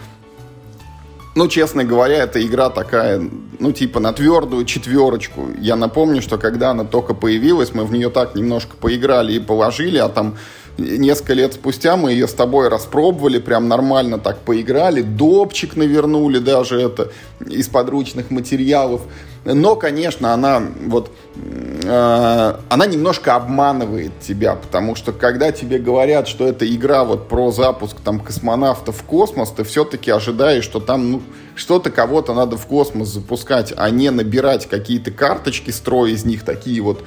ну, 1.35 1.47
честно 1.47 1.83
говоря, 1.83 2.17
эта 2.17 2.45
игра 2.45 2.69
такая, 2.69 3.21
ну, 3.59 3.71
типа 3.71 3.99
на 3.99 4.11
твердую 4.11 4.65
четверочку. 4.65 5.47
Я 5.57 5.75
напомню, 5.75 6.21
что 6.21 6.37
когда 6.37 6.71
она 6.71 6.83
только 6.83 7.13
появилась, 7.13 7.73
мы 7.73 7.85
в 7.85 7.91
нее 7.91 8.09
так 8.09 8.35
немножко 8.35 8.75
поиграли 8.75 9.33
и 9.33 9.39
положили, 9.39 9.97
а 9.97 10.09
там 10.09 10.37
несколько 10.77 11.33
лет 11.33 11.53
спустя 11.53 11.97
мы 11.97 12.11
ее 12.11 12.27
с 12.27 12.33
тобой 12.33 12.69
распробовали, 12.69 13.39
прям 13.39 13.67
нормально 13.67 14.17
так 14.17 14.39
поиграли, 14.39 15.01
допчик 15.01 15.75
навернули 15.75 16.39
даже 16.39 16.79
это 16.79 17.11
из 17.45 17.67
подручных 17.67 18.31
материалов. 18.31 19.01
Но, 19.43 19.75
конечно, 19.75 20.33
она 20.33 20.61
вот 20.85 21.11
э, 21.35 22.55
она 22.69 22.85
немножко 22.85 23.35
обманывает 23.35 24.11
тебя, 24.19 24.55
потому 24.55 24.93
что 24.95 25.11
когда 25.13 25.51
тебе 25.51 25.79
говорят, 25.79 26.27
что 26.27 26.45
это 26.47 26.71
игра 26.71 27.03
вот 27.03 27.27
про 27.27 27.51
запуск 27.51 27.97
там 28.01 28.19
космонавтов 28.19 28.97
в 28.97 29.03
космос, 29.03 29.49
ты 29.49 29.63
все-таки 29.63 30.11
ожидаешь, 30.11 30.63
что 30.63 30.79
там 30.79 31.11
ну, 31.11 31.21
что-то 31.55 31.89
кого-то 31.89 32.35
надо 32.35 32.55
в 32.55 32.67
космос 32.67 33.07
запускать, 33.07 33.73
а 33.75 33.89
не 33.89 34.11
набирать 34.11 34.67
какие-то 34.67 35.09
карточки, 35.09 35.71
строя 35.71 36.11
из 36.11 36.23
них 36.23 36.43
такие 36.45 36.79
вот 36.81 37.03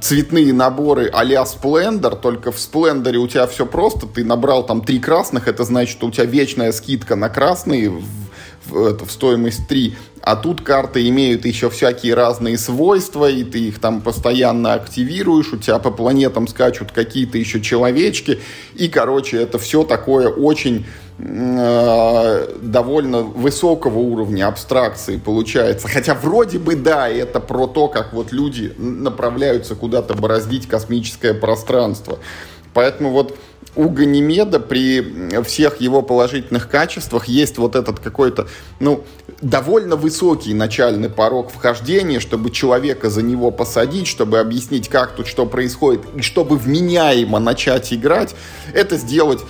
цветные 0.00 0.52
наборы 0.52 1.10
а-ля 1.12 1.42
Splendor, 1.42 2.18
только 2.20 2.52
в 2.52 2.56
Splendor 2.56 3.16
у 3.16 3.28
тебя 3.28 3.46
все 3.46 3.66
просто, 3.66 4.06
ты 4.06 4.24
набрал 4.24 4.64
там 4.64 4.82
три 4.82 4.98
красных, 4.98 5.48
это 5.48 5.64
значит, 5.64 5.96
что 5.96 6.06
у 6.06 6.10
тебя 6.10 6.26
вечная 6.26 6.72
скидка 6.72 7.16
на 7.16 7.28
красные 7.28 7.90
в, 7.90 8.02
в, 8.66 8.84
это, 8.84 9.04
в 9.04 9.10
стоимость 9.10 9.66
3, 9.68 9.96
а 10.26 10.34
тут 10.34 10.60
карты 10.60 11.08
имеют 11.08 11.46
еще 11.46 11.70
всякие 11.70 12.14
разные 12.14 12.58
свойства, 12.58 13.30
и 13.30 13.44
ты 13.44 13.60
их 13.60 13.78
там 13.78 14.00
постоянно 14.00 14.74
активируешь, 14.74 15.52
у 15.52 15.56
тебя 15.56 15.78
по 15.78 15.92
планетам 15.92 16.48
скачут 16.48 16.90
какие-то 16.90 17.38
еще 17.38 17.60
человечки, 17.60 18.40
и, 18.74 18.88
короче, 18.88 19.40
это 19.40 19.60
все 19.60 19.84
такое 19.84 20.28
очень 20.28 20.84
Э, 21.18 22.46
довольно 22.60 23.22
высокого 23.22 24.00
уровня 24.00 24.48
абстракции 24.48 25.16
получается. 25.16 25.88
Хотя 25.88 26.14
вроде 26.14 26.58
бы 26.58 26.76
да, 26.76 27.08
это 27.08 27.40
про 27.40 27.66
то, 27.66 27.88
как 27.88 28.12
вот 28.12 28.32
люди 28.32 28.74
направляются 28.76 29.76
куда-то 29.76 30.12
бороздить 30.12 30.68
космическое 30.68 31.32
пространство. 31.32 32.18
Поэтому 32.76 33.10
вот 33.10 33.34
у 33.74 33.88
Ганимеда 33.88 34.60
при 34.60 35.40
всех 35.44 35.80
его 35.80 36.02
положительных 36.02 36.68
качествах 36.68 37.24
есть 37.26 37.56
вот 37.56 37.74
этот 37.74 38.00
какой-то, 38.00 38.48
ну, 38.80 39.02
довольно 39.40 39.96
высокий 39.96 40.52
начальный 40.52 41.08
порог 41.08 41.50
вхождения, 41.50 42.20
чтобы 42.20 42.50
человека 42.50 43.08
за 43.08 43.22
него 43.22 43.50
посадить, 43.50 44.06
чтобы 44.06 44.40
объяснить, 44.40 44.90
как 44.90 45.12
тут 45.12 45.26
что 45.26 45.46
происходит, 45.46 46.02
и 46.16 46.20
чтобы 46.20 46.58
вменяемо 46.58 47.38
начать 47.38 47.94
играть, 47.94 48.34
это 48.74 48.98
сделать 48.98 49.40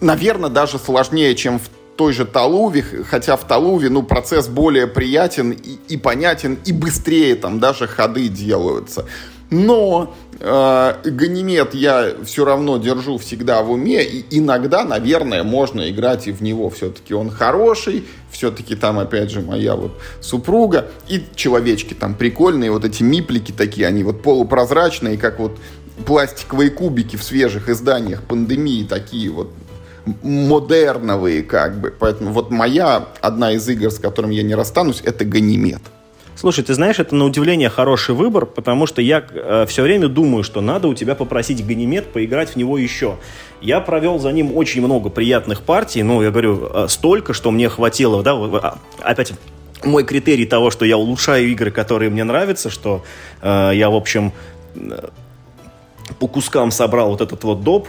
наверное, 0.00 0.50
даже 0.50 0.78
сложнее, 0.78 1.34
чем 1.34 1.58
в 1.58 1.70
той 1.96 2.12
же 2.12 2.26
Талуве, 2.26 2.82
хотя 2.82 3.36
в 3.36 3.48
Талуве, 3.48 3.88
ну, 3.88 4.02
процесс 4.02 4.46
более 4.46 4.86
приятен 4.86 5.52
и, 5.52 5.78
и 5.88 5.96
понятен, 5.96 6.58
и 6.66 6.72
быстрее 6.72 7.34
там 7.34 7.60
даже 7.60 7.86
ходы 7.86 8.28
делаются. 8.28 9.06
Но 9.50 10.14
э, 10.40 10.94
Ганимед 11.04 11.74
я 11.74 12.12
все 12.24 12.44
равно 12.44 12.76
держу 12.76 13.16
всегда 13.16 13.62
в 13.62 13.70
уме, 13.70 14.04
и 14.04 14.38
иногда, 14.38 14.84
наверное, 14.84 15.42
можно 15.42 15.90
играть 15.90 16.26
и 16.26 16.32
в 16.32 16.42
него. 16.42 16.68
Все-таки 16.68 17.14
он 17.14 17.30
хороший, 17.30 18.04
все-таки 18.30 18.76
там, 18.76 18.98
опять 18.98 19.30
же, 19.30 19.40
моя 19.40 19.74
вот 19.74 19.92
супруга, 20.20 20.88
и 21.08 21.24
человечки 21.34 21.94
там 21.94 22.14
прикольные, 22.14 22.70
вот 22.70 22.84
эти 22.84 23.02
миплики 23.02 23.52
такие, 23.52 23.86
они 23.86 24.04
вот 24.04 24.22
полупрозрачные, 24.22 25.16
как 25.16 25.38
вот 25.38 25.58
пластиковые 26.04 26.70
кубики 26.70 27.16
в 27.16 27.22
свежих 27.22 27.70
изданиях 27.70 28.22
пандемии, 28.22 28.84
такие 28.84 29.30
вот 29.30 29.50
модерновые 30.22 31.42
как 31.42 31.80
бы. 31.80 31.94
Поэтому 31.98 32.32
вот 32.32 32.50
моя 32.50 33.08
одна 33.20 33.52
из 33.52 33.68
игр, 33.68 33.90
с 33.90 33.98
которым 33.98 34.30
я 34.30 34.42
не 34.42 34.54
расстанусь, 34.54 35.00
это 35.04 35.24
Ганимед. 35.24 35.80
Слушай, 36.38 36.62
ты 36.62 36.72
знаешь, 36.72 37.00
это 37.00 37.16
на 37.16 37.24
удивление 37.24 37.68
хороший 37.68 38.14
выбор, 38.14 38.46
потому 38.46 38.86
что 38.86 39.02
я 39.02 39.26
э, 39.28 39.66
все 39.68 39.82
время 39.82 40.06
думаю, 40.06 40.44
что 40.44 40.60
надо 40.60 40.86
у 40.86 40.94
тебя 40.94 41.16
попросить 41.16 41.66
Ганимед 41.66 42.12
поиграть 42.12 42.50
в 42.50 42.56
него 42.56 42.78
еще. 42.78 43.16
Я 43.60 43.80
провел 43.80 44.20
за 44.20 44.30
ним 44.30 44.56
очень 44.56 44.80
много 44.80 45.10
приятных 45.10 45.62
партий, 45.62 46.04
ну, 46.04 46.22
я 46.22 46.30
говорю, 46.30 46.70
э, 46.72 46.86
столько, 46.88 47.32
что 47.32 47.50
мне 47.50 47.68
хватило, 47.68 48.22
да, 48.22 48.34
а, 48.34 48.78
опять 49.00 49.32
мой 49.82 50.04
критерий 50.04 50.46
того, 50.46 50.70
что 50.70 50.84
я 50.84 50.96
улучшаю 50.96 51.48
игры, 51.48 51.72
которые 51.72 52.08
мне 52.08 52.22
нравятся, 52.22 52.70
что 52.70 53.02
э, 53.42 53.72
я, 53.74 53.90
в 53.90 53.96
общем, 53.96 54.32
э, 54.76 55.08
по 56.20 56.28
кускам 56.28 56.70
собрал 56.70 57.10
вот 57.10 57.20
этот 57.20 57.42
вот 57.42 57.64
доп, 57.64 57.88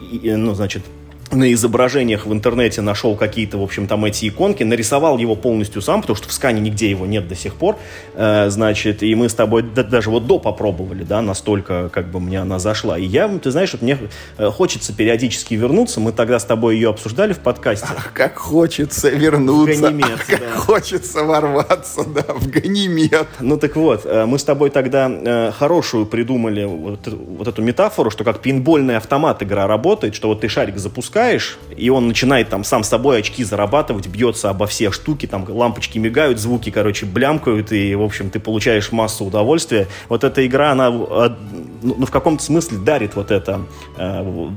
и, 0.00 0.30
ну, 0.30 0.54
значит, 0.54 0.84
на 1.32 1.52
изображениях 1.52 2.26
в 2.26 2.32
интернете 2.32 2.80
нашел 2.80 3.14
какие-то, 3.14 3.58
в 3.58 3.62
общем, 3.62 3.86
там 3.86 4.04
эти 4.04 4.28
иконки, 4.28 4.62
нарисовал 4.62 5.18
его 5.18 5.36
полностью 5.36 5.82
сам, 5.82 6.00
потому 6.00 6.16
что 6.16 6.28
в 6.28 6.32
скане 6.32 6.60
нигде 6.60 6.90
его 6.90 7.06
нет 7.06 7.28
до 7.28 7.34
сих 7.34 7.54
пор, 7.54 7.78
э, 8.14 8.50
значит, 8.50 9.02
и 9.02 9.14
мы 9.14 9.28
с 9.28 9.34
тобой 9.34 9.62
да, 9.62 9.82
даже 9.82 10.10
вот 10.10 10.26
до 10.26 10.38
попробовали, 10.38 11.04
да, 11.04 11.22
настолько 11.22 11.88
как 11.92 12.10
бы 12.10 12.20
мне 12.20 12.40
она 12.40 12.58
зашла. 12.58 12.98
И 12.98 13.04
я, 13.04 13.28
ты 13.28 13.50
знаешь, 13.50 13.72
вот 13.72 13.82
мне 13.82 13.98
э, 14.38 14.50
хочется 14.50 14.92
периодически 14.92 15.54
вернуться, 15.54 16.00
мы 16.00 16.12
тогда 16.12 16.38
с 16.38 16.44
тобой 16.44 16.74
ее 16.74 16.90
обсуждали 16.90 17.32
в 17.32 17.38
подкасте. 17.38 17.86
Ах, 17.90 18.12
как 18.12 18.36
хочется 18.36 19.08
вернуться. 19.10 19.78
В 19.78 19.80
Ганимед, 19.82 20.10
Ах, 20.14 20.26
как 20.26 20.40
да. 20.40 20.56
хочется 20.56 21.24
ворваться, 21.24 22.04
да, 22.04 22.24
в 22.34 22.48
Ганимед. 22.48 23.28
Ну 23.40 23.56
так 23.56 23.76
вот, 23.76 24.02
э, 24.04 24.26
мы 24.26 24.38
с 24.38 24.44
тобой 24.44 24.70
тогда 24.70 25.08
э, 25.10 25.52
хорошую 25.52 26.06
придумали 26.06 26.64
вот, 26.64 27.06
вот 27.06 27.46
эту 27.46 27.62
метафору, 27.62 28.10
что 28.10 28.24
как 28.24 28.40
пинбольный 28.40 28.96
автомат 28.96 29.42
игра 29.42 29.66
работает, 29.66 30.14
что 30.14 30.28
вот 30.28 30.40
ты 30.40 30.48
шарик 30.48 30.78
запускаешь, 30.78 31.19
запускаешь, 31.20 31.58
и 31.76 31.90
он 31.90 32.08
начинает 32.08 32.48
там 32.48 32.64
сам 32.64 32.82
с 32.82 32.88
собой 32.88 33.18
очки 33.18 33.44
зарабатывать, 33.44 34.06
бьется 34.06 34.50
обо 34.50 34.66
все 34.66 34.90
штуки, 34.90 35.26
там 35.26 35.44
лампочки 35.48 35.98
мигают, 35.98 36.38
звуки, 36.38 36.70
короче, 36.70 37.06
блямкают, 37.06 37.72
и, 37.72 37.94
в 37.94 38.02
общем, 38.02 38.30
ты 38.30 38.40
получаешь 38.40 38.92
массу 38.92 39.24
удовольствия. 39.24 39.86
Вот 40.08 40.24
эта 40.24 40.46
игра, 40.46 40.72
она 40.72 40.90
ну, 40.90 41.36
ну, 41.82 42.06
в 42.06 42.10
каком-то 42.10 42.42
смысле 42.42 42.78
дарит 42.78 43.16
вот 43.16 43.30
это, 43.30 43.60
э, 43.98 44.48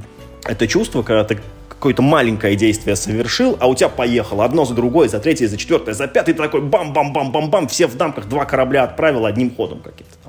это 0.45 0.67
чувство, 0.67 1.03
когда 1.03 1.23
ты 1.23 1.39
какое-то 1.69 2.01
маленькое 2.01 2.55
действие 2.55 2.95
совершил, 2.95 3.57
а 3.59 3.67
у 3.67 3.75
тебя 3.75 3.89
поехало 3.89 4.45
одно 4.45 4.63
за 4.63 4.73
другое, 4.73 5.09
за 5.09 5.19
третье, 5.19 5.47
за 5.47 5.57
четвертое, 5.57 5.93
за 5.93 6.07
пятое, 6.07 6.33
ты 6.33 6.41
такой 6.41 6.61
бам-бам-бам-бам-бам, 6.61 7.67
все 7.67 7.87
в 7.87 7.97
дамках, 7.97 8.29
два 8.29 8.45
корабля 8.45 8.83
отправил 8.83 9.25
одним 9.25 9.53
ходом 9.53 9.79
каким-то. 9.79 10.22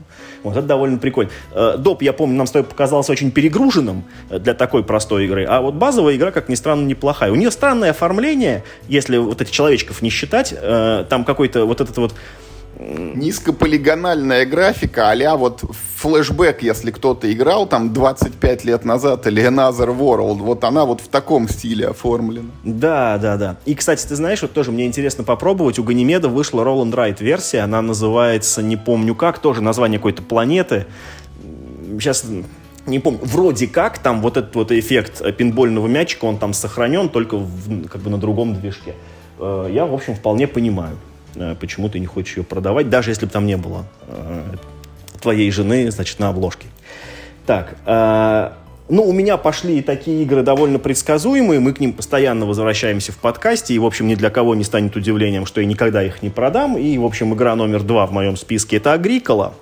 Вот 0.44 0.56
это 0.56 0.66
довольно 0.66 0.98
прикольно. 0.98 1.30
Э, 1.52 1.76
доп, 1.78 2.02
я 2.02 2.12
помню, 2.12 2.36
нам 2.36 2.46
с 2.46 2.50
тобой 2.52 2.68
показался 2.68 3.10
очень 3.12 3.30
перегруженным 3.30 4.04
э, 4.30 4.38
для 4.38 4.54
такой 4.54 4.84
простой 4.84 5.24
игры, 5.24 5.44
а 5.48 5.60
вот 5.60 5.74
базовая 5.74 6.14
игра, 6.16 6.30
как 6.30 6.48
ни 6.48 6.54
странно, 6.54 6.86
неплохая. 6.86 7.32
У 7.32 7.34
нее 7.34 7.50
странное 7.50 7.90
оформление, 7.90 8.62
если 8.86 9.16
вот 9.16 9.40
этих 9.40 9.52
человечков 9.52 10.02
не 10.02 10.10
считать, 10.10 10.54
э, 10.56 11.04
там 11.08 11.24
какой-то 11.24 11.64
вот 11.64 11.80
этот 11.80 11.96
вот 11.96 12.14
низкополигональная 12.78 14.46
графика, 14.46 15.10
а 15.10 15.36
вот 15.36 15.64
флешбэк, 15.96 16.62
если 16.62 16.90
кто-то 16.90 17.32
играл 17.32 17.66
там 17.66 17.92
25 17.92 18.64
лет 18.64 18.84
назад, 18.84 19.26
или 19.26 19.42
Another 19.42 19.96
World, 19.96 20.38
вот 20.38 20.64
она 20.64 20.84
вот 20.84 21.00
в 21.00 21.08
таком 21.08 21.48
стиле 21.48 21.88
оформлена. 21.88 22.50
Да, 22.64 23.18
да, 23.18 23.36
да. 23.36 23.56
И, 23.64 23.74
кстати, 23.74 24.06
ты 24.06 24.16
знаешь, 24.16 24.42
вот 24.42 24.52
тоже 24.52 24.72
мне 24.72 24.86
интересно 24.86 25.24
попробовать, 25.24 25.78
у 25.78 25.84
Ганимеда 25.84 26.28
вышла 26.28 26.62
Roll 26.62 26.84
and 26.84 26.92
Ride 26.92 27.22
версия, 27.22 27.60
она 27.60 27.80
называется, 27.80 28.62
не 28.62 28.76
помню 28.76 29.14
как, 29.14 29.38
тоже 29.38 29.62
название 29.62 29.98
какой-то 29.98 30.22
планеты. 30.22 30.86
Сейчас 31.98 32.24
не 32.86 32.98
помню, 32.98 33.20
вроде 33.22 33.66
как 33.66 33.98
там 33.98 34.20
вот 34.20 34.36
этот 34.36 34.54
вот 34.54 34.72
эффект 34.72 35.22
пинбольного 35.36 35.86
мячика, 35.86 36.26
он 36.26 36.38
там 36.38 36.52
сохранен, 36.52 37.08
только 37.08 37.36
в, 37.36 37.88
как 37.88 38.02
бы 38.02 38.10
на 38.10 38.18
другом 38.18 38.54
движке. 38.54 38.94
э, 39.38 39.70
я, 39.72 39.86
в 39.86 39.94
общем, 39.94 40.14
вполне 40.14 40.46
понимаю, 40.46 40.98
почему 41.60 41.88
ты 41.88 41.98
не 41.98 42.06
хочешь 42.06 42.36
ее 42.36 42.44
продавать, 42.44 42.88
даже 42.88 43.10
если 43.10 43.26
бы 43.26 43.32
там 43.32 43.46
не 43.46 43.56
было 43.56 43.84
э, 44.06 44.42
твоей 45.20 45.50
жены, 45.50 45.90
значит, 45.90 46.18
на 46.18 46.28
обложке. 46.28 46.66
Так, 47.46 47.76
э, 47.86 48.50
ну, 48.88 49.02
у 49.02 49.12
меня 49.12 49.38
пошли 49.38 49.80
такие 49.80 50.22
игры 50.22 50.42
довольно 50.42 50.78
предсказуемые, 50.78 51.58
мы 51.58 51.72
к 51.72 51.80
ним 51.80 51.94
постоянно 51.94 52.44
возвращаемся 52.44 53.12
в 53.12 53.16
подкасте, 53.16 53.72
и, 53.74 53.78
в 53.78 53.86
общем, 53.86 54.06
ни 54.06 54.14
для 54.14 54.28
кого 54.28 54.54
не 54.54 54.64
станет 54.64 54.94
удивлением, 54.94 55.46
что 55.46 55.62
я 55.62 55.66
никогда 55.66 56.02
их 56.02 56.22
не 56.22 56.28
продам. 56.28 56.76
И, 56.76 56.98
в 56.98 57.04
общем, 57.04 57.32
игра 57.34 57.56
номер 57.56 57.82
два 57.82 58.06
в 58.06 58.12
моем 58.12 58.36
списке— 58.36 58.76
это 58.78 58.92
Агрикола. 58.92 59.54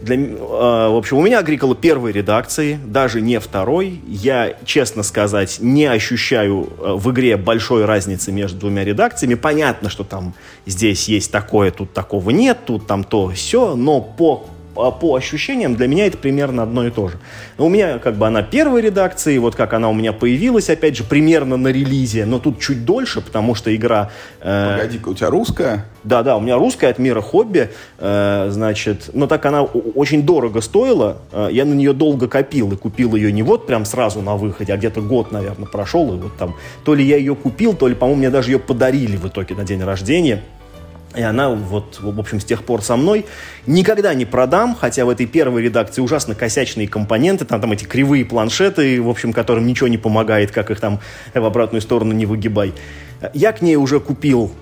Для, 0.00 0.16
э, 0.16 0.28
в 0.30 0.96
общем, 0.96 1.18
у 1.18 1.22
меня 1.22 1.38
Агрикола 1.38 1.74
первой 1.74 2.12
редакции, 2.12 2.78
даже 2.84 3.20
не 3.20 3.40
второй. 3.40 4.00
Я, 4.06 4.56
честно 4.64 5.02
сказать, 5.02 5.58
не 5.60 5.86
ощущаю 5.86 6.68
э, 6.78 6.92
в 6.94 7.10
игре 7.10 7.36
большой 7.36 7.84
разницы 7.84 8.32
между 8.32 8.58
двумя 8.60 8.84
редакциями. 8.84 9.34
Понятно, 9.34 9.90
что 9.90 10.04
там 10.04 10.34
здесь 10.66 11.08
есть 11.08 11.30
такое, 11.30 11.70
тут 11.70 11.92
такого 11.92 12.30
нет, 12.30 12.58
тут 12.66 12.86
там 12.86 13.04
то 13.04 13.30
все, 13.30 13.74
но 13.76 14.00
по 14.00 14.46
а 14.46 14.53
по 14.74 15.14
ощущениям 15.14 15.76
для 15.76 15.86
меня 15.86 16.06
это 16.06 16.18
примерно 16.18 16.62
одно 16.62 16.86
и 16.86 16.90
то 16.90 17.08
же. 17.08 17.18
Но 17.58 17.66
у 17.66 17.68
меня 17.68 17.98
как 17.98 18.16
бы 18.16 18.26
она 18.26 18.42
первой 18.42 18.82
редакции, 18.82 19.38
вот 19.38 19.54
как 19.54 19.72
она 19.72 19.88
у 19.88 19.94
меня 19.94 20.12
появилась, 20.12 20.68
опять 20.70 20.96
же, 20.96 21.04
примерно 21.04 21.56
на 21.56 21.68
релизе, 21.68 22.26
но 22.26 22.38
тут 22.38 22.60
чуть 22.60 22.84
дольше, 22.84 23.20
потому 23.20 23.54
что 23.54 23.74
игра... 23.74 24.10
Э, 24.40 24.76
Погоди-ка, 24.76 25.08
у 25.08 25.14
тебя 25.14 25.30
русская? 25.30 25.86
Да-да, 26.02 26.36
у 26.36 26.40
меня 26.40 26.56
русская 26.56 26.88
от 26.88 26.98
мира 26.98 27.20
хобби, 27.20 27.70
э, 27.98 28.48
значит, 28.50 29.10
но 29.12 29.26
так 29.26 29.46
она 29.46 29.62
очень 29.62 30.24
дорого 30.24 30.60
стоила, 30.60 31.18
э, 31.32 31.48
я 31.52 31.64
на 31.64 31.74
нее 31.74 31.92
долго 31.92 32.28
копил 32.28 32.72
и 32.72 32.76
купил 32.76 33.14
ее 33.14 33.32
не 33.32 33.42
вот 33.42 33.66
прям 33.66 33.84
сразу 33.84 34.20
на 34.20 34.36
выходе, 34.36 34.72
а 34.72 34.76
где-то 34.76 35.00
год, 35.00 35.32
наверное, 35.32 35.66
прошел, 35.66 36.14
и 36.14 36.18
вот 36.18 36.36
там, 36.36 36.56
то 36.84 36.94
ли 36.94 37.04
я 37.04 37.16
ее 37.16 37.34
купил, 37.34 37.74
то 37.74 37.88
ли, 37.88 37.94
по-моему, 37.94 38.20
мне 38.20 38.30
даже 38.30 38.50
ее 38.50 38.58
подарили 38.58 39.16
в 39.16 39.28
итоге 39.28 39.54
на 39.54 39.64
день 39.64 39.82
рождения. 39.82 40.42
И 41.14 41.22
она 41.22 41.50
вот, 41.50 42.00
в 42.00 42.18
общем, 42.18 42.40
с 42.40 42.44
тех 42.44 42.64
пор 42.64 42.82
со 42.82 42.96
мной. 42.96 43.26
Никогда 43.66 44.14
не 44.14 44.24
продам, 44.24 44.74
хотя 44.74 45.04
в 45.04 45.08
этой 45.08 45.26
первой 45.26 45.62
редакции 45.62 46.02
ужасно 46.02 46.34
косячные 46.34 46.88
компоненты, 46.88 47.44
там, 47.44 47.60
там 47.60 47.72
эти 47.72 47.84
кривые 47.84 48.24
планшеты, 48.24 49.00
в 49.00 49.08
общем, 49.08 49.32
которым 49.32 49.66
ничего 49.66 49.88
не 49.88 49.98
помогает, 49.98 50.50
как 50.50 50.70
их 50.70 50.80
там 50.80 51.00
в 51.32 51.44
обратную 51.44 51.82
сторону 51.82 52.12
не 52.12 52.26
выгибай. 52.26 52.74
Я 53.32 53.52
к 53.52 53.62
ней 53.62 53.76
уже 53.76 54.00
купил 54.00 54.52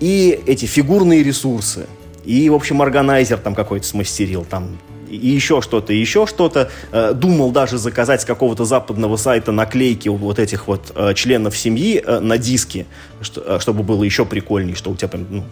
и 0.00 0.38
эти 0.46 0.66
фигурные 0.66 1.22
ресурсы, 1.22 1.86
и, 2.24 2.50
в 2.50 2.54
общем, 2.54 2.82
органайзер 2.82 3.38
там 3.38 3.54
какой-то 3.54 3.86
смастерил, 3.86 4.44
там, 4.44 4.76
и 5.08 5.28
еще 5.28 5.62
что-то, 5.62 5.92
и 5.92 5.98
еще 5.98 6.26
что-то. 6.26 6.68
Э, 6.92 7.12
думал 7.14 7.52
даже 7.52 7.78
заказать 7.78 8.22
с 8.22 8.24
какого-то 8.24 8.64
западного 8.64 9.16
сайта 9.16 9.52
наклейки 9.52 10.08
вот 10.08 10.38
этих 10.38 10.66
вот 10.66 10.92
э, 10.94 11.14
членов 11.14 11.56
семьи 11.56 12.02
э, 12.04 12.18
на 12.18 12.38
диске, 12.38 12.86
чтобы 13.22 13.82
было 13.82 14.02
еще 14.02 14.24
прикольнее, 14.24 14.74
что 14.74 14.90
у 14.90 14.96
тебя 14.96 15.08
прям 15.08 15.26
ну, 15.30 15.44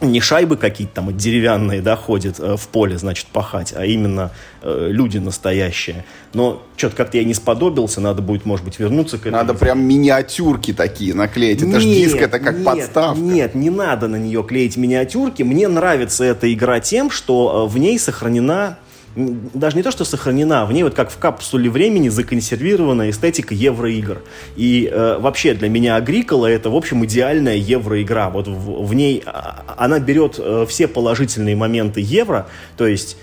не 0.00 0.20
шайбы 0.20 0.56
какие-то 0.56 0.94
там 0.94 1.16
деревянные, 1.16 1.80
да, 1.80 1.96
ходят 1.96 2.40
э, 2.40 2.56
в 2.56 2.68
поле, 2.68 2.98
значит, 2.98 3.26
пахать, 3.26 3.72
а 3.76 3.84
именно 3.84 4.32
э, 4.62 4.88
люди 4.90 5.18
настоящие. 5.18 6.04
Но 6.32 6.62
что-то 6.76 6.96
как-то 6.96 7.18
я 7.18 7.24
не 7.24 7.34
сподобился, 7.34 8.00
надо 8.00 8.20
будет, 8.20 8.44
может 8.44 8.64
быть, 8.64 8.78
вернуться 8.78 9.18
к 9.18 9.22
этому. 9.22 9.36
Надо 9.36 9.54
прям 9.54 9.82
миниатюрки 9.82 10.72
такие 10.72 11.14
наклеить. 11.14 11.62
Это 11.62 11.80
же 11.80 11.86
диск, 11.86 12.16
это 12.16 12.40
как 12.40 12.56
нет, 12.56 12.64
подставка. 12.64 13.20
Нет, 13.20 13.54
не 13.54 13.70
надо 13.70 14.08
на 14.08 14.16
нее 14.16 14.42
клеить 14.42 14.76
миниатюрки. 14.76 15.42
Мне 15.42 15.68
нравится 15.68 16.24
эта 16.24 16.52
игра 16.52 16.80
тем, 16.80 17.10
что 17.10 17.66
э, 17.66 17.72
в 17.72 17.78
ней 17.78 17.98
сохранена 17.98 18.78
даже 19.16 19.76
не 19.76 19.82
то, 19.82 19.90
что 19.90 20.04
сохранена, 20.04 20.66
в 20.66 20.72
ней 20.72 20.82
вот 20.82 20.94
как 20.94 21.10
в 21.10 21.18
капсуле 21.18 21.70
времени 21.70 22.08
законсервирована 22.08 23.10
эстетика 23.10 23.54
евроигр. 23.54 24.22
И 24.56 24.88
э, 24.90 25.18
вообще 25.18 25.54
для 25.54 25.68
меня 25.68 25.96
Агрикола 25.96 26.46
это, 26.46 26.70
в 26.70 26.76
общем, 26.76 27.04
идеальная 27.04 27.56
евроигра. 27.56 28.30
Вот 28.30 28.48
в, 28.48 28.84
в 28.84 28.94
ней 28.94 29.22
а, 29.26 29.62
она 29.76 30.00
берет 30.00 30.36
э, 30.38 30.66
все 30.68 30.88
положительные 30.88 31.54
моменты 31.54 32.00
евро, 32.00 32.46
то 32.76 32.86
есть 32.86 33.16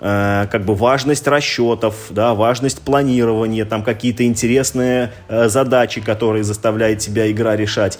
э, 0.00 0.46
как 0.50 0.64
бы 0.64 0.74
важность 0.74 1.26
расчетов, 1.26 1.94
да, 2.10 2.34
важность 2.34 2.82
планирования, 2.82 3.64
там 3.64 3.82
какие-то 3.82 4.24
интересные 4.24 5.12
э, 5.28 5.48
задачи, 5.48 6.00
которые 6.00 6.44
заставляет 6.44 6.98
тебя 6.98 7.30
игра 7.30 7.56
решать 7.56 7.98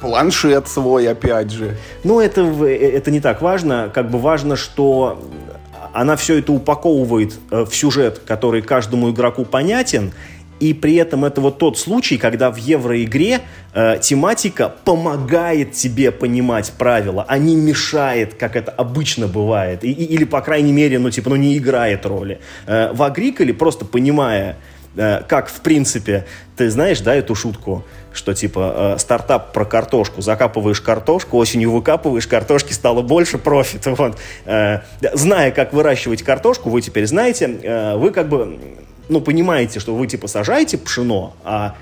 планшет 0.00 0.68
свой, 0.68 1.08
опять 1.08 1.50
же. 1.50 1.76
Ну, 2.04 2.20
это, 2.20 2.42
э, 2.42 2.92
это 2.92 3.10
не 3.10 3.20
так 3.20 3.40
важно. 3.40 3.90
Как 3.92 4.10
бы 4.10 4.18
важно, 4.18 4.56
что 4.56 5.22
она 5.92 6.16
все 6.16 6.38
это 6.38 6.52
упаковывает 6.52 7.38
э, 7.50 7.64
в 7.64 7.74
сюжет, 7.74 8.20
который 8.26 8.62
каждому 8.62 9.10
игроку 9.10 9.44
понятен, 9.44 10.12
и 10.60 10.74
при 10.74 10.96
этом 10.96 11.24
это 11.24 11.40
вот 11.40 11.58
тот 11.58 11.78
случай, 11.78 12.18
когда 12.18 12.50
в 12.50 12.56
евроигре 12.56 13.40
э, 13.72 13.98
тематика 14.00 14.74
помогает 14.84 15.72
тебе 15.72 16.12
понимать 16.12 16.72
правила, 16.76 17.24
а 17.26 17.38
не 17.38 17.56
мешает, 17.56 18.34
как 18.34 18.56
это 18.56 18.70
обычно 18.70 19.26
бывает. 19.26 19.82
И, 19.84 19.90
или, 19.90 20.24
по 20.24 20.42
крайней 20.42 20.72
мере, 20.72 20.98
ну, 20.98 21.10
типа, 21.10 21.30
ну, 21.30 21.36
не 21.36 21.56
играет 21.56 22.04
роли. 22.04 22.40
Э, 22.66 22.92
в 22.92 23.02
Агриколе, 23.02 23.54
просто 23.54 23.86
понимая, 23.86 24.58
как, 24.96 25.48
в 25.48 25.60
принципе, 25.60 26.26
ты 26.56 26.68
знаешь, 26.70 27.00
да, 27.00 27.14
эту 27.14 27.34
шутку, 27.34 27.84
что 28.12 28.34
типа 28.34 28.94
э, 28.96 28.98
стартап 28.98 29.52
про 29.52 29.64
картошку, 29.64 30.20
закапываешь 30.20 30.80
картошку, 30.80 31.36
осенью 31.36 31.70
выкапываешь, 31.70 32.26
картошки 32.26 32.72
стало 32.72 33.02
больше, 33.02 33.38
профит. 33.38 33.86
Вот. 34.00 34.18
Э, 34.44 34.80
зная, 35.14 35.50
как 35.50 35.72
выращивать 35.72 36.22
картошку, 36.22 36.70
вы 36.70 36.80
теперь 36.80 37.06
знаете, 37.06 37.46
э, 37.62 37.96
вы 37.96 38.10
как 38.10 38.28
бы, 38.28 38.58
ну, 39.08 39.20
понимаете, 39.20 39.80
что 39.80 39.94
вы 39.94 40.06
типа 40.06 40.26
сажаете 40.26 40.78
пшено, 40.78 41.34
а 41.44 41.76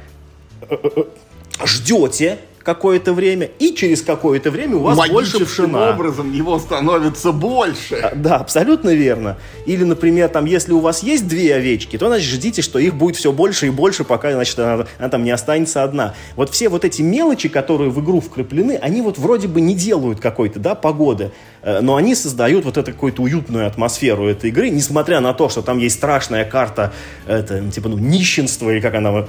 э, 0.68 0.74
э, 0.74 0.88
э 0.96 1.66
ждете, 1.66 2.38
какое-то 2.62 3.12
время, 3.12 3.50
и 3.58 3.74
через 3.74 4.02
какое-то 4.02 4.50
время 4.50 4.76
у 4.76 4.80
вас 4.80 5.08
больше 5.08 5.44
пшена. 5.44 5.90
образом 5.90 6.32
его 6.32 6.58
становится 6.58 7.32
больше. 7.32 7.96
А, 7.96 8.14
да, 8.14 8.36
абсолютно 8.36 8.90
верно. 8.90 9.38
Или, 9.66 9.84
например, 9.84 10.28
там, 10.28 10.44
если 10.44 10.72
у 10.72 10.80
вас 10.80 11.02
есть 11.02 11.26
две 11.26 11.54
овечки, 11.54 11.96
то, 11.96 12.08
значит, 12.08 12.28
ждите, 12.28 12.62
что 12.62 12.78
их 12.78 12.94
будет 12.94 13.16
все 13.16 13.32
больше 13.32 13.66
и 13.66 13.70
больше, 13.70 14.04
пока, 14.04 14.32
значит, 14.32 14.58
она, 14.58 14.86
она 14.98 15.08
там 15.08 15.24
не 15.24 15.30
останется 15.30 15.82
одна. 15.82 16.14
Вот 16.36 16.50
все 16.50 16.68
вот 16.68 16.84
эти 16.84 17.02
мелочи, 17.02 17.48
которые 17.48 17.90
в 17.90 18.00
игру 18.02 18.20
вкраплены, 18.20 18.78
они 18.80 19.00
вот 19.02 19.18
вроде 19.18 19.48
бы 19.48 19.60
не 19.60 19.74
делают 19.74 20.20
какой-то, 20.20 20.58
да, 20.60 20.74
погоды, 20.74 21.32
э, 21.62 21.80
но 21.80 21.96
они 21.96 22.14
создают 22.14 22.64
вот 22.64 22.76
эту 22.76 22.92
какую-то 22.92 23.22
уютную 23.22 23.66
атмосферу 23.66 24.28
этой 24.28 24.50
игры, 24.50 24.70
несмотря 24.70 25.20
на 25.20 25.32
то, 25.34 25.48
что 25.48 25.62
там 25.62 25.78
есть 25.78 25.96
страшная 25.96 26.44
карта, 26.44 26.92
это, 27.26 27.70
типа, 27.70 27.88
ну, 27.88 27.98
нищенство, 27.98 28.70
или 28.70 28.80
как 28.80 28.94
она 28.94 29.26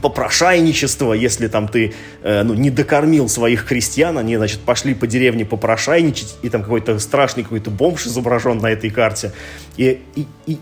попрошайничество, 0.00 1.12
если 1.12 1.48
там 1.48 1.68
ты 1.68 1.94
э, 2.22 2.42
ну, 2.42 2.54
не 2.54 2.70
докормил 2.70 3.28
своих 3.28 3.64
крестьян, 3.66 4.18
они, 4.18 4.36
значит, 4.36 4.60
пошли 4.60 4.94
по 4.94 5.06
деревне 5.06 5.44
попрошайничать, 5.44 6.36
и 6.42 6.48
там 6.48 6.62
какой-то 6.62 6.98
страшный 6.98 7.42
какой-то 7.42 7.70
бомж 7.70 8.06
изображен 8.06 8.58
на 8.58 8.68
этой 8.68 8.90
карте. 8.90 9.32
И, 9.76 10.02
и, 10.14 10.26
и, 10.46 10.58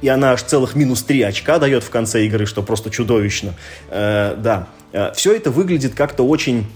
и 0.00 0.08
она 0.08 0.32
аж 0.32 0.42
целых 0.42 0.74
минус 0.74 1.02
3 1.02 1.22
очка 1.22 1.58
дает 1.58 1.84
в 1.84 1.90
конце 1.90 2.24
игры, 2.26 2.46
что 2.46 2.62
просто 2.62 2.90
чудовищно. 2.90 3.54
Э, 3.88 4.34
да, 4.36 4.68
э, 4.92 5.12
все 5.14 5.34
это 5.34 5.50
выглядит 5.50 5.94
как-то 5.94 6.26
очень 6.26 6.66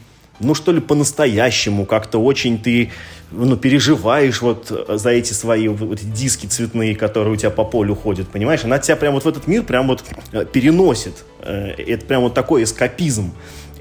ну 0.41 0.55
что 0.55 0.73
ли, 0.73 0.81
по-настоящему, 0.81 1.87
как-то 1.87 2.19
очень 2.19 2.59
ты 2.59 2.91
ну, 3.31 3.57
переживаешь 3.57 4.41
вот 4.41 4.87
за 4.89 5.11
эти 5.11 5.33
свои 5.33 5.69
вот, 5.69 6.01
диски 6.01 6.47
цветные, 6.47 6.95
которые 6.95 7.35
у 7.35 7.37
тебя 7.37 7.51
по 7.51 7.65
полю 7.65 7.95
ходят, 7.95 8.29
понимаешь? 8.29 8.65
Она 8.65 8.79
тебя 8.79 8.97
прям 8.97 9.15
вот 9.15 9.25
в 9.25 9.29
этот 9.29 9.47
мир 9.47 9.63
прям 9.63 9.89
вот 9.89 10.05
э, 10.33 10.45
переносит. 10.45 11.25
Э, 11.41 11.71
это 11.71 12.07
прям 12.07 12.23
вот 12.23 12.35
такой 12.35 12.63
эскапизм. 12.63 13.33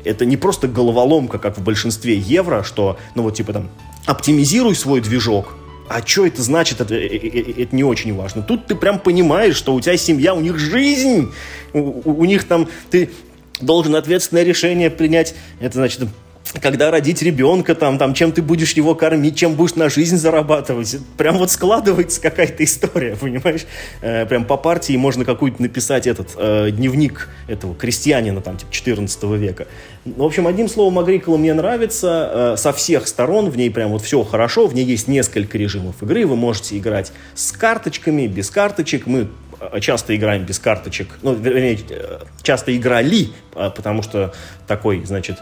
Это 0.03 0.25
не 0.25 0.37
просто 0.37 0.67
головоломка, 0.67 1.39
как 1.39 1.57
в 1.57 1.63
большинстве 1.63 2.15
евро, 2.15 2.63
что, 2.63 2.97
ну 3.15 3.23
вот 3.23 3.35
типа 3.35 3.53
там, 3.53 3.69
оптимизируй 4.05 4.75
свой 4.75 5.01
движок, 5.01 5.55
а 5.87 6.05
что 6.05 6.25
это 6.25 6.41
значит, 6.41 6.81
это, 6.81 6.95
это, 6.95 7.27
э, 7.27 7.53
это 7.63 7.75
не 7.75 7.83
очень 7.83 8.15
важно. 8.15 8.41
Тут 8.41 8.65
ты 8.65 8.75
прям 8.75 8.99
понимаешь, 8.99 9.55
что 9.55 9.75
у 9.75 9.81
тебя 9.81 9.97
семья, 9.97 10.33
у 10.33 10.41
них 10.41 10.57
жизнь, 10.57 11.31
у, 11.73 12.11
у 12.11 12.25
них 12.25 12.47
там, 12.47 12.67
ты 12.89 13.11
должен 13.61 13.95
ответственное 13.95 14.43
решение 14.43 14.89
принять, 14.89 15.35
это 15.59 15.75
значит 15.75 16.01
когда 16.61 16.91
родить 16.91 17.21
ребенка, 17.21 17.75
там, 17.75 17.97
там, 17.97 18.13
чем 18.13 18.31
ты 18.31 18.41
будешь 18.41 18.73
его 18.73 18.95
кормить, 18.95 19.37
чем 19.37 19.55
будешь 19.55 19.75
на 19.75 19.89
жизнь 19.89 20.17
зарабатывать. 20.17 20.97
Прям 21.17 21.37
вот 21.37 21.51
складывается 21.51 22.21
какая-то 22.21 22.63
история, 22.63 23.15
понимаешь? 23.19 23.65
Э, 24.01 24.25
прям 24.25 24.45
по 24.45 24.57
партии 24.57 24.95
можно 24.97 25.25
какую-то 25.25 25.61
написать 25.61 26.07
этот 26.07 26.29
э, 26.37 26.71
дневник 26.71 27.29
этого 27.47 27.75
крестьянина, 27.75 28.41
там, 28.41 28.57
типа, 28.57 28.71
14 28.71 29.23
века. 29.23 29.67
В 30.05 30.23
общем, 30.23 30.45
одним 30.45 30.69
словом, 30.69 30.99
Агрикола 30.99 31.37
мне 31.37 31.53
нравится 31.53 32.53
э, 32.53 32.57
со 32.57 32.71
всех 32.73 33.07
сторон, 33.07 33.49
в 33.49 33.57
ней 33.57 33.71
прям 33.71 33.91
вот 33.91 34.03
все 34.03 34.23
хорошо, 34.23 34.67
в 34.67 34.75
ней 34.75 34.85
есть 34.85 35.07
несколько 35.07 35.57
режимов 35.57 36.01
игры, 36.03 36.27
вы 36.27 36.35
можете 36.35 36.77
играть 36.77 37.11
с 37.33 37.51
карточками, 37.51 38.27
без 38.27 38.51
карточек, 38.51 39.07
мы 39.07 39.27
э, 39.59 39.79
часто 39.79 40.15
играем 40.15 40.45
без 40.45 40.59
карточек, 40.59 41.07
ну, 41.23 41.33
вернее, 41.33 41.79
э, 41.89 42.19
часто 42.43 42.75
играли, 42.77 43.29
э, 43.55 43.71
потому 43.75 44.03
что 44.03 44.31
такой, 44.67 45.03
значит, 45.05 45.37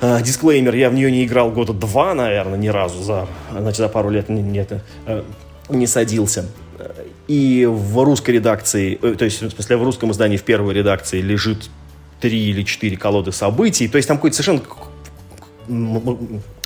Uh, 0.00 0.22
дисклеймер, 0.22 0.74
я 0.76 0.90
в 0.90 0.94
нее 0.94 1.10
не 1.10 1.24
играл 1.24 1.50
года 1.50 1.72
два, 1.72 2.14
наверное, 2.14 2.56
ни 2.56 2.68
разу 2.68 3.02
за, 3.02 3.26
значит, 3.50 3.78
за 3.78 3.88
пару 3.88 4.10
лет 4.10 4.28
не, 4.28 4.42
не, 4.42 4.60
uh, 4.60 5.24
не 5.68 5.86
садился. 5.88 6.46
И 7.26 7.66
в 7.68 8.04
русской 8.04 8.32
редакции, 8.32 8.94
то 8.94 9.24
есть, 9.24 9.42
в 9.42 9.50
смысле, 9.50 9.76
в 9.76 9.82
русском 9.82 10.12
издании 10.12 10.36
в 10.36 10.44
первой 10.44 10.72
редакции 10.72 11.20
лежит 11.20 11.68
три 12.20 12.50
или 12.50 12.62
четыре 12.62 12.96
колоды 12.96 13.32
событий. 13.32 13.88
То 13.88 13.96
есть 13.96 14.06
там 14.06 14.18
какой-то 14.18 14.36
совершенно 14.36 14.62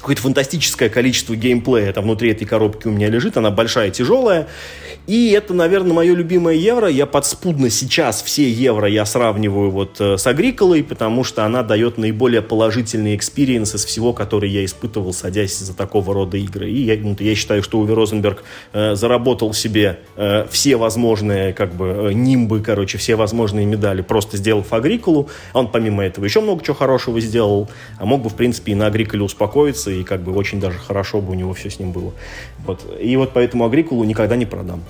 какое-то 0.02 0.22
фантастическое 0.22 0.88
количество 0.88 1.36
геймплея 1.36 1.92
там 1.92 2.04
внутри 2.04 2.32
этой 2.32 2.44
коробки 2.44 2.88
у 2.88 2.90
меня 2.90 3.08
лежит, 3.08 3.36
она 3.36 3.50
большая, 3.50 3.90
тяжелая, 3.90 4.48
и 5.06 5.30
это, 5.30 5.52
наверное, 5.52 5.92
мое 5.92 6.14
любимое 6.14 6.54
евро. 6.54 6.88
Я 6.88 7.06
подспудно 7.06 7.70
сейчас 7.70 8.22
все 8.22 8.48
евро 8.48 8.88
я 8.88 9.04
сравниваю 9.04 9.70
вот 9.70 10.00
э, 10.00 10.16
с 10.16 10.26
Агриколой, 10.28 10.84
потому 10.84 11.24
что 11.24 11.44
она 11.44 11.64
дает 11.64 11.98
наиболее 11.98 12.40
положительный 12.40 13.16
experience 13.16 13.74
из 13.74 13.84
всего, 13.84 14.12
который 14.12 14.50
я 14.50 14.64
испытывал, 14.64 15.12
садясь 15.12 15.58
за 15.58 15.74
такого 15.74 16.14
рода 16.14 16.36
игры. 16.36 16.70
И 16.70 16.82
я, 16.82 16.96
ну, 16.96 17.16
я 17.18 17.34
считаю, 17.34 17.64
что 17.64 17.80
Уве 17.80 17.92
Розенберг 17.92 18.44
э, 18.72 18.94
заработал 18.94 19.52
себе 19.54 20.00
э, 20.16 20.46
все 20.50 20.76
возможные, 20.76 21.52
как 21.52 21.74
бы, 21.74 21.86
э, 21.86 22.12
нимбы, 22.12 22.60
короче, 22.60 22.96
все 22.98 23.16
возможные 23.16 23.66
медали, 23.66 24.02
просто 24.02 24.36
сделав 24.36 24.72
Агриколу. 24.72 25.28
Он, 25.52 25.66
помимо 25.66 26.04
этого, 26.04 26.24
еще 26.24 26.40
много 26.40 26.62
чего 26.64 26.76
хорошего 26.76 27.20
сделал, 27.20 27.68
а 27.98 28.04
мог 28.04 28.22
бы, 28.22 28.30
в 28.30 28.34
принципе, 28.34 28.72
и 28.72 28.74
на 28.76 28.86
Агриколе 28.86 29.24
успокоиться, 29.24 29.90
и 29.92 30.04
как 30.04 30.20
бы 30.20 30.34
очень 30.34 30.60
даже 30.60 30.78
хорошо 30.78 31.20
бы 31.20 31.32
у 31.32 31.34
него 31.34 31.52
все 31.54 31.70
с 31.70 31.78
ним 31.78 31.92
было. 31.92 32.12
Вот. 32.66 32.80
И 33.00 33.16
вот 33.16 33.32
поэтому 33.32 33.64
Агрикулу 33.64 34.04
никогда 34.04 34.36
не 34.36 34.46
продам. 34.46 34.82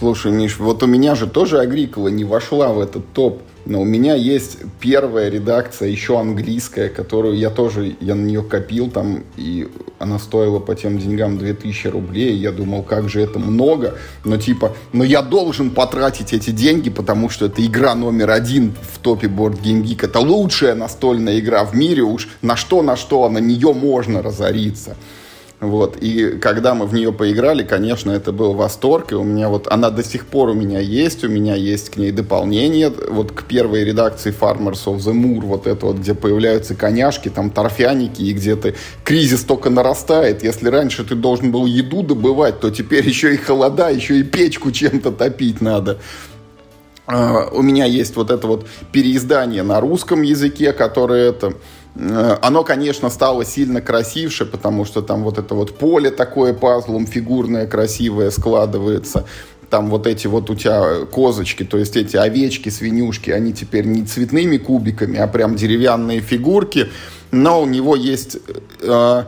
Слушай, 0.00 0.32
Миш, 0.32 0.58
вот 0.58 0.82
у 0.82 0.86
меня 0.86 1.14
же 1.14 1.26
тоже 1.26 1.58
Агрикола 1.60 2.08
не 2.08 2.24
вошла 2.24 2.72
в 2.72 2.80
этот 2.80 3.12
топ, 3.12 3.42
но 3.66 3.82
у 3.82 3.84
меня 3.84 4.14
есть 4.14 4.56
первая 4.80 5.28
редакция, 5.28 5.90
еще 5.90 6.18
английская, 6.18 6.88
которую 6.88 7.36
я 7.36 7.50
тоже, 7.50 7.96
я 8.00 8.14
на 8.14 8.24
нее 8.24 8.42
копил 8.42 8.90
там, 8.90 9.24
и 9.36 9.68
она 9.98 10.18
стоила 10.18 10.58
по 10.58 10.74
тем 10.74 10.98
деньгам 10.98 11.36
2000 11.36 11.88
рублей, 11.88 12.34
я 12.34 12.50
думал, 12.50 12.82
как 12.82 13.10
же 13.10 13.20
это 13.20 13.38
много, 13.38 13.98
но 14.24 14.38
типа, 14.38 14.74
но 14.94 15.04
я 15.04 15.20
должен 15.20 15.68
потратить 15.68 16.32
эти 16.32 16.50
деньги, 16.50 16.88
потому 16.88 17.28
что 17.28 17.44
это 17.44 17.62
игра 17.62 17.94
номер 17.94 18.30
один 18.30 18.72
в 18.94 19.00
топе 19.00 19.26
Board 19.26 19.60
Game 19.62 19.82
Geek, 19.82 20.06
это 20.06 20.20
лучшая 20.20 20.74
настольная 20.74 21.38
игра 21.40 21.62
в 21.66 21.74
мире, 21.74 22.04
уж 22.04 22.26
на 22.40 22.56
что, 22.56 22.80
на 22.80 22.96
что, 22.96 23.28
на 23.28 23.36
нее 23.36 23.74
можно 23.74 24.22
разориться. 24.22 24.96
Вот. 25.60 25.98
И 26.00 26.38
когда 26.38 26.74
мы 26.74 26.86
в 26.86 26.94
нее 26.94 27.12
поиграли, 27.12 27.62
конечно, 27.64 28.10
это 28.10 28.32
был 28.32 28.54
восторг. 28.54 29.12
И 29.12 29.14
у 29.14 29.22
меня 29.22 29.50
вот 29.50 29.68
она 29.70 29.90
до 29.90 30.02
сих 30.02 30.26
пор 30.26 30.48
у 30.48 30.54
меня 30.54 30.80
есть. 30.80 31.22
У 31.22 31.28
меня 31.28 31.54
есть 31.54 31.90
к 31.90 31.96
ней 31.98 32.12
дополнение. 32.12 32.90
Вот 32.90 33.32
к 33.32 33.44
первой 33.44 33.84
редакции 33.84 34.34
Farmers 34.38 34.86
of 34.86 34.96
the 34.96 35.12
Moor, 35.12 35.40
вот 35.42 35.66
это 35.66 35.86
вот, 35.86 35.96
где 35.96 36.14
появляются 36.14 36.74
коняшки, 36.74 37.28
там 37.28 37.50
торфяники, 37.50 38.22
и 38.22 38.32
где 38.32 38.56
ты 38.56 38.74
кризис 39.04 39.44
только 39.44 39.68
нарастает. 39.68 40.42
Если 40.42 40.68
раньше 40.68 41.04
ты 41.04 41.14
должен 41.14 41.52
был 41.52 41.66
еду 41.66 42.02
добывать, 42.02 42.60
то 42.60 42.70
теперь 42.70 43.06
еще 43.06 43.34
и 43.34 43.36
холода, 43.36 43.90
еще 43.90 44.18
и 44.18 44.22
печку 44.22 44.70
чем-то 44.70 45.12
топить 45.12 45.60
надо. 45.60 45.98
Uh, 47.06 47.50
у 47.52 47.62
меня 47.62 47.86
есть 47.86 48.14
вот 48.14 48.30
это 48.30 48.46
вот 48.46 48.68
переиздание 48.92 49.64
на 49.64 49.80
русском 49.80 50.22
языке, 50.22 50.72
которое 50.72 51.30
это 51.30 51.54
оно, 51.96 52.64
конечно, 52.64 53.10
стало 53.10 53.44
сильно 53.44 53.80
красивше, 53.80 54.46
потому 54.46 54.84
что 54.84 55.02
там 55.02 55.24
вот 55.24 55.38
это 55.38 55.54
вот 55.54 55.76
поле 55.76 56.10
такое 56.10 56.54
пазлом 56.54 57.06
фигурное, 57.06 57.66
красивое 57.66 58.30
складывается. 58.30 59.26
Там 59.68 59.88
вот 59.88 60.06
эти 60.06 60.26
вот 60.26 60.50
у 60.50 60.54
тебя 60.54 61.04
козочки, 61.06 61.64
то 61.64 61.78
есть 61.78 61.96
эти 61.96 62.16
овечки, 62.16 62.68
свинюшки, 62.68 63.30
они 63.30 63.52
теперь 63.52 63.86
не 63.86 64.04
цветными 64.04 64.56
кубиками, 64.56 65.18
а 65.18 65.26
прям 65.28 65.56
деревянные 65.56 66.20
фигурки. 66.20 66.88
Но 67.30 67.62
у 67.62 67.66
него 67.66 67.94
есть 67.94 68.38
э, 68.80 69.24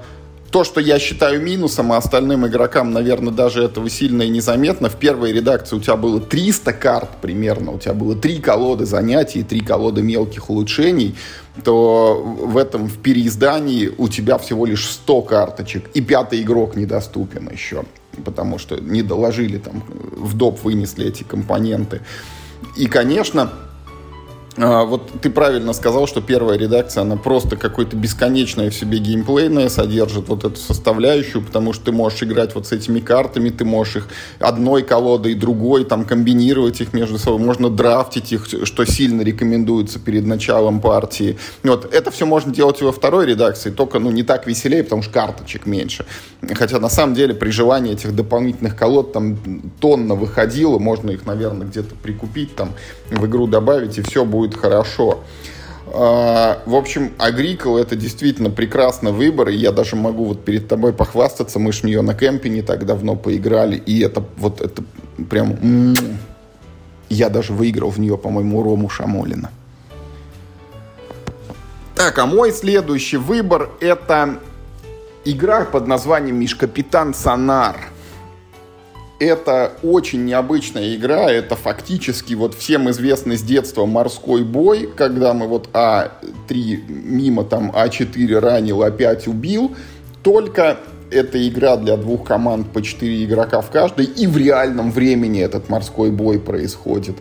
то, 0.52 0.64
что 0.64 0.80
я 0.80 0.98
считаю 0.98 1.40
минусом, 1.40 1.92
а 1.92 1.96
остальным 1.96 2.46
игрокам, 2.46 2.92
наверное, 2.92 3.32
даже 3.32 3.64
этого 3.64 3.88
сильно 3.88 4.22
и 4.22 4.28
незаметно. 4.28 4.90
В 4.90 4.96
первой 4.96 5.32
редакции 5.32 5.74
у 5.74 5.80
тебя 5.80 5.96
было 5.96 6.20
300 6.20 6.74
карт 6.74 7.08
примерно, 7.22 7.72
у 7.72 7.78
тебя 7.78 7.94
было 7.94 8.14
три 8.14 8.38
колоды 8.38 8.84
занятий 8.84 9.42
три 9.42 9.60
колоды 9.60 10.02
мелких 10.02 10.50
улучшений, 10.50 11.16
то 11.64 12.22
в 12.22 12.58
этом, 12.58 12.86
в 12.86 12.98
переиздании 12.98 13.90
у 13.96 14.08
тебя 14.08 14.36
всего 14.36 14.66
лишь 14.66 14.86
100 14.90 15.22
карточек, 15.22 15.90
и 15.94 16.02
пятый 16.02 16.42
игрок 16.42 16.76
недоступен 16.76 17.48
еще, 17.50 17.84
потому 18.22 18.58
что 18.58 18.76
не 18.76 19.02
доложили 19.02 19.56
там, 19.56 19.82
в 19.88 20.36
доп 20.36 20.62
вынесли 20.64 21.06
эти 21.06 21.22
компоненты. 21.22 22.02
И, 22.76 22.86
конечно, 22.86 23.50
вот 24.56 25.10
ты 25.22 25.30
правильно 25.30 25.72
сказал, 25.72 26.06
что 26.06 26.20
первая 26.20 26.58
редакция, 26.58 27.02
она 27.02 27.16
просто 27.16 27.56
какое-то 27.56 27.96
бесконечное 27.96 28.70
в 28.70 28.74
себе 28.74 28.98
геймплейное 28.98 29.70
содержит 29.70 30.28
вот 30.28 30.44
эту 30.44 30.56
составляющую, 30.56 31.42
потому 31.42 31.72
что 31.72 31.86
ты 31.86 31.92
можешь 31.92 32.22
играть 32.22 32.54
вот 32.54 32.66
с 32.66 32.72
этими 32.72 33.00
картами, 33.00 33.48
ты 33.48 33.64
можешь 33.64 33.96
их 33.96 34.08
одной 34.40 34.82
колодой, 34.82 35.34
другой, 35.34 35.84
там 35.84 36.04
комбинировать 36.04 36.82
их 36.82 36.92
между 36.92 37.18
собой, 37.18 37.40
можно 37.40 37.70
драфтить 37.70 38.32
их, 38.32 38.46
что 38.64 38.84
сильно 38.84 39.22
рекомендуется 39.22 39.98
перед 39.98 40.26
началом 40.26 40.80
партии. 40.80 41.38
Вот, 41.62 41.92
это 41.92 42.10
все 42.10 42.26
можно 42.26 42.52
делать 42.52 42.82
и 42.82 42.84
во 42.84 42.92
второй 42.92 43.26
редакции, 43.26 43.70
только 43.70 44.00
ну, 44.00 44.10
не 44.10 44.22
так 44.22 44.46
веселее, 44.46 44.84
потому 44.84 45.02
что 45.02 45.12
карточек 45.12 45.64
меньше. 45.64 46.04
Хотя 46.54 46.78
на 46.78 46.90
самом 46.90 47.14
деле 47.14 47.34
при 47.34 47.50
желании 47.50 47.92
этих 47.92 48.14
дополнительных 48.14 48.76
колод 48.76 49.12
там 49.12 49.38
тонна 49.80 50.14
выходило, 50.14 50.78
можно 50.78 51.10
их, 51.10 51.24
наверное, 51.24 51.66
где-то 51.66 51.94
прикупить, 51.94 52.54
там 52.54 52.74
в 53.10 53.24
игру 53.26 53.46
добавить, 53.46 53.96
и 53.96 54.02
все 54.02 54.24
будет 54.24 54.41
будет 54.42 54.56
хорошо. 54.56 55.20
А, 55.86 56.62
в 56.66 56.74
общем, 56.74 57.12
Агрикол 57.18 57.76
это 57.76 57.96
действительно 57.96 58.50
прекрасный 58.50 59.12
выбор, 59.12 59.50
и 59.50 59.56
я 59.56 59.72
даже 59.72 59.94
могу 59.94 60.24
вот 60.24 60.44
перед 60.44 60.68
тобой 60.68 60.92
похвастаться, 60.92 61.58
мы 61.58 61.72
ж 61.72 61.82
в 61.82 61.84
нее 61.84 62.02
на 62.02 62.14
кемпе 62.14 62.48
не 62.48 62.62
так 62.62 62.86
давно 62.86 63.14
поиграли, 63.14 63.76
и 63.76 64.00
это 64.00 64.24
вот 64.36 64.60
это 64.60 64.82
прям... 65.30 65.94
Я 67.08 67.28
даже 67.28 67.52
выиграл 67.52 67.90
в 67.90 68.00
нее, 68.00 68.16
по-моему, 68.16 68.62
Рому 68.62 68.88
Шамолина. 68.88 69.50
Так, 71.94 72.18
а 72.18 72.26
мой 72.26 72.52
следующий 72.52 73.18
выбор 73.18 73.68
это 73.80 74.38
игра 75.26 75.66
под 75.66 75.86
названием 75.86 76.36
«Миш 76.40 76.54
Капитан 76.54 77.12
Сонар» 77.14 77.76
это 79.18 79.72
очень 79.82 80.24
необычная 80.24 80.94
игра, 80.94 81.30
это 81.30 81.56
фактически 81.56 82.34
вот 82.34 82.54
всем 82.54 82.90
известный 82.90 83.36
с 83.36 83.42
детства 83.42 83.86
морской 83.86 84.42
бой, 84.42 84.88
когда 84.96 85.32
мы 85.34 85.46
вот 85.46 85.68
А3 85.72 86.80
мимо 86.88 87.44
там 87.44 87.70
А4 87.70 88.38
ранил, 88.38 88.82
А5 88.82 89.30
убил, 89.30 89.76
только 90.22 90.78
это 91.10 91.46
игра 91.46 91.76
для 91.76 91.96
двух 91.96 92.24
команд 92.26 92.72
по 92.72 92.82
4 92.82 93.24
игрока 93.24 93.60
в 93.60 93.70
каждой, 93.70 94.06
и 94.06 94.26
в 94.26 94.36
реальном 94.36 94.90
времени 94.90 95.40
этот 95.40 95.68
морской 95.68 96.10
бой 96.10 96.40
происходит. 96.40 97.16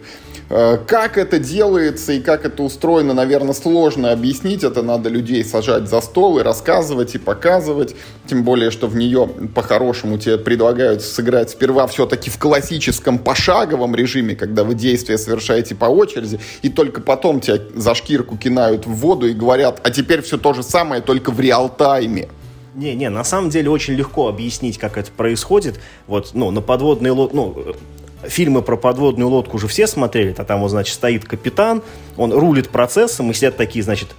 Э, 0.53 0.77
как 0.85 1.17
это 1.17 1.39
делается 1.39 2.11
и 2.11 2.19
как 2.19 2.43
это 2.45 2.61
устроено, 2.63 3.13
наверное, 3.13 3.53
сложно 3.53 4.11
объяснить. 4.11 4.65
Это 4.65 4.81
надо 4.81 5.07
людей 5.07 5.45
сажать 5.45 5.87
за 5.87 6.01
стол 6.01 6.39
и 6.39 6.43
рассказывать, 6.43 7.15
и 7.15 7.17
показывать. 7.17 7.95
Тем 8.27 8.43
более, 8.43 8.69
что 8.69 8.87
в 8.87 8.97
нее 8.97 9.29
по-хорошему 9.55 10.17
тебе 10.17 10.37
предлагают 10.37 11.03
сыграть 11.03 11.51
сперва 11.51 11.87
все-таки 11.87 12.29
в 12.29 12.37
классическом 12.37 13.17
пошаговом 13.17 13.95
режиме, 13.95 14.35
когда 14.35 14.65
вы 14.65 14.75
действия 14.75 15.17
совершаете 15.17 15.73
по 15.73 15.85
очереди, 15.85 16.41
и 16.61 16.67
только 16.69 16.99
потом 16.99 17.39
тебя 17.39 17.59
за 17.73 17.95
шкирку 17.95 18.37
кинают 18.37 18.85
в 18.85 18.91
воду 18.91 19.27
и 19.27 19.33
говорят, 19.33 19.79
а 19.83 19.89
теперь 19.89 20.21
все 20.21 20.37
то 20.37 20.53
же 20.53 20.63
самое, 20.63 21.01
только 21.01 21.31
в 21.31 21.39
реал-тайме. 21.39 22.27
Не, 22.75 22.93
не, 22.95 23.09
на 23.09 23.23
самом 23.23 23.49
деле 23.49 23.69
очень 23.69 23.93
легко 23.93 24.27
объяснить, 24.27 24.77
как 24.77 24.97
это 24.97 25.11
происходит. 25.11 25.79
Вот, 26.07 26.31
ну, 26.33 26.51
на 26.51 26.61
подводной 26.61 27.11
лодке, 27.11 27.35
ну, 27.35 27.75
фильмы 28.23 28.61
про 28.61 28.77
подводную 28.77 29.29
лодку 29.29 29.57
уже 29.57 29.67
все 29.67 29.87
смотрели, 29.87 30.35
а 30.37 30.43
там 30.43 30.61
вот, 30.61 30.69
значит, 30.69 30.93
стоит 30.95 31.25
капитан, 31.25 31.81
он 32.17 32.33
рулит 32.33 32.69
процессом, 32.69 33.31
и 33.31 33.33
сидят 33.33 33.57
такие, 33.57 33.83
значит, 33.83 34.09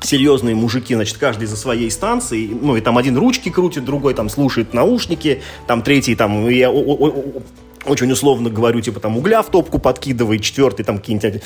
серьезные 0.00 0.54
мужики, 0.54 0.94
значит, 0.94 1.18
каждый 1.18 1.46
за 1.46 1.56
своей 1.56 1.90
станции, 1.90 2.48
ну, 2.48 2.76
и 2.76 2.80
там 2.80 2.98
один 2.98 3.16
ручки 3.16 3.48
крутит, 3.48 3.84
другой 3.84 4.14
там 4.14 4.28
слушает 4.28 4.74
наушники, 4.74 5.42
там 5.66 5.82
третий 5.82 6.14
там, 6.14 6.48
я 6.48 6.70
очень 6.70 8.10
условно 8.12 8.50
говорю, 8.50 8.80
типа 8.80 9.00
там 9.00 9.16
угля 9.16 9.42
в 9.42 9.50
топку 9.50 9.78
подкидывает, 9.78 10.42
четвертый 10.42 10.84
там 10.84 10.98
какие-нибудь 10.98 11.42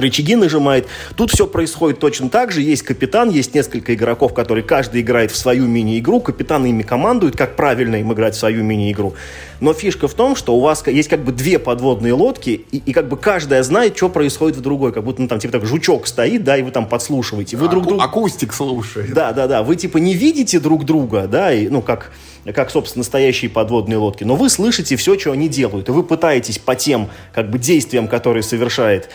рычаги 0.00 0.36
нажимает. 0.36 0.86
Тут 1.16 1.30
все 1.30 1.46
происходит 1.46 1.98
точно 1.98 2.28
так 2.28 2.52
же. 2.52 2.62
Есть 2.62 2.82
капитан, 2.82 3.30
есть 3.30 3.54
несколько 3.54 3.94
игроков, 3.94 4.34
которые 4.34 4.64
каждый 4.64 5.00
играет 5.00 5.30
в 5.30 5.36
свою 5.36 5.66
мини-игру. 5.66 6.20
Капитан 6.20 6.64
ими 6.66 6.82
командует, 6.82 7.36
как 7.36 7.56
правильно 7.56 7.96
им 7.96 8.12
играть 8.12 8.34
в 8.34 8.38
свою 8.38 8.62
мини-игру. 8.62 9.14
Но 9.60 9.72
фишка 9.72 10.08
в 10.08 10.14
том, 10.14 10.36
что 10.36 10.54
у 10.56 10.60
вас 10.60 10.86
есть 10.86 11.08
как 11.08 11.24
бы 11.24 11.32
две 11.32 11.58
подводные 11.58 12.12
лодки, 12.12 12.64
и, 12.70 12.78
и 12.78 12.92
как 12.92 13.08
бы 13.08 13.16
каждая 13.16 13.62
знает, 13.62 13.96
что 13.96 14.08
происходит 14.08 14.56
в 14.56 14.60
другой. 14.60 14.92
Как 14.92 15.04
будто 15.04 15.22
ну, 15.22 15.28
там 15.28 15.38
типа 15.38 15.52
так 15.52 15.66
жучок 15.66 16.06
стоит, 16.06 16.44
да, 16.44 16.56
и 16.56 16.62
вы 16.62 16.70
там 16.70 16.86
подслушиваете. 16.86 17.56
Вы 17.56 17.66
Аку- 17.66 17.70
друг 17.70 17.86
друга... 17.86 18.04
Акустик 18.04 18.52
слушает. 18.52 19.12
Да, 19.12 19.32
да, 19.32 19.46
да. 19.46 19.62
Вы 19.62 19.76
типа 19.76 19.98
не 19.98 20.14
видите 20.14 20.60
друг 20.60 20.84
друга, 20.84 21.26
да, 21.26 21.52
и, 21.52 21.68
ну 21.68 21.82
как 21.82 22.12
как, 22.52 22.70
собственно, 22.70 23.00
настоящие 23.00 23.50
подводные 23.50 23.96
лодки. 23.96 24.24
Но 24.24 24.36
вы 24.36 24.48
слышите 24.48 24.96
все, 24.96 25.18
что 25.18 25.32
они 25.32 25.48
делают, 25.48 25.88
и 25.88 25.92
вы 25.92 26.02
пытаетесь 26.02 26.58
по 26.58 26.74
тем 26.74 27.08
как 27.34 27.50
бы 27.50 27.58
действиям, 27.58 28.08
которые 28.08 28.42
совершает 28.42 29.10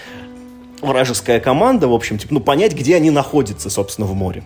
вражеская 0.82 1.40
команда, 1.40 1.88
в 1.88 1.94
общем, 1.94 2.18
типа, 2.18 2.34
ну, 2.34 2.40
понять, 2.40 2.74
где 2.74 2.96
они 2.96 3.12
находятся, 3.12 3.70
собственно, 3.70 4.08
в 4.08 4.14
море. 4.14 4.44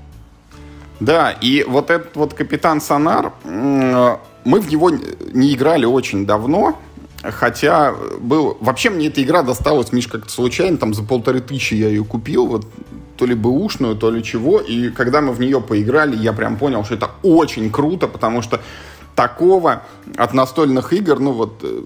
Да, 0.99 1.31
и 1.31 1.63
вот 1.67 1.89
этот 1.89 2.15
вот 2.15 2.33
капитан 2.33 2.79
Сонар, 2.79 3.33
мы 3.43 4.59
в 4.59 4.71
него 4.71 4.89
не 4.89 5.53
играли 5.53 5.86
очень 5.86 6.25
давно, 6.25 6.77
Хотя 7.31 7.95
был... 8.19 8.57
Вообще 8.61 8.89
мне 8.89 9.07
эта 9.07 9.23
игра 9.23 9.41
досталась, 9.41 9.91
Миш, 9.91 10.07
как-то 10.07 10.29
случайно, 10.29 10.77
там 10.77 10.93
за 10.93 11.03
полторы 11.03 11.41
тысячи 11.41 11.73
я 11.73 11.88
ее 11.88 12.03
купил, 12.03 12.45
вот 12.45 12.67
то 13.17 13.25
ли 13.25 13.33
бэушную, 13.33 13.95
то 13.95 14.11
ли 14.11 14.23
чего. 14.23 14.59
И 14.59 14.89
когда 14.89 15.21
мы 15.21 15.33
в 15.33 15.39
нее 15.39 15.61
поиграли, 15.61 16.15
я 16.15 16.33
прям 16.33 16.57
понял, 16.57 16.83
что 16.83 16.95
это 16.95 17.11
очень 17.23 17.71
круто, 17.71 18.07
потому 18.07 18.41
что 18.41 18.61
такого 19.15 19.83
от 20.17 20.33
настольных 20.33 20.93
игр, 20.93 21.19
ну 21.19 21.31
вот 21.31 21.59
э, 21.63 21.83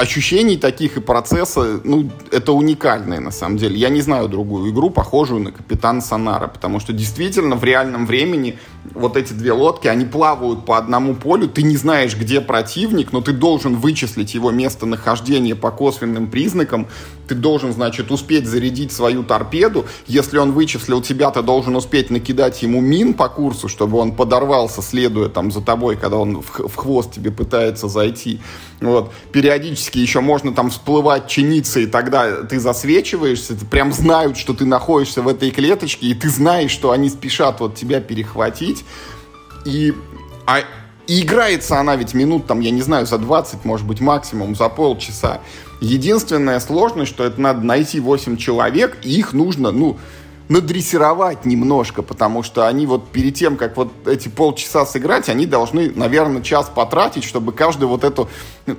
ощущений 0.00 0.56
таких 0.56 0.96
и 0.96 1.00
процесса, 1.00 1.80
ну, 1.84 2.10
это 2.32 2.52
уникальное 2.52 3.20
на 3.20 3.30
самом 3.30 3.58
деле. 3.58 3.76
Я 3.76 3.90
не 3.90 4.00
знаю 4.00 4.28
другую 4.28 4.72
игру, 4.72 4.90
похожую 4.90 5.42
на 5.42 5.52
Капитан 5.52 6.00
Сонара, 6.00 6.48
потому 6.48 6.80
что 6.80 6.92
действительно 6.92 7.56
в 7.56 7.64
реальном 7.64 8.06
времени 8.06 8.58
вот 8.94 9.16
эти 9.16 9.32
две 9.32 9.52
лодки, 9.52 9.88
они 9.88 10.04
плавают 10.04 10.64
по 10.64 10.78
одному 10.78 11.14
полю, 11.14 11.48
ты 11.48 11.62
не 11.62 11.76
знаешь, 11.76 12.16
где 12.16 12.40
противник, 12.40 13.12
но 13.12 13.20
ты 13.20 13.32
должен 13.32 13.76
вычислить 13.76 14.34
его 14.34 14.50
местонахождение 14.50 15.54
по 15.54 15.70
косвенным 15.70 16.30
признакам, 16.30 16.88
ты 17.28 17.34
должен, 17.34 17.72
значит, 17.72 18.10
успеть 18.10 18.46
зарядить 18.46 18.92
свою 18.92 19.22
торпеду, 19.22 19.86
если 20.06 20.38
он 20.38 20.52
вычислил 20.52 21.00
тебя, 21.00 21.30
ты 21.30 21.42
должен 21.42 21.76
успеть 21.76 22.10
накидать 22.10 22.62
ему 22.62 22.80
мин 22.80 23.14
по 23.14 23.28
курсу, 23.28 23.68
чтобы 23.68 23.98
он 23.98 24.12
подорвался, 24.12 24.82
следуя 24.82 25.28
там 25.28 25.52
за 25.52 25.60
тобой, 25.60 25.96
когда 25.96 26.16
он 26.16 26.42
в, 26.42 26.74
хвост 26.74 27.12
тебе 27.12 27.30
пытается 27.30 27.86
зайти. 27.86 28.40
Вот. 28.80 29.12
Периодически 29.30 29.98
еще 29.98 30.20
можно 30.20 30.52
там 30.52 30.70
всплывать, 30.70 31.28
чиниться, 31.28 31.80
и 31.80 31.86
тогда 31.86 32.42
ты 32.42 32.58
засвечиваешься, 32.58 33.54
ты 33.54 33.64
прям 33.64 33.92
знают, 33.92 34.36
что 34.36 34.54
ты 34.54 34.64
находишься 34.64 35.22
в 35.22 35.28
этой 35.28 35.50
клеточке, 35.50 36.06
и 36.06 36.14
ты 36.14 36.30
знаешь, 36.30 36.70
что 36.70 36.90
они 36.90 37.10
спешат 37.10 37.60
вот 37.60 37.74
тебя 37.74 38.00
перехватить. 38.00 38.69
И, 39.64 39.92
а, 40.46 40.60
и 41.06 41.22
играется 41.22 41.78
она 41.78 41.96
ведь 41.96 42.14
минут, 42.14 42.46
там, 42.46 42.60
я 42.60 42.70
не 42.70 42.82
знаю, 42.82 43.06
за 43.06 43.18
20, 43.18 43.64
может 43.64 43.86
быть, 43.86 44.00
максимум, 44.00 44.54
за 44.54 44.68
полчаса. 44.68 45.40
Единственная 45.80 46.60
сложность, 46.60 47.10
что 47.10 47.24
это 47.24 47.40
надо 47.40 47.62
найти 47.62 48.00
8 48.00 48.36
человек, 48.36 48.98
и 49.02 49.18
их 49.18 49.32
нужно, 49.32 49.70
ну, 49.70 49.98
надрессировать 50.50 51.44
немножко, 51.44 52.02
потому 52.02 52.42
что 52.42 52.66
они 52.66 52.84
вот 52.84 53.08
перед 53.08 53.36
тем, 53.36 53.56
как 53.56 53.76
вот 53.76 53.92
эти 54.06 54.28
полчаса 54.28 54.84
сыграть, 54.84 55.28
они 55.28 55.46
должны, 55.46 55.92
наверное, 55.94 56.42
час 56.42 56.68
потратить, 56.74 57.22
чтобы 57.22 57.52
каждый 57.52 57.84
вот 57.84 58.02
эту 58.02 58.28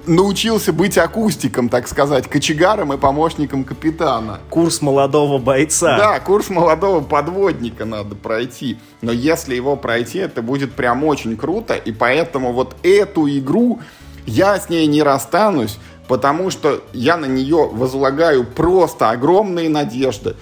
научился 0.06 0.74
быть 0.74 0.98
акустиком, 0.98 1.70
так 1.70 1.88
сказать, 1.88 2.28
кочегаром 2.28 2.92
и 2.92 2.98
помощником 2.98 3.64
капитана. 3.64 4.42
Курс 4.50 4.82
молодого 4.82 5.38
бойца. 5.38 5.98
Да, 5.98 6.20
курс 6.20 6.50
молодого 6.50 7.00
подводника 7.00 7.86
надо 7.86 8.16
пройти. 8.16 8.78
Но 9.02 9.14
если 9.14 9.56
его 9.56 9.78
пройти, 9.78 10.20
это 10.20 10.42
будет 10.42 10.74
прям 10.74 11.06
очень 11.06 11.38
круто, 11.38 11.74
и 11.76 11.94
поэтому 11.94 12.52
вот 12.52 12.76
эту 12.84 13.30
игру 13.30 13.80
я 14.26 14.60
с 14.60 14.70
ней 14.70 14.88
не 14.88 15.04
расстанусь 15.04 15.80
потому 16.08 16.50
что 16.50 16.82
я 16.94 17.18
на 17.18 17.26
нее 17.26 17.70
возлагаю 17.72 18.44
просто 18.44 19.10
огромные 19.10 19.70
надежды. 19.70 20.36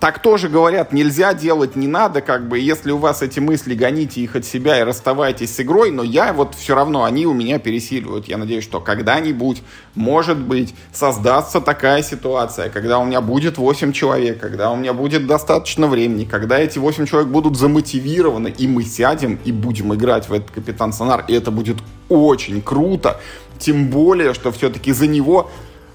Так 0.00 0.20
тоже 0.20 0.48
говорят, 0.48 0.92
нельзя 0.92 1.32
делать, 1.34 1.76
не 1.76 1.86
надо, 1.86 2.22
как 2.22 2.48
бы, 2.48 2.58
если 2.58 2.90
у 2.90 2.96
вас 2.96 3.22
эти 3.22 3.38
мысли, 3.38 3.74
гоните 3.74 4.20
их 4.20 4.34
от 4.34 4.44
себя 4.44 4.80
и 4.80 4.82
расставайтесь 4.82 5.54
с 5.54 5.60
игрой, 5.60 5.90
но 5.92 6.02
я 6.02 6.32
вот 6.32 6.54
все 6.54 6.74
равно, 6.74 7.04
они 7.04 7.26
у 7.26 7.32
меня 7.34 7.58
пересиливают. 7.58 8.26
Я 8.26 8.38
надеюсь, 8.38 8.64
что 8.64 8.80
когда-нибудь, 8.80 9.62
может 9.94 10.38
быть, 10.38 10.74
создастся 10.92 11.60
такая 11.60 12.02
ситуация, 12.02 12.68
когда 12.68 12.98
у 12.98 13.04
меня 13.04 13.20
будет 13.20 13.58
8 13.58 13.92
человек, 13.92 14.40
когда 14.40 14.70
у 14.70 14.76
меня 14.76 14.92
будет 14.92 15.26
достаточно 15.26 15.86
времени, 15.86 16.24
когда 16.24 16.58
эти 16.58 16.78
8 16.78 17.06
человек 17.06 17.28
будут 17.28 17.56
замотивированы, 17.56 18.48
и 18.48 18.66
мы 18.66 18.82
сядем 18.82 19.38
и 19.44 19.52
будем 19.52 19.94
играть 19.94 20.28
в 20.28 20.32
этот 20.32 20.50
Капитан 20.50 20.92
Сонар, 20.92 21.24
и 21.28 21.34
это 21.34 21.52
будет 21.52 21.76
очень 22.08 22.60
круто, 22.60 23.20
тем 23.60 23.88
более, 23.88 24.34
что 24.34 24.50
все-таки 24.50 24.92
за 24.92 25.06
него 25.06 25.50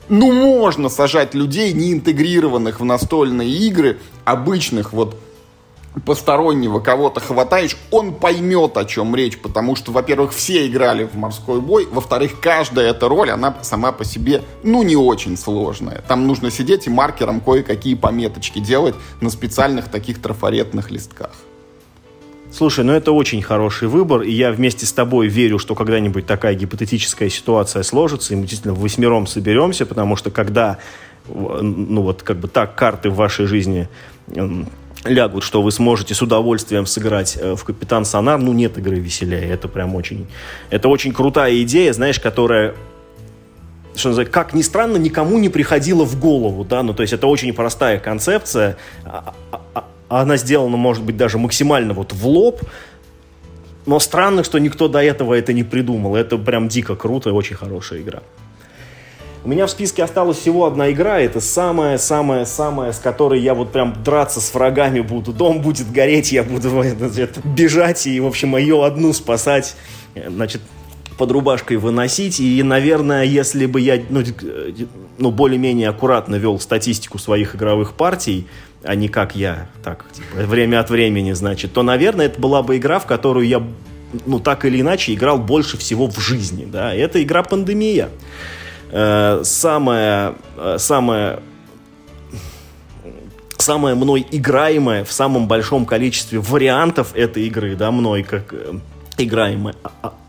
ну, 0.08 0.32
можно 0.32 0.90
сажать 0.90 1.34
людей, 1.34 1.74
не 1.74 1.92
интегрированных 1.92 2.80
в 2.80 2.86
настольные 2.86 3.50
игры, 3.50 3.98
обычных 4.24 4.94
вот 4.94 5.20
постороннего 6.06 6.80
кого-то 6.80 7.20
хватаешь, 7.22 7.78
он 7.90 8.14
поймет, 8.14 8.78
о 8.78 8.86
чем 8.86 9.16
речь, 9.16 9.40
потому 9.40 9.76
что, 9.76 9.92
во-первых, 9.92 10.34
все 10.34 10.68
играли 10.68 11.06
в 11.06 11.16
морской 11.16 11.62
бой, 11.62 11.88
во-вторых, 11.90 12.40
каждая 12.42 12.92
эта 12.92 13.08
роль, 13.08 13.32
она 13.32 13.56
сама 13.62 13.92
по 13.92 14.04
себе, 14.04 14.44
ну, 14.64 14.84
не 14.84 14.96
очень 14.96 15.38
сложная. 15.38 16.04
Там 16.08 16.28
нужно 16.28 16.52
сидеть 16.52 16.88
и 16.88 16.90
маркером 16.90 17.40
кое-какие 17.40 17.96
пометочки 17.96 18.60
делать 18.60 18.96
на 19.22 19.30
специальных 19.30 19.90
таких 19.90 20.22
трафаретных 20.22 20.92
листках. 20.92 21.32
Слушай, 22.56 22.86
ну 22.86 22.94
это 22.94 23.12
очень 23.12 23.42
хороший 23.42 23.90
выбор, 23.90 24.22
и 24.22 24.32
я 24.32 24.50
вместе 24.50 24.86
с 24.86 24.94
тобой 24.94 25.28
верю, 25.28 25.60
что 25.60 25.76
когда-нибудь 25.76 26.26
такая 26.26 26.56
гипотетическая 26.56 27.28
ситуация 27.28 27.84
сложится, 27.84 28.32
и 28.32 28.38
мы 28.38 28.44
действительно 28.44 28.74
восьмером 28.74 29.28
соберемся, 29.28 29.86
потому 29.86 30.16
что 30.16 30.32
когда, 30.32 30.78
ну 31.28 32.02
вот 32.02 32.24
как 32.24 32.38
бы 32.38 32.48
так 32.48 32.74
карты 32.76 33.10
в 33.10 33.16
вашей 33.16 33.46
жизни 33.46 33.90
лягут, 35.04 35.44
что 35.44 35.62
вы 35.62 35.70
сможете 35.74 36.14
с 36.14 36.22
удовольствием 36.22 36.86
сыграть 36.86 37.38
э, 37.38 37.56
в 37.58 37.64
Капитан 37.66 38.06
Сонар, 38.06 38.40
ну 38.40 38.54
нет 38.54 38.78
игры 38.78 39.00
веселее, 39.00 39.50
это 39.50 39.68
прям 39.68 39.94
очень, 39.94 40.26
это 40.70 40.88
очень 40.88 41.12
крутая 41.12 41.62
идея, 41.64 41.92
знаешь, 41.92 42.22
которая 42.22 42.74
что 43.96 44.10
называется, 44.10 44.34
как 44.34 44.54
ни 44.54 44.62
странно, 44.62 44.96
никому 44.96 45.40
не 45.40 45.50
приходило 45.50 46.06
в 46.06 46.18
голову, 46.20 46.64
да, 46.64 46.84
ну, 46.84 46.94
то 46.94 47.02
есть 47.02 47.12
это 47.12 47.28
очень 47.28 47.54
простая 47.54 48.00
концепция, 48.00 48.78
а, 50.10 50.22
она 50.22 50.38
сделана, 50.38 50.78
может 50.78 51.04
быть, 51.04 51.18
даже 51.18 51.38
максимально 51.38 51.94
вот 51.94 52.14
в 52.14 52.28
лоб, 52.28 52.62
но 53.86 54.00
странно, 54.00 54.44
что 54.44 54.60
никто 54.60 54.88
до 54.88 55.04
этого 55.04 55.34
это 55.34 55.54
не 55.54 55.64
придумал. 55.64 56.16
Это 56.16 56.38
прям 56.38 56.68
дико 56.68 56.96
круто 56.96 57.30
и 57.30 57.34
очень 57.34 57.56
хорошая 57.56 58.02
игра. 58.02 58.22
У 59.44 59.48
меня 59.48 59.68
в 59.68 59.70
списке 59.70 60.04
осталась 60.04 60.40
всего 60.40 60.66
одна 60.66 60.92
игра, 60.92 61.20
это 61.20 61.40
самая-самая-самая, 61.40 62.92
с 62.92 62.98
которой 62.98 63.40
я 63.42 63.54
вот 63.54 63.72
прям 63.72 63.96
драться 64.04 64.42
с 64.42 64.52
врагами 64.52 65.02
буду. 65.02 65.34
Дом 65.34 65.62
будет 65.62 65.92
гореть, 65.92 66.32
я 66.32 66.42
буду 66.42 66.84
бежать 67.56 68.08
и, 68.08 68.20
в 68.20 68.26
общем, 68.26 68.58
ее 68.58 68.84
одну 68.84 69.14
спасать. 69.14 69.76
Значит, 70.16 70.62
под 71.18 71.32
рубашкой 71.32 71.78
выносить. 71.78 72.40
И, 72.40 72.62
наверное, 72.64 73.24
если 73.24 73.66
бы 73.66 73.82
я 73.82 74.02
ну, 74.10 74.24
ну, 75.18 75.32
более-менее 75.32 75.90
аккуратно 75.90 76.36
вел 76.36 76.60
статистику 76.60 77.18
своих 77.18 77.56
игровых 77.56 77.94
партий, 77.94 78.48
а 78.84 78.96
не 78.96 79.08
как 79.08 79.36
я, 79.36 79.70
так, 79.84 80.06
типа, 80.12 80.46
время 80.46 80.80
от 80.80 80.90
времени, 80.90 81.32
значит, 81.34 81.74
то, 81.74 81.84
наверное, 81.84 82.28
это 82.28 82.40
была 82.40 82.62
бы 82.62 82.78
игра, 82.78 83.00
в 83.00 83.06
которую 83.06 83.48
я, 83.48 83.64
ну, 84.26 84.40
так 84.40 84.66
или 84.66 84.82
иначе, 84.82 85.14
играл 85.14 85.38
больше 85.38 85.78
всего 85.78 86.08
в 86.08 86.20
жизни, 86.20 86.68
да, 86.72 86.94
это 86.94 87.22
игра 87.22 87.44
«Пандемия». 87.44 88.10
Э, 88.92 89.42
самая, 89.44 90.36
э, 90.58 90.76
самая 90.78 91.42
самая 93.58 93.96
мной 93.96 94.26
играемая 94.30 95.04
в 95.04 95.12
самом 95.12 95.48
большом 95.48 95.86
количестве 95.86 96.40
вариантов 96.40 97.16
этой 97.16 97.48
игры, 97.48 97.76
да, 97.76 97.90
мной 97.90 98.24
как 98.24 98.54
э, 98.54 98.74
играемая. 99.18 99.76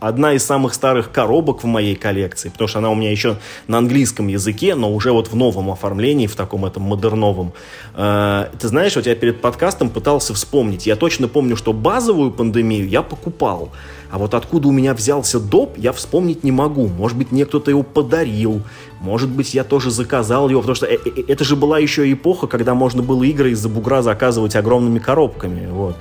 Одна 0.06 0.34
из 0.34 0.44
самых 0.44 0.72
старых 0.72 1.10
коробок 1.10 1.64
в 1.64 1.66
моей 1.66 1.96
коллекции, 1.96 2.48
потому 2.48 2.68
что 2.68 2.78
она 2.78 2.90
у 2.90 2.94
меня 2.94 3.10
еще 3.10 3.38
на 3.66 3.78
английском 3.78 4.28
языке, 4.28 4.76
но 4.76 4.94
уже 4.94 5.10
вот 5.10 5.26
в 5.26 5.34
новом 5.34 5.68
оформлении, 5.68 6.28
в 6.28 6.36
таком 6.36 6.64
этом 6.64 6.84
модерновом. 6.84 7.52
Э, 7.94 8.46
ты 8.56 8.68
знаешь, 8.68 8.94
вот 8.94 9.06
я 9.06 9.16
перед 9.16 9.40
подкастом 9.40 9.90
пытался 9.90 10.32
вспомнить. 10.32 10.86
Я 10.86 10.94
точно 10.94 11.26
помню, 11.26 11.56
что 11.56 11.72
базовую 11.72 12.30
пандемию 12.30 12.88
я 12.88 13.02
покупал. 13.02 13.72
А 14.10 14.18
вот 14.18 14.34
откуда 14.34 14.68
у 14.68 14.72
меня 14.72 14.94
взялся 14.94 15.40
доп, 15.40 15.76
я 15.76 15.92
вспомнить 15.92 16.44
не 16.44 16.52
могу. 16.52 16.86
Может 16.86 17.18
быть, 17.18 17.32
мне 17.32 17.44
кто-то 17.44 17.72
его 17.72 17.82
подарил. 17.82 18.62
Может 19.00 19.28
быть, 19.28 19.54
я 19.54 19.64
тоже 19.64 19.90
заказал 19.90 20.48
его. 20.48 20.60
Потому 20.60 20.76
что 20.76 20.86
э, 20.86 20.96
э, 21.04 21.24
это 21.26 21.42
же 21.42 21.56
была 21.56 21.78
еще 21.78 22.10
эпоха, 22.12 22.46
когда 22.46 22.74
можно 22.74 23.02
было 23.02 23.24
игры 23.24 23.50
из-за 23.50 23.68
бугра 23.68 24.02
заказывать 24.02 24.54
огромными 24.54 25.00
коробками. 25.00 25.66
Вот. 25.66 25.96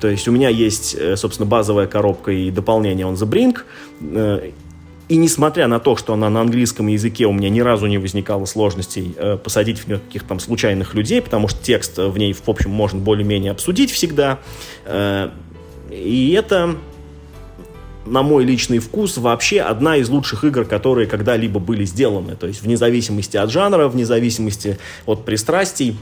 То 0.00 0.08
есть 0.08 0.28
у 0.28 0.32
меня 0.32 0.48
есть, 0.48 0.94
э, 0.94 1.16
собственно, 1.16 1.46
базовая 1.46 1.86
коробка 1.86 2.30
и 2.30 2.50
дополнение 2.50 3.06
on 3.06 3.14
the 3.14 3.28
brink. 3.32 3.60
Э, 4.00 4.50
и 5.08 5.16
несмотря 5.16 5.68
на 5.68 5.78
то, 5.78 5.96
что 5.96 6.14
она 6.14 6.30
на 6.30 6.40
английском 6.40 6.86
языке, 6.86 7.26
у 7.26 7.32
меня 7.32 7.50
ни 7.50 7.60
разу 7.60 7.86
не 7.86 7.98
возникало 7.98 8.44
сложностей 8.44 9.14
э, 9.16 9.36
посадить 9.36 9.78
в 9.78 9.88
нее 9.88 9.98
каких-то 9.98 10.28
там 10.28 10.40
случайных 10.40 10.94
людей, 10.94 11.20
потому 11.22 11.48
что 11.48 11.62
текст 11.62 11.98
в 11.98 12.16
ней, 12.18 12.32
в 12.32 12.48
общем, 12.48 12.70
можно 12.70 12.98
более-менее 12.98 13.52
обсудить 13.52 13.90
всегда. 13.90 14.38
И 15.90 16.34
это, 16.38 16.76
на 18.06 18.22
мой 18.22 18.44
личный 18.44 18.78
вкус, 18.78 19.18
вообще 19.18 19.60
одна 19.60 19.96
из 19.96 20.08
лучших 20.08 20.44
игр, 20.44 20.64
которые 20.64 21.06
когда-либо 21.06 21.60
были 21.60 21.84
сделаны. 21.84 22.34
То 22.36 22.46
есть 22.46 22.62
вне 22.62 22.76
зависимости 22.76 23.36
от 23.36 23.50
жанра, 23.50 23.88
вне 23.88 24.06
зависимости 24.06 24.78
от 25.04 25.24
пристрастий, 25.24 25.96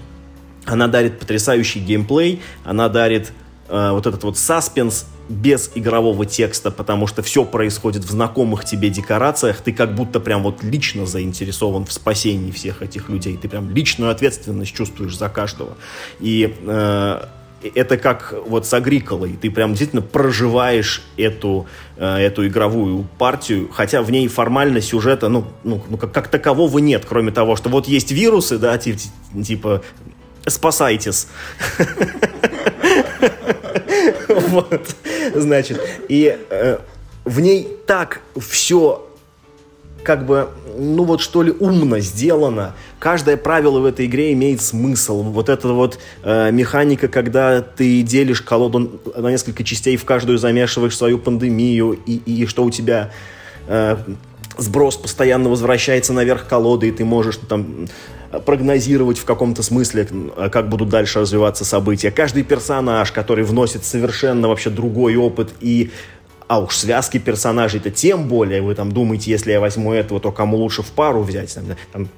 она 0.64 0.88
дарит 0.88 1.18
потрясающий 1.18 1.80
геймплей, 1.80 2.40
она 2.64 2.88
дарит 2.88 3.32
э, 3.68 3.90
вот 3.90 4.06
этот 4.06 4.22
вот 4.24 4.38
саспенс 4.38 5.06
без 5.30 5.70
игрового 5.74 6.26
текста, 6.26 6.70
потому 6.70 7.06
что 7.06 7.22
все 7.22 7.44
происходит 7.44 8.04
в 8.04 8.10
знакомых 8.10 8.64
тебе 8.64 8.90
декорациях, 8.90 9.58
ты 9.58 9.72
как 9.72 9.94
будто 9.94 10.20
прям 10.20 10.42
вот 10.42 10.62
лично 10.62 11.06
заинтересован 11.06 11.86
в 11.86 11.92
спасении 11.92 12.50
всех 12.50 12.82
этих 12.82 13.08
людей, 13.08 13.36
ты 13.36 13.48
прям 13.48 13.70
личную 13.70 14.10
ответственность 14.10 14.74
чувствуешь 14.74 15.16
за 15.16 15.28
каждого. 15.28 15.76
И 16.18 16.56
э, 16.66 17.24
это 17.74 17.96
как 17.96 18.34
вот 18.46 18.66
с 18.66 18.74
Агриколой. 18.74 19.38
Ты 19.40 19.50
прям 19.50 19.70
действительно 19.70 20.02
проживаешь 20.02 21.02
эту, 21.16 21.66
э, 21.96 22.16
эту 22.16 22.46
игровую 22.46 23.06
партию, 23.18 23.68
хотя 23.72 24.02
в 24.02 24.10
ней 24.10 24.26
формально 24.28 24.80
сюжета, 24.80 25.28
ну, 25.28 25.44
ну, 25.62 25.82
ну 25.88 25.96
как, 25.96 26.12
как 26.12 26.28
такового 26.28 26.78
нет, 26.78 27.04
кроме 27.08 27.30
того, 27.30 27.56
что 27.56 27.68
вот 27.68 27.86
есть 27.86 28.10
вирусы, 28.10 28.58
да, 28.58 28.78
типа, 28.78 29.82
спасайтесь. 30.46 31.26
Вот, 34.28 34.94
значит, 35.34 35.80
и 36.08 36.38
э, 36.50 36.78
в 37.24 37.40
ней 37.40 37.68
так 37.86 38.20
все 38.38 39.06
как 40.02 40.26
бы, 40.26 40.48
ну 40.78 41.04
вот 41.04 41.20
что 41.20 41.42
ли, 41.42 41.52
умно 41.52 41.98
сделано. 42.00 42.74
Каждое 42.98 43.36
правило 43.36 43.80
в 43.80 43.84
этой 43.84 44.06
игре 44.06 44.32
имеет 44.32 44.60
смысл. 44.62 45.22
Вот 45.22 45.48
эта 45.48 45.68
вот 45.68 45.98
э, 46.22 46.50
механика, 46.50 47.08
когда 47.08 47.60
ты 47.60 48.02
делишь 48.02 48.40
колоду 48.40 49.00
на 49.14 49.30
несколько 49.30 49.64
частей, 49.64 49.96
в 49.96 50.04
каждую 50.04 50.38
замешиваешь 50.38 50.96
свою 50.96 51.18
пандемию, 51.18 51.98
и, 52.06 52.16
и 52.16 52.46
что 52.46 52.64
у 52.64 52.70
тебя 52.70 53.12
э, 53.66 53.96
сброс 54.56 54.96
постоянно 54.96 55.48
возвращается 55.48 56.12
наверх 56.12 56.46
колоды, 56.46 56.88
и 56.88 56.92
ты 56.92 57.04
можешь 57.04 57.38
там 57.48 57.86
прогнозировать 58.44 59.18
в 59.18 59.24
каком-то 59.24 59.62
смысле, 59.62 60.08
как 60.52 60.68
будут 60.68 60.88
дальше 60.88 61.20
развиваться 61.20 61.64
события. 61.64 62.10
Каждый 62.10 62.44
персонаж, 62.44 63.12
который 63.12 63.44
вносит 63.44 63.84
совершенно 63.84 64.48
вообще 64.48 64.70
другой 64.70 65.16
опыт 65.16 65.50
и 65.60 65.90
а 66.46 66.58
уж 66.58 66.76
связки 66.76 67.18
персонажей-то 67.18 67.92
тем 67.92 68.26
более, 68.26 68.60
вы 68.60 68.74
там 68.74 68.90
думаете, 68.90 69.30
если 69.30 69.52
я 69.52 69.60
возьму 69.60 69.92
этого, 69.92 70.20
то 70.20 70.32
кому 70.32 70.56
лучше 70.56 70.82
в 70.82 70.90
пару 70.90 71.22
взять? 71.22 71.54
Там, 71.54 71.64
там, 71.92 72.08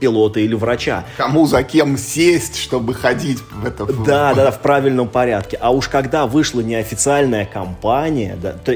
пилота 0.00 0.40
или 0.40 0.54
врача. 0.54 1.04
Кому 1.16 1.46
за 1.46 1.62
кем 1.62 1.96
сесть, 1.96 2.56
чтобы 2.56 2.94
ходить 2.94 3.38
в 3.50 3.64
это... 3.64 3.86
Да, 3.86 4.34
да, 4.34 4.44
да, 4.46 4.50
в 4.50 4.60
правильном 4.60 5.08
порядке. 5.08 5.56
А 5.60 5.70
уж 5.70 5.88
когда 5.88 6.26
вышла 6.26 6.60
неофициальная 6.62 7.46
кампания, 7.46 8.36
да, 8.42 8.52
то 8.52 8.72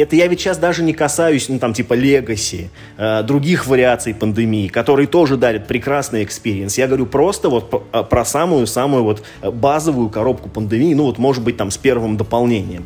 это 0.00 0.16
я 0.16 0.26
ведь 0.26 0.40
сейчас 0.40 0.58
даже 0.58 0.82
не 0.82 0.92
касаюсь, 0.92 1.48
ну, 1.48 1.58
там, 1.58 1.72
типа, 1.72 1.94
легаси, 1.94 2.70
э, 2.98 3.22
других 3.22 3.66
вариаций 3.66 4.14
пандемии, 4.14 4.68
которые 4.68 5.06
тоже 5.06 5.36
дарят 5.36 5.66
прекрасный 5.66 6.22
experience. 6.22 6.76
Я 6.78 6.86
говорю 6.86 7.06
просто 7.06 7.48
вот 7.48 7.70
про, 7.70 7.82
э, 7.92 8.02
про 8.04 8.24
самую-самую 8.24 9.04
вот 9.04 9.22
базовую 9.42 10.10
коробку 10.10 10.48
пандемии, 10.48 10.94
ну, 10.94 11.04
вот, 11.04 11.18
может 11.18 11.42
быть, 11.42 11.56
там, 11.56 11.70
с 11.70 11.76
первым 11.78 12.16
дополнением. 12.16 12.84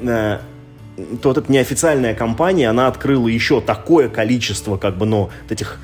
Э, 0.00 0.38
то 1.20 1.28
вот 1.28 1.38
эта 1.38 1.52
неофициальная 1.52 2.14
кампания, 2.14 2.70
она 2.70 2.86
открыла 2.86 3.28
еще 3.28 3.60
такое 3.60 4.08
количество, 4.08 4.76
как 4.76 4.96
бы, 4.96 5.04
ну, 5.04 5.30
этих 5.50 5.78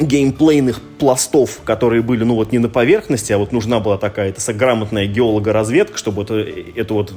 геймплейных 0.00 0.80
пластов, 0.98 1.60
которые 1.64 2.02
были, 2.02 2.24
ну, 2.24 2.34
вот 2.34 2.52
не 2.52 2.58
на 2.58 2.68
поверхности, 2.68 3.32
а 3.32 3.38
вот 3.38 3.52
нужна 3.52 3.80
была 3.80 3.98
такая 3.98 4.30
это 4.30 4.52
грамотная 4.52 5.06
геологоразведка, 5.06 5.98
чтобы 5.98 6.22
это, 6.22 6.34
это 6.34 6.94
вот 6.94 7.12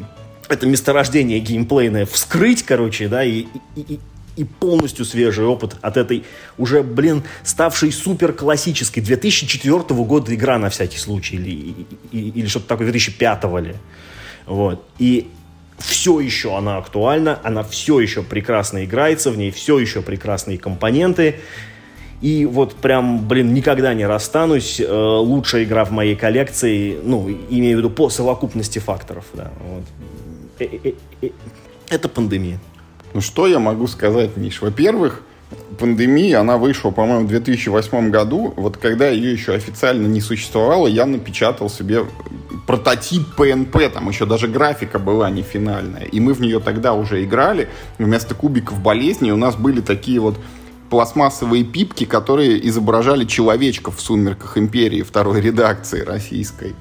это 0.49 0.67
месторождение 0.67 1.39
геймплейное 1.39 2.05
вскрыть, 2.05 2.63
короче, 2.63 3.07
да, 3.07 3.23
и, 3.23 3.45
и, 3.75 3.99
и 4.35 4.43
полностью 4.43 5.05
свежий 5.05 5.45
опыт 5.45 5.75
от 5.81 5.97
этой 5.97 6.23
уже, 6.57 6.83
блин, 6.83 7.23
ставшей 7.43 7.91
супер 7.91 8.33
классической 8.33 9.01
2004 9.01 9.79
года 10.03 10.33
игра 10.33 10.57
на 10.57 10.69
всякий 10.69 10.97
случай, 10.97 11.35
или, 11.37 11.85
или, 12.11 12.47
что-то 12.47 12.67
такое, 12.67 12.87
2005 12.87 13.43
ли. 13.61 13.75
Вот. 14.45 14.85
И 14.99 15.29
все 15.79 16.19
еще 16.19 16.57
она 16.57 16.77
актуальна, 16.77 17.39
она 17.43 17.63
все 17.63 17.99
еще 17.99 18.23
прекрасно 18.23 18.85
играется, 18.85 19.31
в 19.31 19.37
ней 19.37 19.51
все 19.51 19.79
еще 19.79 20.01
прекрасные 20.01 20.57
компоненты. 20.57 21.39
И 22.21 22.45
вот 22.45 22.75
прям, 22.75 23.27
блин, 23.27 23.53
никогда 23.53 23.93
не 23.93 24.05
расстанусь. 24.05 24.79
Э, 24.79 24.89
лучшая 24.89 25.65
игра 25.65 25.83
в 25.83 25.91
моей 25.91 26.15
коллекции, 26.15 26.97
ну, 27.03 27.29
имею 27.49 27.77
в 27.77 27.79
виду 27.79 27.89
по 27.89 28.09
совокупности 28.09 28.79
факторов, 28.79 29.25
да. 29.33 29.51
Вот. 29.59 29.83
Это 31.89 32.09
пандемия. 32.09 32.59
Ну 33.13 33.21
что 33.21 33.47
я 33.47 33.59
могу 33.59 33.87
сказать, 33.87 34.35
Миш? 34.35 34.61
Во-первых, 34.61 35.21
пандемия, 35.79 36.39
она 36.39 36.57
вышла, 36.57 36.91
по-моему, 36.91 37.25
в 37.25 37.29
2008 37.29 38.09
году. 38.09 38.53
Вот 38.55 38.77
когда 38.77 39.07
ее 39.07 39.31
еще 39.31 39.53
официально 39.53 40.07
не 40.07 40.21
существовало, 40.21 40.87
я 40.87 41.05
напечатал 41.05 41.69
себе 41.69 42.05
прототип 42.67 43.23
PNP, 43.37 43.89
там 43.89 44.09
еще 44.09 44.25
даже 44.25 44.47
графика 44.47 44.99
была 44.99 45.29
не 45.29 45.43
финальная. 45.43 46.03
И 46.03 46.19
мы 46.19 46.33
в 46.33 46.41
нее 46.41 46.59
тогда 46.59 46.93
уже 46.93 47.23
играли. 47.23 47.69
Вместо 47.97 48.35
кубиков 48.35 48.81
болезни 48.81 49.31
у 49.31 49.37
нас 49.37 49.55
были 49.55 49.81
такие 49.81 50.19
вот 50.19 50.35
пластмассовые 50.89 51.63
пипки, 51.63 52.05
которые 52.05 52.67
изображали 52.67 53.25
человечков 53.25 53.97
в 53.97 54.01
«Сумерках 54.01 54.57
Империи» 54.57 55.01
второй 55.01 55.41
редакции 55.41 56.01
российской. 56.01 56.75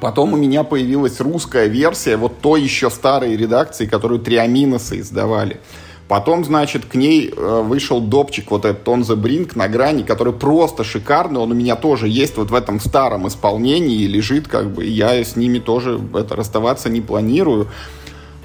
Потом 0.00 0.32
у 0.32 0.36
меня 0.36 0.64
появилась 0.64 1.20
русская 1.20 1.66
версия 1.66 2.16
вот 2.16 2.40
той 2.40 2.62
еще 2.62 2.90
старой 2.90 3.36
редакции, 3.36 3.86
которую 3.86 4.20
Триаминосы 4.20 5.00
издавали. 5.00 5.60
Потом, 6.08 6.42
значит, 6.42 6.86
к 6.86 6.94
ней 6.94 7.30
э, 7.30 7.62
вышел 7.62 8.00
допчик, 8.00 8.50
вот 8.50 8.64
этот 8.64 8.86
the 8.86 9.14
Brink 9.14 9.52
на 9.56 9.68
грани, 9.68 10.02
который 10.02 10.32
просто 10.32 10.82
шикарный. 10.82 11.40
Он 11.40 11.52
у 11.52 11.54
меня 11.54 11.76
тоже 11.76 12.08
есть 12.08 12.38
вот 12.38 12.50
в 12.50 12.54
этом 12.54 12.80
старом 12.80 13.28
исполнении, 13.28 14.06
лежит 14.06 14.48
как 14.48 14.70
бы. 14.70 14.86
Я 14.86 15.12
с 15.22 15.36
ними 15.36 15.58
тоже 15.58 16.00
это, 16.14 16.34
расставаться 16.34 16.88
не 16.88 17.02
планирую. 17.02 17.68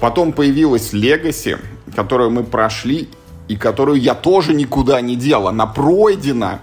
Потом 0.01 0.33
появилась 0.33 0.93
Legacy, 0.93 1.57
которую 1.95 2.31
мы 2.31 2.43
прошли, 2.43 3.07
и 3.47 3.55
которую 3.55 3.97
я 3.97 4.13
тоже 4.13 4.53
никуда 4.53 4.99
не 4.99 5.15
делал. 5.15 5.47
Она 5.47 5.65
пройдена. 5.65 6.59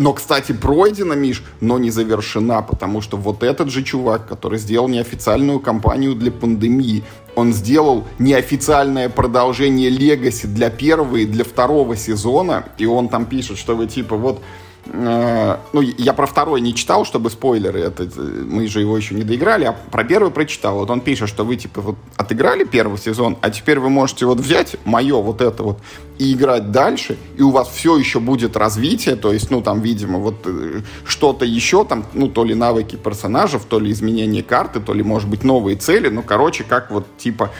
Но, 0.00 0.14
кстати, 0.14 0.52
пройдена, 0.52 1.12
Миш, 1.12 1.42
но 1.60 1.78
не 1.78 1.90
завершена, 1.90 2.62
потому 2.62 3.02
что 3.02 3.18
вот 3.18 3.42
этот 3.42 3.68
же 3.68 3.82
чувак, 3.82 4.26
который 4.26 4.58
сделал 4.58 4.88
неофициальную 4.88 5.60
кампанию 5.60 6.14
для 6.14 6.32
пандемии, 6.32 7.04
он 7.34 7.52
сделал 7.52 8.04
неофициальное 8.18 9.10
продолжение 9.10 9.90
Легаси 9.90 10.46
для 10.46 10.70
первого 10.70 11.16
и 11.16 11.26
для 11.26 11.44
второго 11.44 11.96
сезона, 11.96 12.64
и 12.78 12.86
он 12.86 13.10
там 13.10 13.26
пишет, 13.26 13.58
что 13.58 13.76
вы 13.76 13.88
типа 13.88 14.16
вот 14.16 14.40
ну, 14.86 15.80
я 15.80 16.12
про 16.12 16.26
второй 16.26 16.60
не 16.60 16.74
читал, 16.74 17.04
чтобы 17.04 17.30
спойлеры, 17.30 17.80
это, 17.80 18.08
мы 18.16 18.66
же 18.66 18.80
его 18.80 18.96
еще 18.96 19.14
не 19.14 19.22
доиграли, 19.22 19.64
а 19.64 19.72
про 19.72 20.04
первый 20.04 20.30
прочитал. 20.30 20.76
Вот 20.78 20.90
он 20.90 21.00
пишет, 21.00 21.28
что 21.28 21.44
вы, 21.44 21.56
типа, 21.56 21.80
вот 21.80 21.96
отыграли 22.16 22.64
первый 22.64 22.98
сезон, 22.98 23.36
а 23.40 23.50
теперь 23.50 23.78
вы 23.78 23.90
можете 23.90 24.26
вот 24.26 24.40
взять 24.40 24.76
мое 24.84 25.20
вот 25.20 25.40
это 25.40 25.62
вот 25.62 25.78
и 26.18 26.34
играть 26.34 26.70
дальше, 26.70 27.16
и 27.38 27.42
у 27.42 27.50
вас 27.50 27.68
все 27.68 27.96
еще 27.96 28.20
будет 28.20 28.56
развитие, 28.56 29.16
то 29.16 29.32
есть, 29.32 29.50
ну, 29.50 29.62
там, 29.62 29.80
видимо, 29.80 30.18
вот 30.18 30.34
э, 30.44 30.82
что-то 31.04 31.46
еще, 31.46 31.84
там, 31.84 32.04
ну, 32.12 32.28
то 32.28 32.44
ли 32.44 32.54
навыки 32.54 32.96
персонажей, 32.96 33.60
то 33.66 33.80
ли 33.80 33.90
изменение 33.90 34.42
карты, 34.42 34.80
то 34.80 34.92
ли, 34.92 35.02
может 35.02 35.30
быть, 35.30 35.44
новые 35.44 35.76
цели, 35.76 36.08
ну, 36.08 36.22
короче, 36.22 36.64
как 36.64 36.90
вот, 36.90 37.06
типа, 37.16 37.50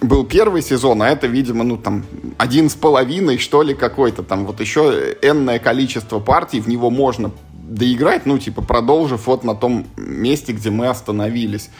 был 0.00 0.24
первый 0.24 0.62
сезон, 0.62 1.02
а 1.02 1.08
это, 1.08 1.26
видимо, 1.26 1.64
ну, 1.64 1.76
там, 1.76 2.04
один 2.38 2.70
с 2.70 2.74
половиной, 2.74 3.38
что 3.38 3.62
ли, 3.62 3.74
какой-то 3.74 4.22
там, 4.22 4.46
вот 4.46 4.60
еще 4.60 5.16
энное 5.22 5.58
количество 5.58 6.20
партий, 6.20 6.60
в 6.60 6.68
него 6.68 6.90
можно 6.90 7.30
доиграть, 7.52 8.26
ну, 8.26 8.38
типа, 8.38 8.62
продолжив 8.62 9.26
вот 9.26 9.44
на 9.44 9.54
том 9.54 9.86
месте, 9.96 10.52
где 10.52 10.70
мы 10.70 10.88
остановились. 10.88 11.70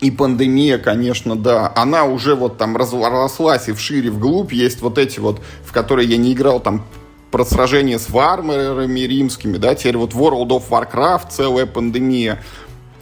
И 0.00 0.10
пандемия, 0.10 0.78
конечно, 0.78 1.36
да, 1.36 1.72
она 1.76 2.04
уже 2.04 2.34
вот 2.34 2.58
там 2.58 2.76
разрослась 2.76 3.68
и 3.68 3.72
вшире, 3.72 4.10
вглубь. 4.10 4.52
Есть 4.52 4.82
вот 4.82 4.98
эти 4.98 5.20
вот, 5.20 5.40
в 5.64 5.72
которые 5.72 6.08
я 6.08 6.16
не 6.16 6.32
играл, 6.32 6.58
там, 6.58 6.84
про 7.30 7.44
сражения 7.44 7.98
с 7.98 8.10
варварами 8.10 9.00
римскими, 9.00 9.56
да, 9.58 9.74
теперь 9.74 9.96
вот 9.96 10.12
World 10.12 10.48
of 10.48 10.64
Warcraft, 10.68 11.30
целая 11.30 11.66
пандемия. 11.66 12.42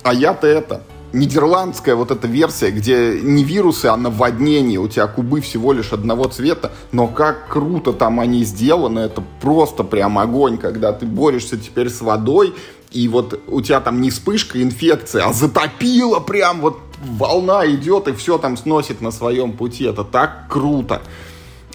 А 0.02 0.12
я-то 0.12 0.46
это, 0.46 0.82
нидерландская 1.12 1.94
вот 1.94 2.10
эта 2.10 2.26
версия, 2.26 2.70
где 2.70 3.20
не 3.20 3.44
вирусы, 3.44 3.86
а 3.86 3.96
наводнение, 3.96 4.78
у 4.78 4.88
тебя 4.88 5.06
кубы 5.06 5.40
всего 5.40 5.72
лишь 5.72 5.92
одного 5.92 6.24
цвета, 6.24 6.72
но 6.92 7.06
как 7.06 7.48
круто 7.48 7.92
там 7.92 8.20
они 8.20 8.44
сделаны, 8.44 9.00
это 9.00 9.22
просто 9.40 9.84
прям 9.84 10.18
огонь, 10.18 10.58
когда 10.58 10.92
ты 10.92 11.06
борешься 11.06 11.56
теперь 11.56 11.90
с 11.90 12.00
водой, 12.00 12.54
и 12.92 13.06
вот 13.08 13.40
у 13.46 13.60
тебя 13.60 13.80
там 13.80 14.00
не 14.00 14.10
вспышка 14.10 14.62
инфекции, 14.62 15.22
а 15.24 15.32
затопило 15.32 16.20
прям 16.20 16.60
вот 16.60 16.78
волна 17.02 17.66
идет 17.66 18.08
и 18.08 18.12
все 18.12 18.38
там 18.38 18.56
сносит 18.56 19.00
на 19.00 19.10
своем 19.10 19.52
пути, 19.52 19.84
это 19.84 20.04
так 20.04 20.46
круто. 20.48 21.02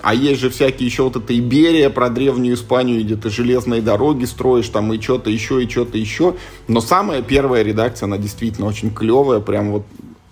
А 0.06 0.14
есть 0.14 0.40
же 0.40 0.52
всякие 0.52 0.86
еще 0.86 1.02
вот 1.02 1.16
эта 1.16 1.36
Иберия 1.36 1.90
про 1.90 2.12
древнюю 2.12 2.54
Испанию, 2.54 3.04
где 3.04 3.16
ты 3.16 3.32
железные 3.32 3.82
дороги 3.82 4.26
строишь, 4.26 4.70
там 4.70 4.94
и 4.94 5.02
что-то 5.02 5.32
еще, 5.32 5.64
и 5.64 5.68
что-то 5.68 5.98
еще. 5.98 6.36
Но 6.68 6.80
самая 6.80 7.24
первая 7.24 7.64
редакция, 7.64 8.06
она 8.06 8.20
действительно 8.20 8.68
очень 8.68 8.94
клевая, 8.94 9.40
прям 9.40 9.72
вот 9.72 9.86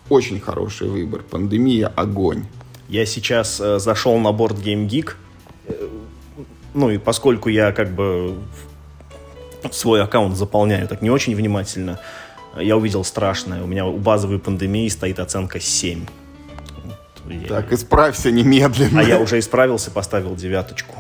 очень 0.10 0.40
хороший 0.40 0.90
выбор. 0.90 1.24
Пандемия– 1.28 1.88
огонь. 1.96 2.44
Я 2.88 3.08
сейчас 3.08 3.60
э, 3.60 3.80
зашел 3.80 4.16
на 4.20 4.32
борт 4.32 4.60
Game 4.60 4.88
Geek, 4.88 5.14
э, 5.66 5.88
ну 6.76 6.92
и 6.92 7.00
поскольку 7.00 7.50
я 7.50 7.72
как 7.72 7.96
бы 7.96 8.36
свой 9.72 10.04
аккаунт 10.04 10.38
заполняю 10.38 10.88
так 10.88 11.02
не 11.02 11.10
очень 11.10 11.36
внимательно, 11.36 12.00
я 12.60 12.78
увидел 12.78 13.04
страшное. 13.04 13.64
У 13.64 13.66
меня 13.66 13.88
у 13.88 13.98
базовой 13.98 14.38
пандемии 14.38 14.88
стоит 14.90 15.20
оценка 15.20 15.60
7. 15.60 16.06
Так, 17.48 17.72
исправься 17.72 18.32
немедленно. 18.32 19.02
А 19.02 19.04
я 19.04 19.20
уже 19.20 19.40
исправился, 19.40 19.92
поставил 19.92 20.36
девяточку. 20.36 20.96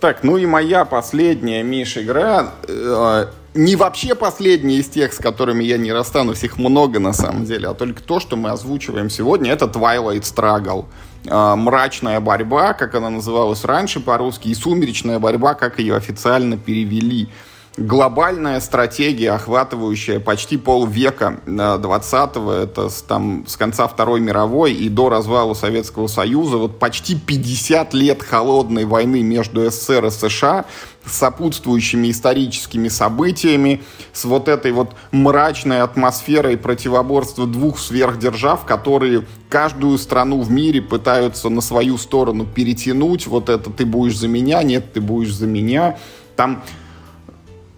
Так, 0.00 0.24
ну 0.24 0.36
и 0.36 0.46
моя 0.46 0.84
последняя, 0.84 1.62
Миш, 1.62 1.96
игра. 1.96 2.54
Э, 2.66 3.26
не 3.54 3.76
вообще 3.76 4.14
последний 4.14 4.78
из 4.78 4.88
тех, 4.88 5.12
с 5.12 5.18
которыми 5.18 5.62
я 5.62 5.78
не 5.78 5.92
расстанусь, 5.92 6.42
их 6.42 6.58
много 6.58 6.98
на 6.98 7.12
самом 7.12 7.44
деле, 7.44 7.68
а 7.68 7.74
только 7.74 8.02
то, 8.02 8.18
что 8.18 8.36
мы 8.36 8.50
озвучиваем 8.50 9.10
сегодня, 9.10 9.52
это 9.52 9.66
Twilight 9.66 10.22
Struggle. 10.22 10.86
Э, 11.26 11.54
мрачная 11.54 12.18
борьба, 12.18 12.72
как 12.72 12.94
она 12.94 13.10
называлась 13.10 13.64
раньше 13.64 14.00
по-русски, 14.00 14.48
и 14.48 14.54
сумеречная 14.54 15.18
борьба, 15.18 15.54
как 15.54 15.78
ее 15.78 15.94
официально 15.94 16.56
перевели 16.56 17.28
глобальная 17.76 18.60
стратегия, 18.60 19.32
охватывающая 19.32 20.20
почти 20.20 20.58
полвека 20.58 21.40
20-го, 21.46 22.52
это 22.52 22.90
с, 22.90 23.02
там, 23.02 23.44
с 23.46 23.56
конца 23.56 23.88
Второй 23.88 24.20
мировой 24.20 24.74
и 24.74 24.88
до 24.88 25.08
развала 25.08 25.54
Советского 25.54 26.06
Союза, 26.06 26.58
вот 26.58 26.78
почти 26.78 27.16
50 27.16 27.94
лет 27.94 28.22
холодной 28.22 28.84
войны 28.84 29.22
между 29.22 29.68
СССР 29.70 30.06
и 30.06 30.10
США, 30.10 30.64
с 31.04 31.16
сопутствующими 31.16 32.10
историческими 32.10 32.88
событиями, 32.88 33.82
с 34.12 34.24
вот 34.24 34.48
этой 34.48 34.72
вот 34.72 34.94
мрачной 35.10 35.80
атмосферой 35.80 36.58
противоборства 36.58 37.46
двух 37.46 37.78
сверхдержав, 37.78 38.66
которые 38.66 39.24
каждую 39.48 39.98
страну 39.98 40.42
в 40.42 40.50
мире 40.50 40.82
пытаются 40.82 41.48
на 41.48 41.62
свою 41.62 41.96
сторону 41.96 42.44
перетянуть, 42.46 43.26
вот 43.26 43.48
это 43.48 43.70
ты 43.70 43.86
будешь 43.86 44.18
за 44.18 44.28
меня, 44.28 44.62
нет, 44.62 44.92
ты 44.92 45.00
будешь 45.00 45.34
за 45.34 45.46
меня. 45.46 45.96
Там 46.36 46.62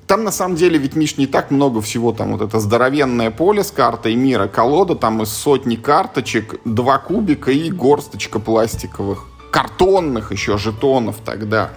там 0.07 0.25
на 0.25 0.31
самом 0.31 0.57
деле 0.57 0.79
ведь, 0.79 0.97
Миш, 0.97 1.17
не 1.17 1.27
так 1.27 1.51
много 1.51 1.81
всего. 1.81 2.13
Там 2.13 2.33
вот 2.37 2.43
это 2.43 2.61
здоровенное 2.61 3.31
поле 3.31 3.65
с 3.65 3.71
картой 3.71 4.15
мира, 4.15 4.47
колода 4.49 4.95
там 4.95 5.23
из 5.23 5.31
сотни 5.31 5.77
карточек, 5.77 6.61
два 6.65 6.99
кубика 6.99 7.51
и 7.51 7.71
горсточка 7.71 8.39
пластиковых, 8.39 9.27
картонных 9.51 10.33
еще 10.33 10.59
жетонов 10.59 11.17
тогда. 11.25 11.71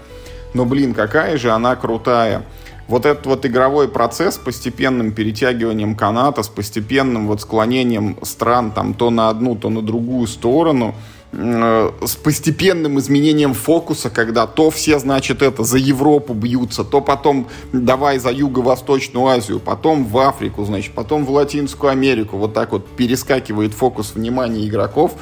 Но, 0.53 0.65
блин, 0.65 0.93
какая 0.93 1.37
же 1.37 1.51
она 1.51 1.75
крутая. 1.75 2.45
Вот 2.87 3.05
этот 3.05 3.25
вот 3.25 3.45
игровой 3.45 3.89
процесс 3.89 4.35
с 4.35 4.37
постепенным 4.37 5.11
перетягиванием 5.11 5.95
каната, 5.95 6.41
с 6.41 6.47
постепенным 6.47 7.27
вот 7.27 7.41
склонением 7.41 8.17
стран 8.23 8.71
там 8.71 8.93
то 8.93 9.09
на 9.09 9.29
одну, 9.29 9.55
то 9.55 9.69
на 9.69 9.81
другую 9.81 10.27
сторону– 10.27 10.95
с 11.33 12.15
постепенным 12.15 12.99
изменением 12.99 13.53
фокуса, 13.53 14.09
когда 14.09 14.47
то 14.47 14.69
все, 14.69 14.97
значит, 14.97 15.41
это 15.41 15.63
за 15.63 15.77
Европу 15.77 16.33
бьются, 16.33 16.83
то 16.83 17.01
потом 17.01 17.47
давай 17.73 18.17
за 18.17 18.31
Юго-Восточную 18.31 19.27
Азию, 19.27 19.59
потом 19.59 20.05
в 20.05 20.17
Африку, 20.19 20.63
значит, 20.63 20.93
потом 20.93 21.25
в 21.25 21.31
Латинскую 21.31 21.91
Америку. 21.91 22.37
Вот 22.37 22.53
так 22.53 22.71
вот 22.71 22.87
перескакивает 22.87 23.73
фокус 23.73 24.15
внимания 24.15 24.65
игроков. 24.65 25.15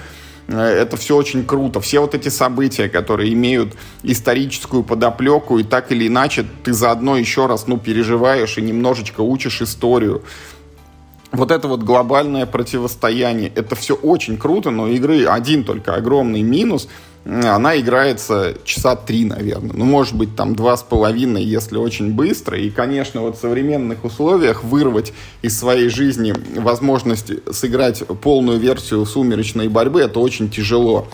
Э, 0.48 0.60
это 0.60 0.96
все 0.98 1.16
очень 1.16 1.44
круто. 1.44 1.82
Все 1.82 2.00
вот 2.00 2.14
эти 2.14 2.30
события, 2.30 2.88
которые 2.88 3.34
имеют 3.34 3.74
историческую 4.04 4.84
подоплеку, 4.84 5.58
и 5.58 5.64
так 5.64 5.92
или 5.92 6.08
иначе 6.08 6.46
ты 6.64 6.74
заодно 6.74 7.18
еще 7.18 7.48
раз, 7.48 7.68
ну, 7.68 7.78
переживаешь 7.78 8.58
и 8.58 8.62
немножечко 8.62 9.22
учишь 9.22 9.62
историю 9.62 10.24
вот 11.32 11.52
это 11.52 11.68
вот 11.68 11.84
глобальное 11.84 12.46
противостояние, 12.46 13.52
это 13.54 13.76
все 13.76 13.96
очень 13.96 14.38
круто, 14.38 14.72
но 14.72 14.88
игры 14.88 15.26
один 15.26 15.64
только 15.64 15.96
огромный 15.96 16.42
минус, 16.42 16.88
она 17.26 17.76
играется 17.80 18.56
часа 18.66 18.96
три, 18.96 19.26
наверное. 19.26 19.72
Ну, 19.74 19.86
может 19.86 20.14
быть, 20.16 20.36
там 20.36 20.56
два 20.56 20.78
с 20.78 20.84
половиной, 20.84 21.44
если 21.44 21.78
очень 21.78 22.14
быстро. 22.14 22.58
И, 22.58 22.70
конечно, 22.70 23.22
вот 23.22 23.36
в 23.36 23.42
современных 23.42 24.06
условиях 24.06 24.64
вырвать 24.64 25.12
из 25.42 25.58
своей 25.58 25.90
жизни 25.90 26.36
возможность 26.56 27.32
сыграть 27.52 28.04
полную 28.22 28.60
версию 28.60 29.06
сумеречной 29.08 29.70
борьбы, 29.70 30.02
это 30.02 30.20
очень 30.20 30.52
тяжело. 30.52 31.08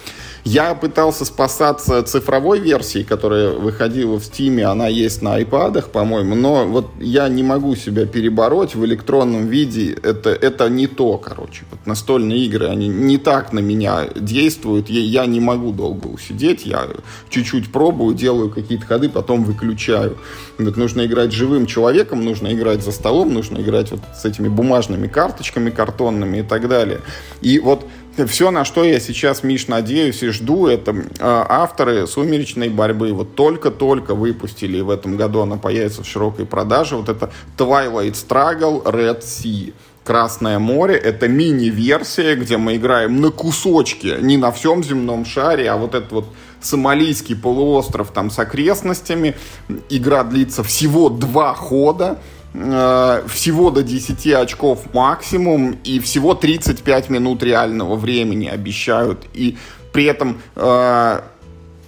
Я 0.44 0.74
пытался 0.74 1.24
спасаться 1.24 2.02
цифровой 2.04 2.60
версией, 2.60 3.06
которая 3.06 3.52
выходила 3.52 4.20
в 4.20 4.24
Steam, 4.24 4.62
она 4.64 4.88
есть 4.88 5.22
на 5.22 5.40
iPad, 5.40 5.90
по-моему, 5.90 6.34
но 6.36 6.66
вот 6.66 6.88
я 7.00 7.30
не 7.30 7.44
могу 7.44 7.76
себя 7.76 8.08
перебороть 8.08 8.74
в 8.74 8.84
электронном 8.84 9.48
виде. 9.48 9.92
Это, 10.02 10.32
это 10.32 10.68
не 10.70 10.88
то, 10.88 11.18
короче. 11.18 11.66
Вот 11.70 11.86
настольные 11.86 12.40
игры, 12.46 12.68
они 12.68 12.88
не 12.88 13.18
так 13.18 13.54
на 13.54 13.60
меня 13.60 14.08
действуют. 14.16 14.90
Я, 14.90 15.02
я 15.02 15.26
не 15.28 15.40
могу 15.40 15.72
долго 15.72 16.08
усидеть. 16.08 16.66
Я 16.66 16.88
чуть-чуть 17.30 17.72
пробую, 17.72 18.16
делаю 18.16 18.50
какие-то 18.50 18.86
ходы, 18.86 19.10
потом 19.10 19.44
выключаю. 19.44 20.18
Вот 20.58 20.76
нужно 20.76 21.06
играть 21.06 21.32
живым 21.34 21.68
человеком, 21.68 22.26
нужно 22.26 22.52
играть 22.52 22.84
за 22.84 22.92
столом, 22.92 23.34
нужно 23.34 23.60
играть 23.60 23.92
вот 23.92 24.02
с 24.16 24.26
этими 24.26 24.48
бумажными 24.48 25.08
карточками 25.08 25.70
картонными 25.70 26.40
и 26.40 26.44
так 26.44 26.68
далее. 26.68 27.02
И 27.42 27.60
вот 27.60 27.86
все, 28.28 28.52
на 28.52 28.66
что 28.66 28.84
я 28.84 29.00
сейчас, 29.00 29.44
Миш, 29.44 29.68
надеюсь 29.68 30.22
и 30.24 30.30
жду, 30.30 30.68
это 30.68 30.92
э, 30.92 31.04
авторы 31.20 32.08
«Сумеречной 32.08 32.70
борьбы». 32.70 33.14
Вот 33.14 33.36
только-только 33.36 34.16
выпустили, 34.16 34.80
и 34.80 34.82
в 34.82 34.90
этом 34.90 35.18
году 35.18 35.42
она 35.42 35.58
появится 35.58 36.04
в 36.04 36.08
широкой 36.08 36.46
продаже. 36.46 36.96
Вот 36.98 37.10
это 37.10 37.32
Twilight 37.58 38.14
Struggle 38.14 38.84
Red 38.84 39.22
Sea. 39.22 39.74
Красное 40.04 40.58
море— 40.58 40.96
это 41.04 41.28
мини-версия, 41.28 42.36
где 42.36 42.58
мы 42.58 42.76
играем 42.76 43.22
на 43.22 43.30
кусочки, 43.30 44.18
не 44.20 44.36
на 44.36 44.52
всем 44.52 44.84
земном 44.84 45.26
шаре, 45.26 45.70
а 45.70 45.78
вот 45.78 45.94
этот 45.94 46.12
вот 46.12 46.26
Сомалийский 46.60 47.36
полуостров 47.36 48.12
там 48.12 48.30
с 48.30 48.40
окрестностями. 48.40 49.36
Игра 49.90 50.24
длится 50.24 50.64
всего 50.64 51.10
два 51.10 51.54
хода. 51.54 52.20
Э, 52.54 53.24
всего 53.28 53.72
до 53.72 53.82
10 53.82 54.28
очков 54.34 54.94
максимум 54.94 55.78
и 55.84 56.00
всего 56.00 56.34
35 56.34 57.10
минут 57.10 57.44
реального 57.44 57.96
времени 57.96 58.48
обещают. 58.48 59.26
И 59.34 59.58
при 59.94 60.06
этом 60.06 60.42
э, 60.56 61.22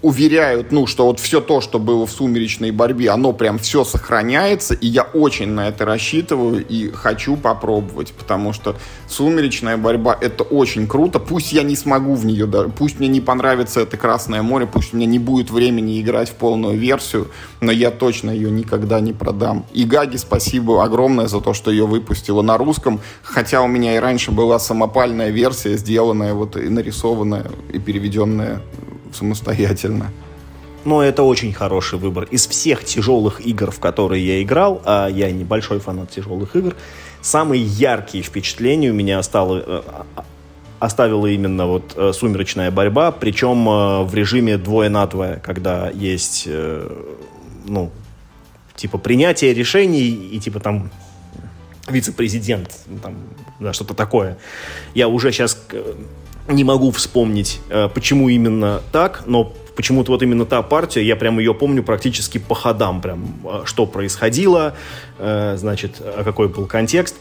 уверяют, 0.04 0.74
ну, 0.74 0.86
что 0.86 1.06
вот 1.08 1.22
все 1.22 1.40
то, 1.40 1.62
что 1.62 1.80
было 1.80 2.06
в 2.06 2.12
сумеречной 2.12 2.72
борьбе, 2.72 3.10
оно 3.10 3.32
прям 3.32 3.58
все 3.58 3.86
сохраняется, 3.86 4.74
и 4.74 4.86
я 4.86 5.04
очень 5.04 5.48
на 5.48 5.70
это 5.70 5.86
рассчитываю 5.86 6.64
и 6.64 6.92
хочу 6.92 7.38
попробовать, 7.38 8.12
потому 8.12 8.52
что 8.52 8.76
сумеречная 9.08 9.78
борьба— 9.78 10.16
это 10.22 10.44
очень 10.44 10.88
круто, 10.88 11.20
пусть 11.20 11.54
я 11.54 11.64
не 11.64 11.78
смогу 11.78 12.16
в 12.16 12.26
нее, 12.26 12.46
пусть 12.78 13.00
мне 13.00 13.08
не 13.08 13.22
понравится 13.22 13.80
это 13.80 13.98
Красное 14.04 14.42
море, 14.42 14.68
пусть 14.68 14.94
у 14.94 14.98
меня 14.98 15.06
не 15.06 15.20
будет 15.20 15.50
времени 15.50 16.02
играть 16.02 16.28
в 16.28 16.34
полную 16.34 16.78
версию, 16.78 17.30
но 17.62 17.72
я 17.72 17.90
точно 17.90 18.32
ее 18.32 18.52
никогда 18.52 19.00
не 19.00 19.14
продам. 19.14 19.66
И 19.72 19.86
Гаги 19.86 20.18
спасибо 20.18 20.84
огромное 20.84 21.28
за 21.28 21.40
то, 21.40 21.54
что 21.54 21.72
ее 21.72 21.88
выпустила 21.88 22.42
на 22.42 22.58
русском, 22.58 23.00
хотя 23.22 23.62
у 23.62 23.68
меня 23.68 23.96
и 23.96 24.00
раньше 24.00 24.32
была 24.32 24.60
самопальная 24.60 25.30
версия, 25.30 25.78
сделанная 25.78 26.34
вот 26.34 26.58
и 26.58 26.68
нарисованная, 26.68 27.46
и 27.72 27.80
переведенная 27.80 28.62
самостоятельно. 29.16 30.12
Но 30.86 31.02
это 31.02 31.24
очень 31.24 31.54
хороший 31.54 31.98
выбор. 31.98 32.26
Из 32.26 32.46
всех 32.46 32.84
тяжелых 32.84 33.46
игр, 33.46 33.72
в 33.72 33.80
которые 33.80 34.26
я 34.26 34.44
играл, 34.44 34.82
а 34.86 35.08
я 35.08 35.32
небольшой 35.32 35.80
фанат 35.80 36.12
тяжелых 36.12 36.56
игр, 36.56 36.76
самые 37.22 37.64
яркие 37.64 38.24
впечатления 38.24 38.92
у 38.92 38.94
меня 38.94 39.20
остало, 39.20 39.64
э, 39.66 39.82
оставила 40.80 41.28
именно 41.28 41.68
вот 41.68 41.94
э, 41.96 42.12
сумеречная 42.14 42.70
борьба, 42.70 43.12
причем 43.12 43.68
э, 43.68 44.04
в 44.04 44.14
режиме 44.14 44.58
двое 44.58 44.90
на 44.90 45.08
двое, 45.08 45.38
когда 45.38 45.90
есть, 45.90 46.50
ну, 47.66 47.92
типа 48.76 48.98
принятие 48.98 49.54
решений 49.54 50.10
и 50.10 50.40
типа 50.40 50.60
там 50.60 50.92
вице-президент, 51.88 52.70
там, 53.02 53.16
да, 53.60 53.72
что-то 53.72 53.94
такое. 53.94 54.38
Я 54.94 55.08
уже 55.08 55.32
сейчас 55.32 55.66
не 56.48 56.64
могу 56.64 56.92
вспомнить, 56.92 57.60
э, 57.70 57.90
почему 57.94 58.30
именно 58.30 58.82
так, 58.92 59.24
но 59.26 59.54
почему-то 59.76 60.12
вот 60.12 60.22
именно 60.22 60.46
та 60.46 60.62
партия, 60.62 61.04
я 61.04 61.16
прям 61.16 61.40
ее 61.40 61.54
помню 61.54 61.84
практически 61.84 62.38
по 62.38 62.56
ходам, 62.56 63.02
прям 63.02 63.40
э, 63.44 63.62
что 63.66 63.86
происходило, 63.86 64.76
э, 65.20 65.56
значит, 65.58 66.02
какой 66.24 66.48
был 66.48 66.66
контекст. 66.66 67.16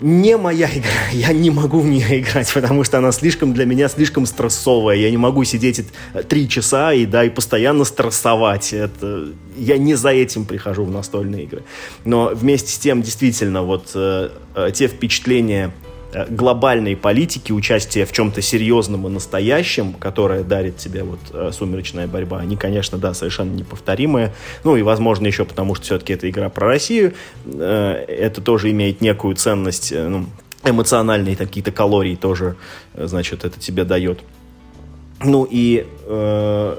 Не 0.00 0.36
моя 0.36 0.68
игра, 0.68 0.90
я 1.12 1.32
не 1.32 1.50
могу 1.50 1.80
в 1.80 1.86
нее 1.86 2.20
играть, 2.20 2.52
потому 2.52 2.84
что 2.84 2.98
она 2.98 3.12
слишком 3.12 3.54
для 3.54 3.64
меня 3.64 3.88
слишком 3.88 4.26
стрессовая. 4.26 4.96
Я 4.96 5.10
не 5.10 5.16
могу 5.16 5.44
сидеть 5.44 5.84
три 6.28 6.48
часа 6.48 6.92
и 6.92 7.06
да 7.06 7.24
и 7.24 7.30
постоянно 7.30 7.84
стрессовать. 7.84 8.72
Это 8.72 9.28
я 9.56 9.78
не 9.78 9.94
за 9.94 10.10
этим 10.10 10.44
прихожу 10.44 10.84
в 10.84 10.90
настольные 10.90 11.44
игры. 11.44 11.64
Но 12.04 12.30
вместе 12.34 12.72
с 12.72 12.78
тем 12.78 13.02
действительно 13.02 13.62
вот 13.62 13.92
э, 13.94 14.30
те 14.74 14.86
впечатления 14.86 15.72
глобальной 16.28 16.96
политики, 16.96 17.52
участия 17.52 18.04
в 18.06 18.12
чем-то 18.12 18.40
серьезном 18.42 19.06
и 19.06 19.10
настоящем, 19.10 19.92
которое 19.92 20.42
дарит 20.42 20.76
тебе 20.76 21.02
вот 21.02 21.20
э, 21.32 21.50
«Сумеречная 21.52 22.06
борьба», 22.06 22.38
они, 22.38 22.56
конечно, 22.56 22.98
да, 22.98 23.14
совершенно 23.14 23.52
неповторимые. 23.52 24.32
Ну 24.64 24.76
и, 24.76 24.82
возможно, 24.82 25.26
еще 25.26 25.44
потому, 25.44 25.74
что 25.74 25.84
все-таки 25.84 26.12
это 26.14 26.28
игра 26.30 26.48
про 26.48 26.66
Россию. 26.68 27.14
Э, 27.44 28.04
это 28.08 28.40
тоже 28.40 28.70
имеет 28.70 29.00
некую 29.00 29.36
ценность, 29.36 29.92
ну, 29.92 30.26
эмоциональные 30.64 31.36
какие-то 31.36 31.70
калории 31.70 32.16
тоже, 32.16 32.56
значит, 32.94 33.44
это 33.44 33.60
тебе 33.60 33.84
дает. 33.84 34.20
Ну 35.22 35.46
и 35.48 35.86
э, 36.04 36.76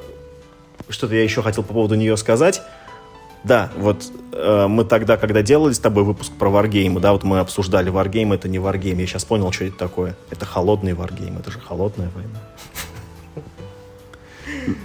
что-то 0.89 1.15
я 1.15 1.23
еще 1.23 1.41
хотел 1.41 1.63
по 1.63 1.73
поводу 1.73 1.95
нее 1.95 2.17
сказать. 2.17 2.61
Да, 3.47 3.71
вот 3.77 4.03
э, 4.33 4.67
мы 4.67 4.83
тогда, 4.83 5.15
когда 5.15 5.41
делали 5.41 5.71
с 5.71 5.79
тобой 5.79 6.03
выпуск 6.03 6.33
про 6.37 6.49
варгеймы, 6.49 6.99
да, 6.99 7.13
вот 7.13 7.23
мы 7.23 7.39
обсуждали 7.39 7.89
варгейм, 7.89 8.33
это 8.33 8.49
не 8.49 8.59
варгейм. 8.59 8.99
Я 8.99 9.07
сейчас 9.07 9.23
понял, 9.23 9.51
что 9.53 9.63
это 9.65 9.77
такое. 9.77 10.15
Это 10.29 10.45
холодный 10.45 10.93
варгейм, 10.93 11.37
это 11.37 11.51
же 11.51 11.59
холодная 11.59 12.09
война. 12.13 12.39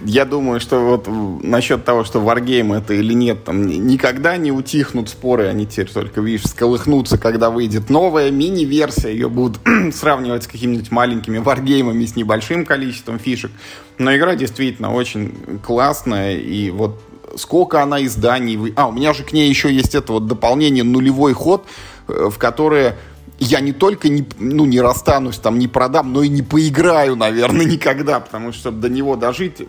Я 0.05 0.23
думаю, 0.23 0.61
что 0.61 0.79
вот 0.79 1.09
насчет 1.43 1.83
того, 1.83 2.05
что 2.05 2.19
Wargame 2.19 2.77
это 2.77 2.93
или 2.93 3.13
нет, 3.13 3.43
там 3.43 3.65
никогда 3.65 4.37
не 4.37 4.51
утихнут 4.51 5.09
споры, 5.09 5.47
они 5.47 5.65
теперь 5.65 5.89
только, 5.89 6.21
видишь, 6.21 6.45
сколыхнутся, 6.45 7.17
когда 7.17 7.49
выйдет 7.49 7.89
новая 7.89 8.31
мини-версия, 8.31 9.09
ее 9.09 9.29
будут 9.29 9.59
сравнивать 9.93 10.43
с 10.43 10.47
какими-нибудь 10.47 10.91
маленькими 10.91 11.39
Wargame'ами 11.39 12.05
с 12.05 12.15
небольшим 12.15 12.65
количеством 12.65 13.19
фишек. 13.19 13.51
Но 13.97 14.15
игра 14.15 14.35
действительно 14.35 14.93
очень 14.93 15.59
классная, 15.61 16.37
и 16.37 16.69
вот 16.69 17.01
сколько 17.35 17.81
она 17.81 18.03
изданий... 18.05 18.57
Вы... 18.57 18.73
А, 18.75 18.87
у 18.87 18.91
меня 18.91 19.13
же 19.13 19.23
к 19.23 19.33
ней 19.33 19.49
еще 19.49 19.73
есть 19.73 19.95
это 19.95 20.13
вот 20.13 20.27
дополнение 20.27 20.83
«Нулевой 20.83 21.33
ход», 21.33 21.65
э, 22.07 22.29
в 22.29 22.37
которое 22.37 22.97
я 23.39 23.59
не 23.59 23.73
только 23.73 24.09
не, 24.09 24.25
ну, 24.39 24.65
не 24.65 24.79
расстанусь, 24.79 25.37
там, 25.37 25.59
не 25.59 25.67
продам, 25.67 26.13
но 26.13 26.23
и 26.23 26.29
не 26.29 26.41
поиграю, 26.41 27.15
наверное, 27.15 27.65
никогда, 27.71 28.19
потому 28.19 28.53
что 28.53 28.71
до 28.71 28.89
него 28.89 29.15
дожить, 29.15 29.61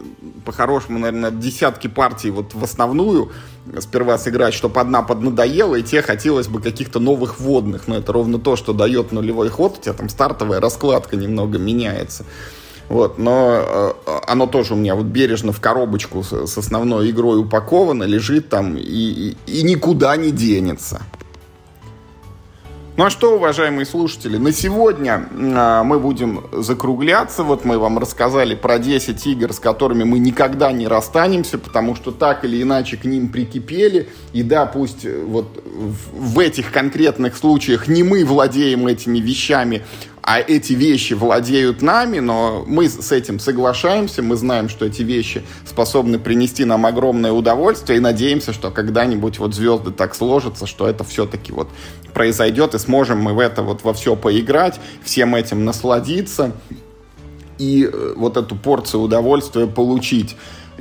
по-хорошему, 0.45 0.99
наверное, 0.99 1.31
десятки 1.31 1.89
партий 1.89 2.31
вот 2.31 2.55
в 2.55 2.63
основную 2.63 3.33
сперва 3.81 4.19
сыграть, 4.19 4.55
чтобы 4.55 4.81
одна 4.81 5.03
поднадоела, 5.03 5.77
и 5.77 5.83
те 5.83 6.03
хотелось 6.03 6.49
бы 6.49 6.61
каких-то 6.61 7.01
новых 7.01 7.41
водных, 7.41 7.89
но 7.89 7.97
это 7.97 8.13
ровно 8.13 8.39
то, 8.39 8.57
что 8.57 8.73
дает 8.73 9.13
нулевой 9.13 9.49
ход, 9.49 9.79
у 9.79 9.83
тебя 9.83 9.95
там 9.95 10.09
стартовая 10.09 10.61
раскладка 10.61 11.17
немного 11.17 11.59
меняется. 11.59 12.25
Вот, 12.89 13.19
но 13.19 13.95
э, 14.07 14.21
оно 14.27 14.47
тоже 14.47 14.75
у 14.75 14.77
меня 14.77 14.95
вот 14.95 15.07
бережно 15.07 15.53
в 15.53 15.61
коробочку 15.61 16.23
с, 16.23 16.59
основной 16.59 17.11
игрой 17.11 17.41
упаковано, 17.41 18.05
лежит 18.05 18.51
там 18.51 18.77
и, 18.77 18.83
и, 18.83 19.37
и 19.47 19.63
никуда 19.63 20.17
не 20.17 20.31
денется. 20.31 21.01
Ну 22.97 23.07
а 23.07 23.11
что, 23.11 23.35
уважаемые 23.35 23.87
слушатели, 23.87 24.37
на 24.37 24.53
сегодня 24.53 25.27
э, 25.33 25.83
мы 25.83 25.99
будем 25.99 26.45
закругляться. 26.53 27.43
Вот 27.43 27.65
мы 27.65 27.77
вам 27.77 27.99
рассказали 27.99 28.55
про 28.55 28.79
10 28.79 29.27
игр, 29.27 29.53
с 29.53 29.59
которыми 29.59 30.05
мы 30.05 30.21
никогда 30.21 30.71
не 30.71 30.87
расстанемся, 30.87 31.59
потому 31.59 31.97
что 31.97 32.13
так 32.13 32.45
или 32.45 32.63
иначе 32.63 32.97
к 32.97 33.05
ним 33.05 33.31
прикипели. 33.31 34.11
И 34.33 34.45
да, 34.45 34.67
пусть 34.67 35.05
э, 35.05 35.25
вот 35.27 35.61
в, 35.65 36.35
в 36.35 36.39
этих 36.39 36.71
конкретных 36.71 37.37
случаях 37.37 37.89
не 37.89 38.05
мы 38.05 38.25
владеем 38.25 38.87
этими 38.87 39.19
вещами, 39.19 39.83
а 40.27 40.41
эти 40.41 40.73
вещи 40.73 41.13
владеют 41.13 41.83
нами, 41.83 42.19
но 42.19 42.65
мы 42.67 42.89
с 42.89 43.13
этим 43.13 43.39
соглашаемся, 43.39 44.23
мы 44.23 44.37
знаем, 44.37 44.71
что 44.71 44.87
эти 44.87 45.03
вещи 45.03 45.43
способны 45.67 46.19
принести 46.19 46.65
нам 46.65 46.87
огромное 46.87 47.31
удовольствие, 47.33 47.99
и 47.99 48.01
надеемся, 48.01 48.55
что 48.55 48.71
когда-нибудь 48.71 49.39
вот 49.39 49.55
звезды 49.55 49.91
так 49.91 50.15
сложатся, 50.15 50.67
что 50.67 50.89
это 50.89 51.05
все-таки 51.05 51.53
вот 51.53 51.69
произойдет, 52.15 52.75
и 52.75 52.79
сможем 52.79 53.21
мы 53.21 53.35
в 53.35 53.39
это 53.39 53.63
вот 53.63 53.85
во 53.85 53.93
все 53.93 54.17
поиграть, 54.17 54.81
всем 55.03 55.35
этим 55.35 55.67
насладиться 55.67 56.53
и 57.59 57.85
э, 57.85 58.15
вот 58.17 58.39
эту 58.39 58.57
порцию 58.57 59.03
удовольствия 59.03 59.67
получить. 59.67 60.37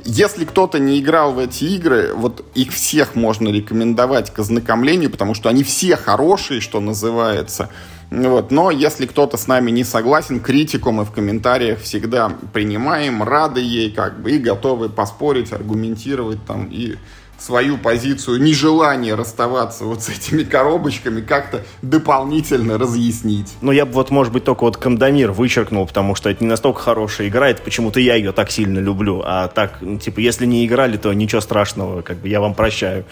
Если 0.06 0.46
кто-то 0.46 0.78
не 0.78 0.98
играл 1.00 1.34
в 1.34 1.38
эти 1.38 1.64
игры, 1.64 2.14
вот 2.14 2.42
их 2.54 2.72
всех 2.72 3.14
можно 3.14 3.50
рекомендовать 3.50 4.32
к 4.32 4.38
ознакомлению, 4.38 5.10
потому 5.10 5.34
что 5.34 5.50
они 5.50 5.64
все 5.64 5.96
хорошие, 5.96 6.62
что 6.62 6.80
называется. 6.80 7.68
Вот. 8.10 8.50
Но 8.50 8.70
если 8.70 9.06
кто-то 9.06 9.36
с 9.36 9.46
нами 9.46 9.70
не 9.70 9.84
согласен, 9.84 10.40
критику 10.40 10.92
мы 10.92 11.04
в 11.04 11.10
комментариях 11.10 11.80
всегда 11.80 12.32
принимаем, 12.52 13.22
рады 13.22 13.60
ей 13.60 13.90
как 13.90 14.20
бы 14.20 14.32
и 14.32 14.38
готовы 14.38 14.88
поспорить, 14.88 15.52
аргументировать 15.52 16.44
там 16.46 16.68
и 16.70 16.96
свою 17.38 17.76
позицию 17.78 18.40
нежелания 18.40 19.16
расставаться 19.16 19.84
вот 19.84 20.02
с 20.02 20.08
этими 20.08 20.44
коробочками 20.44 21.20
как-то 21.20 21.62
дополнительно 21.82 22.78
разъяснить. 22.78 23.52
Ну, 23.60 23.72
я 23.72 23.86
бы 23.86 23.92
вот, 23.92 24.10
может 24.10 24.32
быть, 24.32 24.44
только 24.44 24.64
вот 24.64 24.76
Кандамир 24.76 25.32
вычеркнул, 25.32 25.86
потому 25.86 26.14
что 26.14 26.30
это 26.30 26.42
не 26.42 26.48
настолько 26.48 26.80
хорошая 26.80 27.28
игра, 27.28 27.48
это 27.48 27.62
почему-то 27.62 28.00
я 28.00 28.14
ее 28.14 28.32
так 28.32 28.50
сильно 28.50 28.78
люблю. 28.78 29.22
А 29.24 29.48
так, 29.48 29.78
ну, 29.80 29.98
типа, 29.98 30.20
если 30.20 30.46
не 30.46 30.64
играли, 30.64 30.96
то 30.96 31.12
ничего 31.12 31.40
страшного, 31.40 32.02
как 32.02 32.18
бы 32.18 32.28
я 32.28 32.40
вам 32.40 32.54
прощаю. 32.54 33.04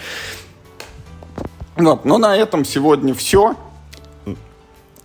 Вот, 1.76 2.04
ну 2.04 2.18
на 2.18 2.36
этом 2.36 2.64
сегодня 2.64 3.14
все. 3.14 3.56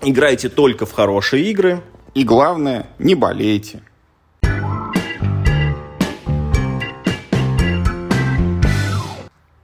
Играйте 0.02 0.50
только 0.50 0.86
в 0.86 0.91
хорошие 0.91 1.50
игры. 1.50 1.82
И 2.14 2.24
главное, 2.24 2.88
не 3.00 3.16
болейте. 3.16 3.82